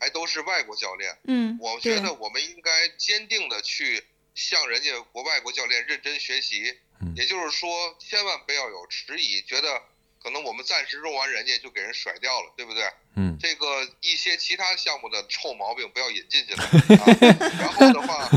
[0.00, 1.18] 还都是外国教练。
[1.24, 4.02] 嗯，我觉得我们应该坚定的去
[4.34, 9.82] 向人家国外国教练认真学习嗯，也就是说，千万不要有迟疑，觉得
[10.28, 12.84] 可能我们暂时用完人家就给人甩掉了，对不对？
[13.16, 13.66] 嗯这个
[14.02, 16.64] 一些其他项目的臭毛病不要引进进来，
[17.00, 18.28] 啊、然后的话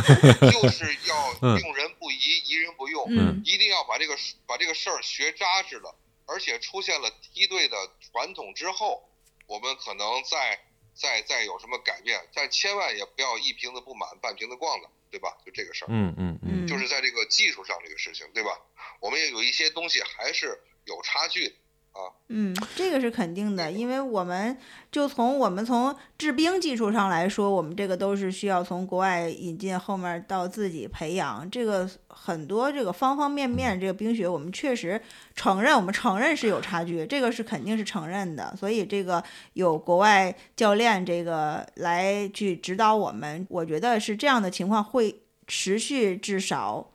[0.50, 5.94] 就是要嗯用人不疑，疑人不用，嗯一定要把这个把这个事儿学扎实了，
[6.26, 9.04] 而且出现了梯队的传统之后，
[9.48, 10.62] 我们可能再
[10.94, 15.36] 再再有什么改变，但千万也不要一瓶子不满半瓶子逛的，对吧？
[15.46, 18.58] 就这个事儿，嗯嗯嗯嗯，就是在这个技术上这个事情，对吧？
[19.02, 21.58] 我们也有一些东西还是有差距
[21.94, 22.00] 的。
[22.34, 24.58] 嗯，这个是肯定的，因为我们
[24.90, 35.02] 就从我们从制冰技术上来说，我们这个都是需要从国外引进，后面到自己培养，这个很多这个方方面面，这个冰雪我们确实
[35.36, 39.22] 承认，我们承认是有差距，这个是肯定是承认的，所以这个
[39.54, 46.90] 有国外教练这个来去指导我们，我觉得是这样的情况会持续至少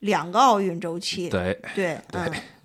[0.00, 1.28] 两个奥运周期。
[1.28, 2.20] 对，对，对，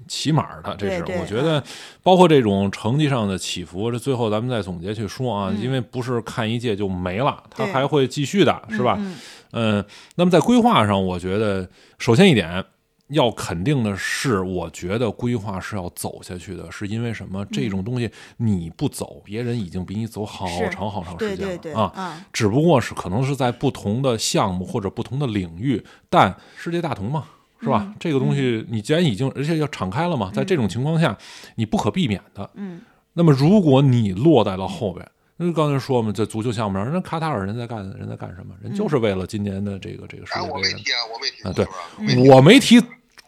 [0.08, 1.64] 起码的，这是我觉得，
[2.04, 8.98] 包括这种成绩上的起伏，这最后咱们再总结去说啊，因为不是看一届就没了，它还会继续的，是吧？
[9.00, 9.16] 嗯
[9.54, 9.86] 嗯，
[10.16, 12.64] 那么在规划上，我觉得首先一点
[13.12, 17.46] 要肯定的是，我觉得规划是要走下去的，是因为什么？
[17.52, 21.92] 这种东西你不走，别人已经比你走好长好长时间了对对，啊。
[21.96, 27.26] 嗯，只不过是可能是在不同的项目或者不同的领域，但世界大同嘛，
[27.62, 27.84] 是吧？
[27.86, 31.18] 嗯这个东西你既然已经而且要敞开了嘛，在这种情况下，
[31.56, 32.50] 你不可避免的。
[32.56, 32.82] 嗯，
[33.14, 35.06] 那么如果你落在了后边。
[35.44, 38.54] 那刚才说嘛，在足球项目上，人家卡塔尔人在干人在干什么？
[38.62, 40.54] 人就是为了今年的这个这个世哎，界杯的。
[40.54, 42.80] 我没提啊，我没提啊对我没提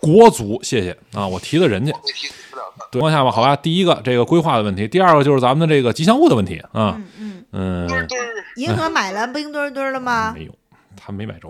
[0.03, 1.93] 国足，谢谢啊，我提的人家。
[2.91, 3.55] 对，往下吧，好吧。
[3.55, 6.99] 第一个这个规划的问题，第二个就是咱们的这个吉祥物的问题啊。
[6.99, 8.19] 嗯嗯，嗯，墩墩，
[8.57, 10.33] 银河买了冰墩墩了吗？
[10.35, 10.53] 没有，
[10.97, 11.47] 他没买着。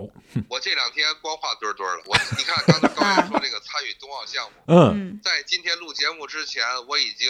[0.48, 2.02] 我这两天光画墩儿墩了。
[2.06, 7.28] 我你看刚才高原说这个参与冬奥项目，嗯嗯在今天录节目之前，我已经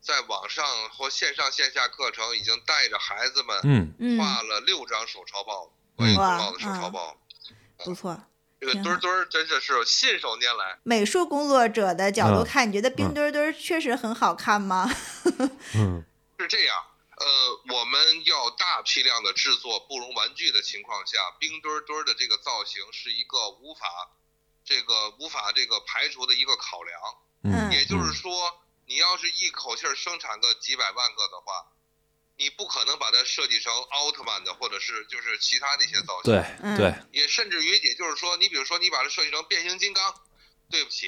[0.00, 0.64] 在网上
[0.96, 7.16] 或线上线下课程已经带着孩子们嗯，嗯，画了六张手抄报，关于冬奥的手抄报。
[7.84, 8.16] 不错。
[8.62, 10.78] 这个墩墩儿真的是信手拈来。
[10.84, 14.88] 美术工作者的角度嗯看，你觉得冰墩墩儿确实很好看吗？
[15.74, 16.04] 嗯
[16.38, 16.76] 是这样，
[17.16, 23.84] 呃，我们要大批量的制作布绒玩具的情况下，冰墩墩儿的这个造型是一个无法
[24.64, 27.00] 这个无法这个排除的一个考量。
[27.42, 28.30] 嗯，也就是说，
[28.86, 31.66] 你要是一口气儿生产个几百万个的话，
[32.42, 36.32] 你不可能把它设计成奥特曼的，或者是就是其他那些造型。
[36.32, 40.12] 对嗯对，也甚至于，也就是说，你比如说你把它设计成变形金刚，
[40.68, 41.06] 对不起，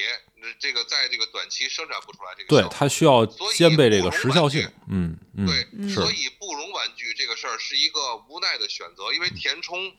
[0.60, 2.68] 这个在这个短期生产不出来这个对。
[2.70, 4.70] 它需要兼备这个时效性。
[4.88, 9.92] 嗯嗯，对，所以布容玩具这个事儿是一个无奈的选择，因为填充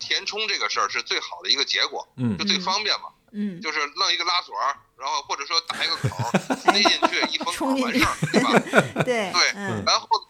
[0.00, 8.58] 填充这个事儿是最好的一个结果，嗯就最方便嘛，嗯，就是弄一个拉锁儿，然后或者说打一个口儿 塞进去，一封口完事儿，对吧？
[9.04, 10.08] 对对嗯然后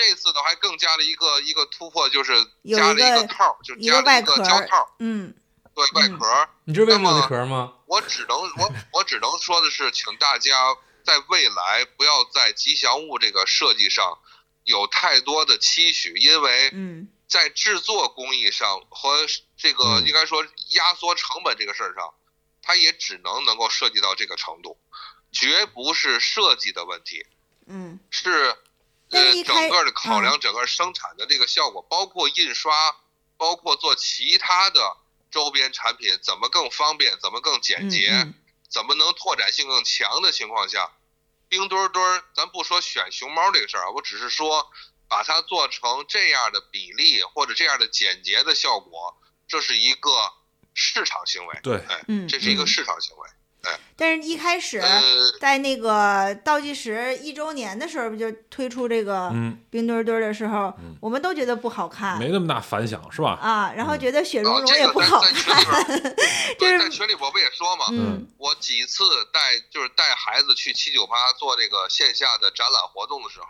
[0.00, 2.32] 这次呢还更加了一个一个突破，就是
[2.64, 5.34] 加了一一个个套儿，就加了一个胶套儿，嗯
[5.74, 6.48] 对外嗯壳儿。
[6.64, 7.74] 你知道为什么有那么壳吗？
[7.86, 10.74] 我只能我我只能说的是，请大家
[11.04, 14.18] 在未来不要在吉祥物这个设计上
[14.64, 22.14] 有太多的期许，因为嗯在制作工艺上和这个嗯应该说压缩成本这个事儿上，
[22.62, 24.78] 它也只能能够设计到这个程度，
[25.30, 27.24] 绝不是设计的问题，
[27.66, 28.56] 嗯是呃
[29.10, 32.96] 但是一开整个的考嗯量整个生产的这个效果，包括印刷，
[33.36, 34.96] 包括做其他的
[35.30, 38.10] 周边产品怎么更方便，怎么更简嗯洁。
[38.10, 38.34] 嗯
[38.70, 40.92] 怎么能拓展性更强的情况下，
[41.48, 44.70] 冰墩儿墩儿，咱不说选熊猫这个事儿啊，我只是说
[45.08, 50.08] 把它做成这样的比例或者这样的简洁的效果，这是一个
[50.72, 51.58] 市场行为。
[51.64, 53.28] 对哎，嗯，这是一个嗯市场行为。
[53.96, 55.00] 但是一开始呃，
[55.38, 63.38] 在那个倒计时一周年的时候，不就推出这个嗯，冰墩墩的时候嗯，我们都觉得不好看没那么大反响是吧？
[63.42, 65.84] 啊，然后觉得雪啊融融这个在也不好看， 里边儿，
[66.58, 73.46] 就是对，在群里我不也说嘛，嗯我几次带就是带孩子去七九八做这个线下的展览活动的时候，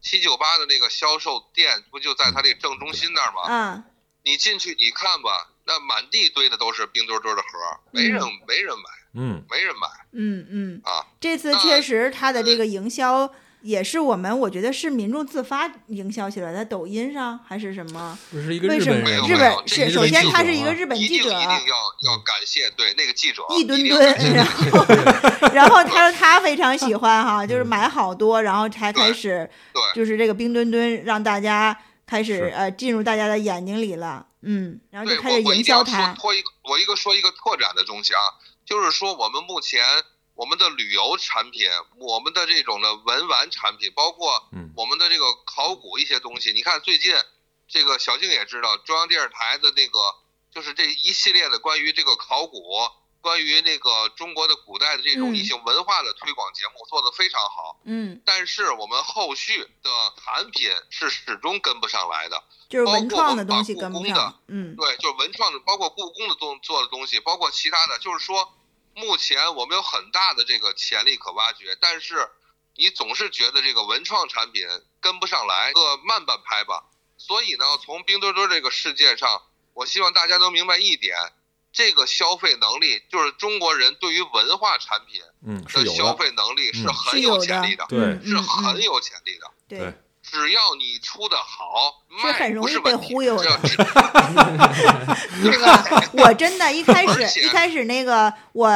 [0.00, 3.42] 七九八的那个销售店不就在它那个正中心那儿吗？
[3.42, 3.84] 啊，
[4.24, 7.48] 你进去你看吧，那满地堆的都是冰墩墩的盒，
[7.92, 8.84] 没人、没人买，
[9.14, 9.42] 嗯。
[9.50, 9.88] 没人买。
[10.12, 11.06] 嗯嗯，啊。
[11.20, 13.30] 这次确实它的这个营销
[13.62, 18.18] 也是我们，我觉得是民众自发营销起来的，抖音上还是什么？
[18.30, 24.84] 这是一个为什么日本是首先他是一个日本记者，一定要要感谢对那个记者一吨吨，然后
[25.54, 29.82] 然后他说他非常喜欢哈，就是买好多，然后才开始对。
[29.94, 31.74] 就是这个冰墩墩让大家
[32.06, 38.20] 开始呃进入大家的眼睛里了，嗯，然后就对开始营我我一定要说销它，拖一个我一个说一个拓展的东西啊，
[38.64, 39.82] 就是说我们目前
[40.34, 41.68] 我们的旅游产品，
[41.98, 44.70] 我们的这种的文玩产品，包括嗯。
[44.76, 47.14] 我们的这个考古一些东西，你看最近
[47.68, 50.00] 这个小静也知道，中央电视台的那个
[50.52, 52.58] 就是这一系列的关于这个考古。
[53.24, 59.90] 关于那个中国的古代的这种嗯异性文化的推广节目做得非常好，嗯，但是我们后续的
[60.22, 62.44] 产品是始终跟不上来的。
[62.68, 68.52] 就是包文创的东西跟不故宫的上，嗯对，就是文创的，包括故宫的东做的东西，包括其他的，就是说，
[68.94, 72.28] 目前我们有很大的这个潜力可挖掘，但是
[72.76, 74.66] 你总是觉得这个文创产品
[75.00, 76.84] 跟不上来，个慢半拍吧。
[77.16, 79.42] 所以呢，从冰墩墩这个事件上，
[79.72, 81.16] 我希望大家都明白一点，
[81.74, 89.50] 这个消费能力就是中国人对于文化产品嗯的，消费能力是嗯很有潜力的，对嗯是很有潜力的。
[89.68, 89.92] 对
[90.22, 93.36] 只要你出的好，卖是很容易不是问题被忽悠
[95.42, 98.68] 这个我真的，一开始 一开始那个我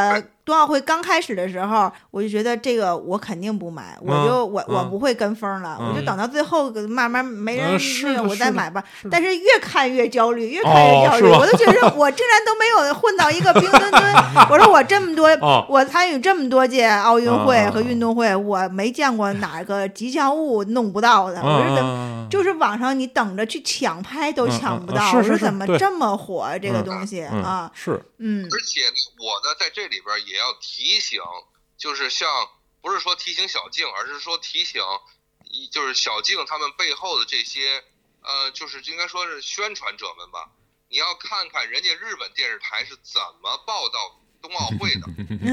[0.48, 14.02] 冬奥会刚开始的时候，我就觉得这个我肯定不买，我就我我嗯不会跟风了，我就嗯等到最后慢慢没人嗯是那个的是的我再买吧但是越看越焦虑，越看越焦虑，我都觉得我竟然都没有混到一个冰墩墩。
[14.48, 21.42] 我说我这么多哦，我参与这么多届奥运会和运动会，我没见过哪个吉祥物弄不到的。
[21.42, 21.90] 我说怎么？
[21.92, 27.70] 嗯就是网上你等着去抢拍都抢不到，我说怎么这么火这个嗯东西嗯啊？
[27.74, 31.20] 是嗯而且呢，我呢在这里边也要提醒，
[31.76, 32.28] 就是像
[32.80, 34.82] 不是说提醒小静，而是说提醒，
[35.44, 37.84] 一就是小静他们背后的这些，
[38.22, 40.50] 呃，就是应该说是宣传者们吧。
[40.90, 45.06] 你要看看人家日本电视台是怎么报道冬奥会的。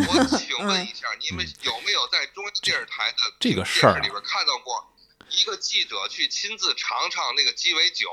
[0.07, 4.93] 我请问一下，你们有没有在中央电视台的这个事儿啊电视里边看到过
[5.29, 8.09] 一个记者去亲自尝尝那个鸡尾酒，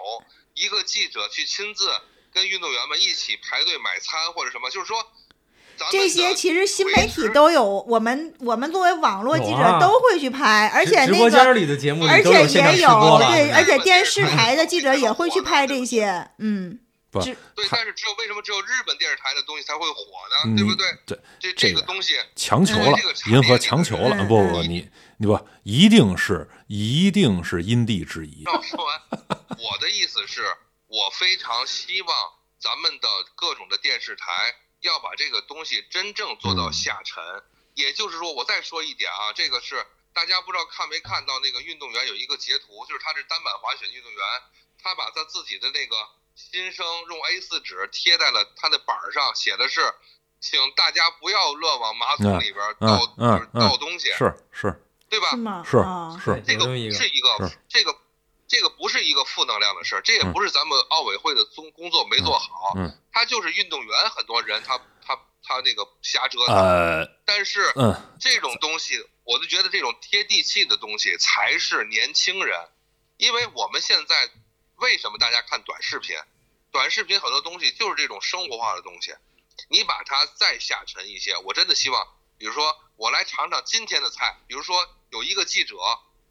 [0.54, 1.92] 一个记者去亲自
[2.32, 4.70] 跟运动员们一起排队买餐或者什么？
[4.70, 5.04] 就是说，
[5.90, 11.54] 这些其实新媒体都有，我们我们作为网络记者都会去拍，而且直播间那个。
[11.54, 16.78] 里的节目而且也有对，而且电视台的记者也会去拍这些，嗯，
[17.10, 20.52] 不只对，但是只有为什么只有日本电视台的东西才会火呢？
[20.52, 20.86] 嗯对不对？
[21.06, 22.96] 对这这个东西，强求了
[23.26, 24.88] 银河强求了，嗯不不你
[25.18, 29.00] 你不一定是一定是因地制宜，让我说完。
[29.10, 30.42] 我的意思是，
[30.92, 37.24] 我非常希望咱们的各种的电视台要把这个东西真正做到嗯下沉。
[37.74, 44.20] 也就是说，我再说一点啊，这个是大家不知道看没看到那个运动员有一个截图，就是他是单板滑雪运动员，
[44.82, 45.96] 他把他自己的那个
[46.34, 49.94] 新生用 A4 纸贴在了他的板儿上，写的是。
[50.44, 55.30] 请大家不要乱往马桶里边嗯倒，嗯就是倒东西，是是对吧？
[55.64, 56.20] 是吗？
[56.20, 57.96] 是这个是一个这个
[58.52, 60.32] 这个不是一个负能量的事儿，这也嗯。
[60.34, 63.00] 不是咱们奥委会的工工作没做好，嗯。
[63.10, 67.06] 他就是运动员，很多人他他他那个瞎折腾，呃。
[67.24, 68.18] 但是嗯。
[68.20, 72.68] 这种东西，我就觉得这种贴地气的东西才是年轻人，
[73.16, 74.28] 因为我们现在
[74.76, 76.14] 为什么大家看短视频？
[76.70, 79.14] 短视频很多东西就是这种生活化的东西，
[79.70, 82.06] 你把它再下沉一些，我真的希望，
[82.36, 85.74] 比如说我来尝尝今天的菜，比如说有一个记者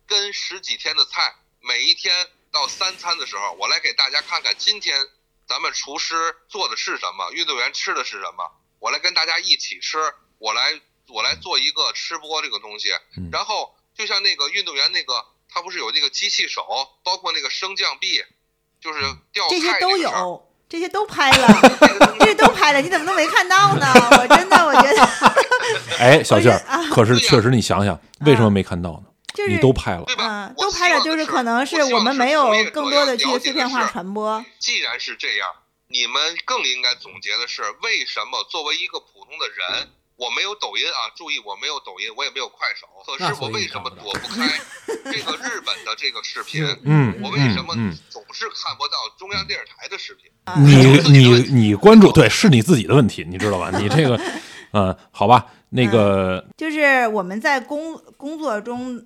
[0.06, 2.14] 跟十几天的菜，每一天
[2.52, 4.96] 到三餐的时候，我来给大家看看今天
[5.48, 9.98] 咱们厨师做的是什么，运动员吃的是什么，我来跟大家一起吃，
[10.40, 12.92] 我来我来做一个吃播这个东西。
[13.16, 16.66] 嗯，然后就像那个运动员那个，他不是有那个机器手，
[17.04, 18.24] 包括那个升降臂，
[18.82, 19.00] 就是
[19.32, 21.48] 吊这些都有，这些都拍了，
[22.20, 23.86] 这些都拍了，你怎么都没看到呢？
[24.20, 25.06] 我真的我觉得
[26.00, 29.11] 哎，小静儿我觉得啊，可是确实你想想，为什么没看到呢？
[29.34, 30.56] 就是你都拍了，对吧嗯，？
[30.58, 34.44] 都拍了，就是可能是我们没有更多的去要了解碎片化传播。
[34.60, 35.48] 既然是这样，
[35.88, 44.48] 你们更应该总结的是，为什么作为一个普通的人，我没有抖音啊，注意我没有抖音，我也没有快手，可是我为什么躲不开
[45.12, 46.64] 这个日本的这个视频？
[46.86, 50.30] 嗯我为什么嗯总是看不到中央电视台的视频？
[50.64, 53.72] 你你你关注对是你自己的问题，你知道吧？
[53.78, 54.20] 你这个，
[54.74, 59.06] 嗯，好吧，那个就是我们在工工作中，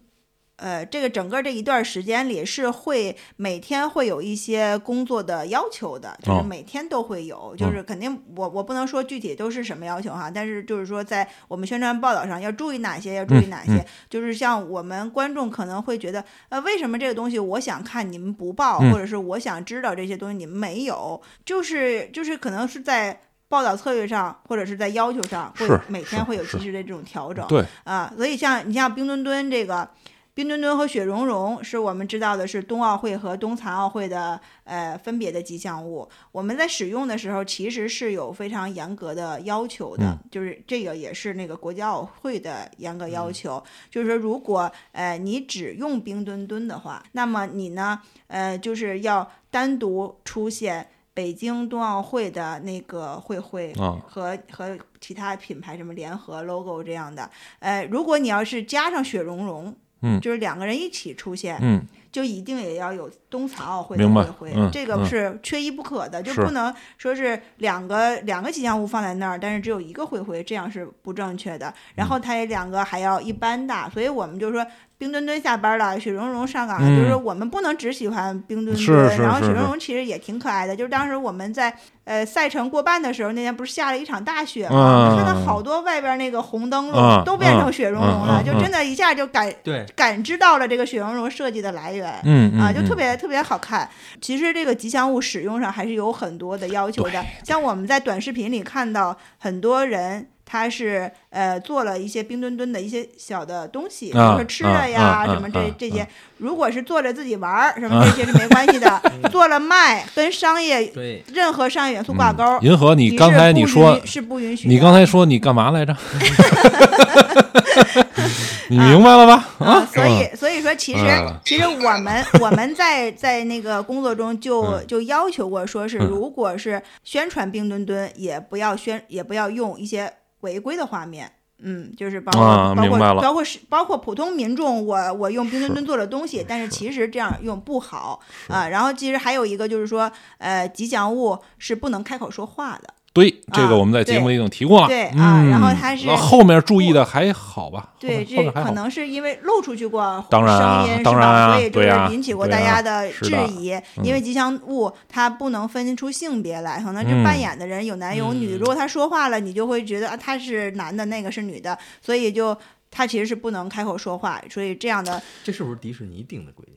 [0.57, 23.19] 呃，这个整个这一段时间里是会每天会有一些工作的要求的，就是哦每天都会有，就是肯定我我不能说具体都是什么要求哈，但是就是说在我们宣传报道上要注意哪些，要注意哪些，嗯就是像我们观众可能会觉得，呃，为什么这个东西我想看你们不报，嗯或者是我想知道这些东西你们没有，就是就是可能是在。
[23.47, 27.45] 报道策略上，或者是在要求上，会是每天会有及时的这种调整。
[27.47, 29.87] 对，啊，所以像你像冰墩墩这个，
[30.35, 36.05] 冰墩墩和雪融融是我们知道的是冬奥会和冬残奥会的呃分别的吉祥物。
[36.33, 50.89] 我们在使用的时候其实是有非常严格的要求的，嗯就是这个也是那个国际奥委会的严格要求，就是说如果呃你只用冰墩墩的话，那么你呢呃就是要单独出现。
[51.13, 59.73] 北京冬奥会的那个会徽啊和和其他品牌什么联合 logo 这样的，呃，如果你要是加上雪融融，
[60.05, 60.21] 嗯。
[60.21, 61.81] 就是两个人一起出现，嗯
[62.15, 71.73] 就一定也要有冬残奥会的明白会徽，嗯这个嗯是缺一不可的，就不能说是两个两个吉祥物放在那儿，但是只有一个会徽，这样是不正确的。
[71.93, 74.65] 然嗯后它也两个还要一般大，所以我们就说
[74.97, 85.11] 冰墩墩下班了，雪融融上岗了，嗯就是我们不能只喜欢冰墩墩，是是是然后雪融融其实也挺可爱的，就是当时我们在呃赛程过半的时候，那天不是下了一场大雪吗？
[85.11, 89.53] 嗯看到好多外边那个红灯嗯笼都变成雪融融了，嗯嗯就真的一下就感，
[89.97, 92.04] 感知到了这个雪融融设计的来源。
[92.23, 93.87] 嗯嗯啊，就特嗯别特别好看。
[94.21, 100.27] 其实这个吉祥物使用上还是有很多的要求的，像我们在短视频里看到很多人。
[100.47, 106.07] 他是呃做了一些冰墩墩的一些小的东西，比如啊说吃的啊呀、啊什么这、啊这些。
[106.37, 109.01] 如果是做着自己玩儿什么这些是没关系的，
[109.31, 112.43] 做了卖跟商业对，任何商业元素挂钩。
[112.43, 115.97] 嗯银河，你你刚才你说，是不允许，你刚才说你干嘛来着？
[118.69, 119.49] 你明白了吧？
[119.59, 120.29] 啊，所以
[120.65, 130.11] 说，其实、嗯其实我们 我们在在那个工作中就嗯就要求过，说是嗯如果是宣传冰墩墩，也不要宣也不要用一些
[130.41, 131.31] 违规的画面。
[131.59, 138.19] 嗯，就是包括、包括包括是包括普通民众，我我用冰墩墩做的东西，但是其实这样用不好
[138.49, 138.67] 啊。
[138.67, 142.93] 然后其实还有一个就是说，呃，吉祥物是不能开口说话的。
[143.15, 144.87] 对，这个啊我们在节目里已经提过了。
[144.89, 147.93] 对啊嗯然后他是后面注意的还好吧？
[147.97, 151.71] 对，这可能是因为露出去过当然啊声音，当然啊是吧？
[151.71, 153.71] 所以就是引起过大家的质疑。
[153.71, 158.57] 嗯因为吉祥物它不能分出性别来，可能是嗯扮演的人有男有女。
[158.57, 162.55] 嗯如果他说话了，你就会觉得啊他是男的，那个是女的，所以就
[162.91, 164.41] 他其实是不能开口说话。
[164.49, 166.75] 所以这样的这是不是迪士尼定的规定？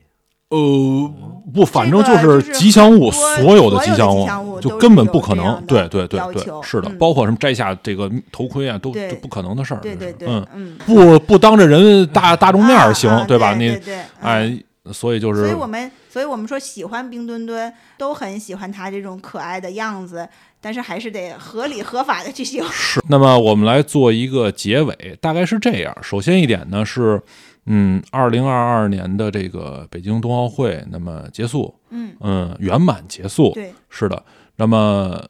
[0.50, 1.14] 呃，
[1.52, 4.16] 不，反正就是吉祥物，所有的吉祥
[4.46, 9.80] 物就根本不可能对对对对，是的，嗯包括什么摘下这个头盔啊，都对都不可能的事儿。
[9.80, 13.54] 对对对，嗯，嗯，不不当着人大大众面儿行，啊啊吧？
[13.54, 13.78] 你
[14.22, 14.58] 哎，
[14.90, 20.26] 所以就是所以我们，所以我们说喜欢冰墩墩，都很喜欢他这种可爱的样子，
[20.62, 22.64] 但是还是得合理合法的去行。
[22.72, 23.02] 是。
[23.10, 25.94] 那么我们来做一个结尾，大概是这样。
[26.00, 27.20] 首先一点呢是，
[27.70, 33.52] 嗯，二零二二年的这个北京冬奥会，那么结束，嗯，嗯，圆满结束。
[33.52, 34.22] 对，是的。
[34.56, 35.22] 那么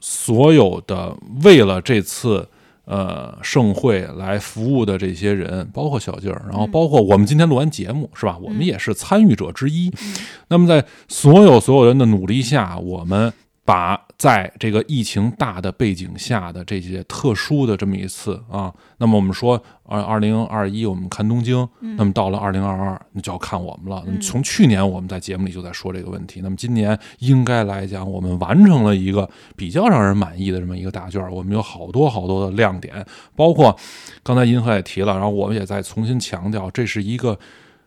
[0.00, 2.46] 所有的为了这次
[2.84, 8.36] 呃盛会来服务的这些人，包括小静儿，然后嗯包括我们今天录完节目是吧？
[8.42, 9.88] 我们嗯也是参与者之一。
[10.02, 10.14] 嗯
[10.48, 13.32] 那么在所有所有人的努力下，我们
[13.64, 24.02] 把在这个疫情大的背景下的这些特殊的这么一次啊，那么我们说二二零二一我们看东京，嗯那么到了二零二二，那就要看我们了。
[24.06, 33.04] 那么嗯从去年我们在节目里就在说这个问题，那么今年应该来讲，我们完成了一个比较让人满意的这么一个大卷儿，我们有好多好多的亮点，
[33.36, 33.76] 包括
[34.22, 37.38] 刚才银河也提了，然后我们也在重新强调，这是一个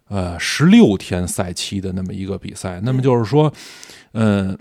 [0.07, 3.51] 呃十六天赛期的那么一个比赛，那么就是说，
[4.11, 4.55] 嗯、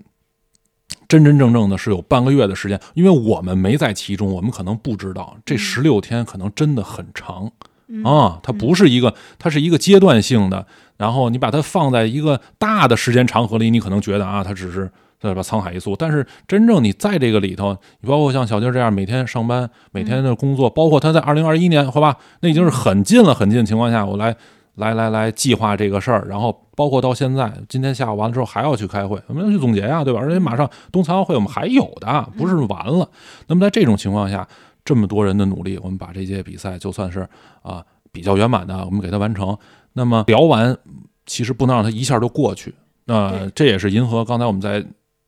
[1.09, 7.51] 真真正正的是有半个月的时间，因为我们没在其中，我们可能不知道这嗯十六天可能真的很长。
[7.89, 10.67] 嗯啊，它不是一个，它是一个阶段性的。
[10.97, 14.91] 然后你把它放在一个大的时间长河里，你可能觉得啊，它只是
[15.21, 15.95] 对吧沧海一粟。
[15.95, 24.35] 但是真正你在这个里头，你包括像小金这样每天上班、每天的工作，包括他在二零二一年，好吧，那已经是很近了、很近的情况下，我来
[24.77, 30.21] 来来来计划这个事儿，然后包括到现在，今天下午完了之后还要去开会，我们要去总结呀，对吧？
[30.21, 33.09] 而且马上冬残奥会我们还有的，不是完了。
[33.49, 34.47] 那么在这种情况下，
[34.85, 37.29] 这么多人的努力，我们把这届比赛就算是
[37.63, 39.57] 啊比较圆满的，我们给它完成。
[39.95, 40.77] 那么聊完，
[41.25, 42.75] 其实不能让它一下就过去。
[43.07, 44.85] 那、这也是银河刚才我们在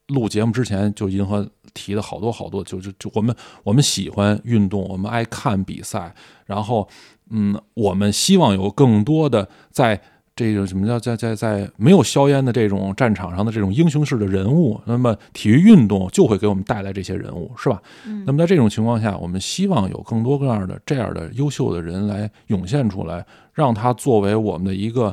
[0.09, 6.15] 录节目之前，就银河提的好多好多，就就就我们我们喜欢运动，我们爱看比赛，
[6.45, 6.89] 然后
[7.31, 10.01] 嗯，我们希望有更多的在。
[10.39, 17.83] 这种什么叫在在在没有硝烟的这种战场上的这种英雄式的人物，那么体育运动就会给我们带来这些人物，是吧？
[18.07, 25.13] 嗯那么在这种情况下，我们希望有更多各样的这样的优秀的人来涌现出来，让他作为我们的一个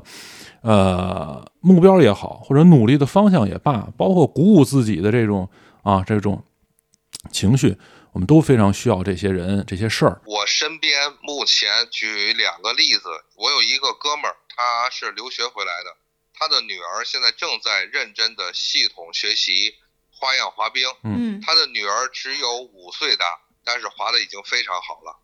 [0.62, 5.50] 呃目标也好，或者努力的方向也罢，包括鼓舞自己的这种
[5.82, 6.40] 啊这种
[7.32, 7.76] 情绪，
[8.16, 10.22] 我们都非常需要这些人这些事儿。
[10.26, 15.98] 我身边目前举两个例子，我有一个哥们儿，他是留学回来的，
[16.34, 19.76] 他的女儿现在正在认真的系统学习
[20.10, 20.88] 花样滑冰。
[21.04, 23.26] 嗯他的女儿只有五岁大，
[23.66, 25.20] 但是滑的已经非常好了。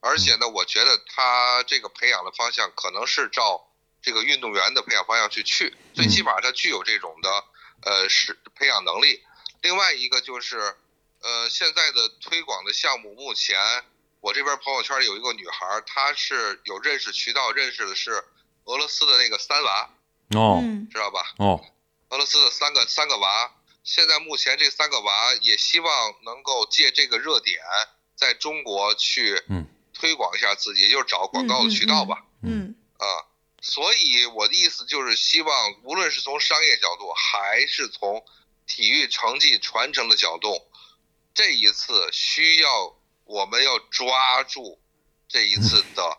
[0.00, 3.70] 而且呢，我觉得他这个培养的方向可能是照
[4.02, 7.44] 这个运动员的培养方向去去，最起码他具有这种的
[7.82, 9.22] 呃是培养能力。
[9.62, 10.74] 另外一个就是
[11.22, 13.56] 呃现在的推广的项目，目前
[14.20, 18.24] 我这边朋友圈里有一个女孩，她是有认识渠道，认识的是
[18.64, 19.90] 俄罗斯的那个三娃，
[20.34, 21.34] 哦嗯知道吧？
[21.38, 21.64] 哦，
[22.10, 23.54] 俄罗斯的三个三个娃，
[23.84, 27.60] 现在目前这三个娃也希望能够借这个热点，
[28.14, 32.24] 在中国去嗯推广一下自己，也就是找广告的渠道吧。
[32.42, 33.06] 嗯啊，
[33.60, 38.24] 所以我的意思就是希望，无论是从商业角度，还是从
[38.66, 40.66] 体育成绩传承的角度，
[41.34, 44.80] 这一次需要我们要抓住
[45.28, 46.18] 这一次的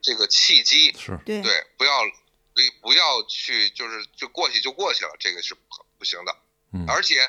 [0.00, 5.60] 这个契机，是对对，不要不不要去就是就过去就过去了，这个是不
[5.98, 6.36] 不行的。
[6.72, 7.28] 嗯而且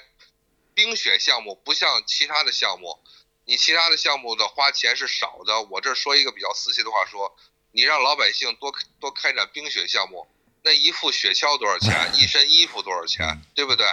[0.73, 2.99] 冰雪项目不像其他的项目，
[3.45, 5.61] 你其他的项目的花钱是少的。
[5.61, 7.37] 我这儿说一个比较私心的话说，
[7.71, 10.27] 你让老百姓多多开展冰雪项目，
[10.63, 12.11] 那一副雪橇多少钱？
[12.15, 13.41] 一身衣服多少钱？
[13.53, 13.87] 对不对？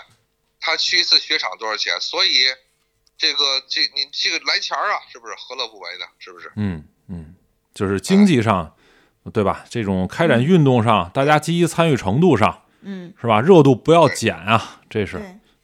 [0.58, 2.00] 他去一次雪场多少钱？
[2.00, 2.46] 所以
[3.16, 6.06] 这个这你这个来钱儿啊，是不是何乐不为呢？
[6.18, 6.50] 是不是？
[6.56, 7.34] 嗯嗯，
[7.74, 8.74] 就是经济上，
[9.32, 9.64] 对吧？
[9.68, 13.40] 这种开展运动上，大家积极参与程度上，嗯，是吧？
[13.40, 15.18] 热度不要减啊，这是，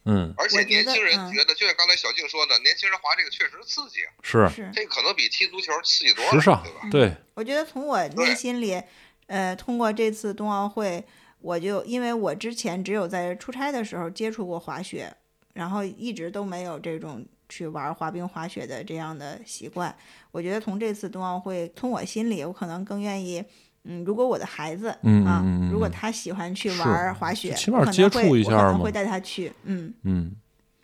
[0.05, 4.71] 嗯，而且年轻人嗯觉得，就像刚才小静说的，年轻人滑这个确实刺激啊，是是。
[4.73, 8.81] 这可能比踢足球刺激多了，时尚对吧？，对，我觉得从我内心里，
[9.27, 11.03] 呃，通过这次冬奥会，
[11.39, 15.13] 我就因为我之前只有在出差的时候接触过滑雪，
[15.53, 19.93] 然后一直都没有这种去玩滑冰、滑雪的这样的习惯。
[20.31, 23.43] 我觉得从这次冬奥会，从我心里，我可能更愿意。
[23.85, 29.51] 嗯，如果我的孩子，啊嗯嗯嗯，如果嗯他喜欢去玩滑雪，起码接触会一下嘛我可能会带他去。
[29.63, 30.35] 嗯，嗯，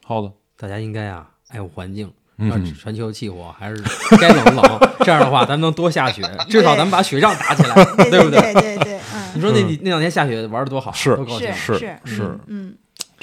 [0.03, 3.83] 好的，大家应该啊爱护环境，嗯啊，全球气候还是
[4.17, 11.73] 该冷冷，这样的话咱们能多下雪， 至少咱们把雪仗打起来，对对不对对对，嗯，你说那那两天下雪玩的多好，是多高兴是。
[11.73, 12.75] 是是是嗯，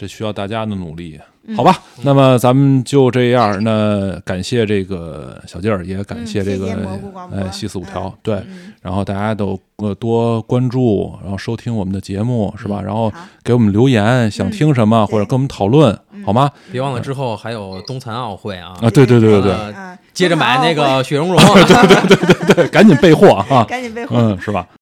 [0.03, 1.17] 这需要大家的努力，
[1.47, 1.79] 嗯好吧？
[2.03, 12.83] 那么咱们就这样，那感谢这个小劲儿，也感嗯谢这个谢谢蘑菇广播哎西四五条嗯，对，嗯然后大家都呃多关注，然后收听我们的节目，是吧？
[12.83, 13.13] 然后
[13.45, 15.97] 给我们留言，想听什么嗯或者跟我们讨论，
[16.27, 16.51] 好吗？
[16.73, 19.75] 别忘了之后还有冬残奥会啊，啊，对对对对对
[20.13, 21.41] 接着买那个雪绒绒。
[22.55, 23.65] 对，赶紧备货啊！
[23.71, 24.17] 赶紧备货。
[24.19, 24.67] 嗯，是吧？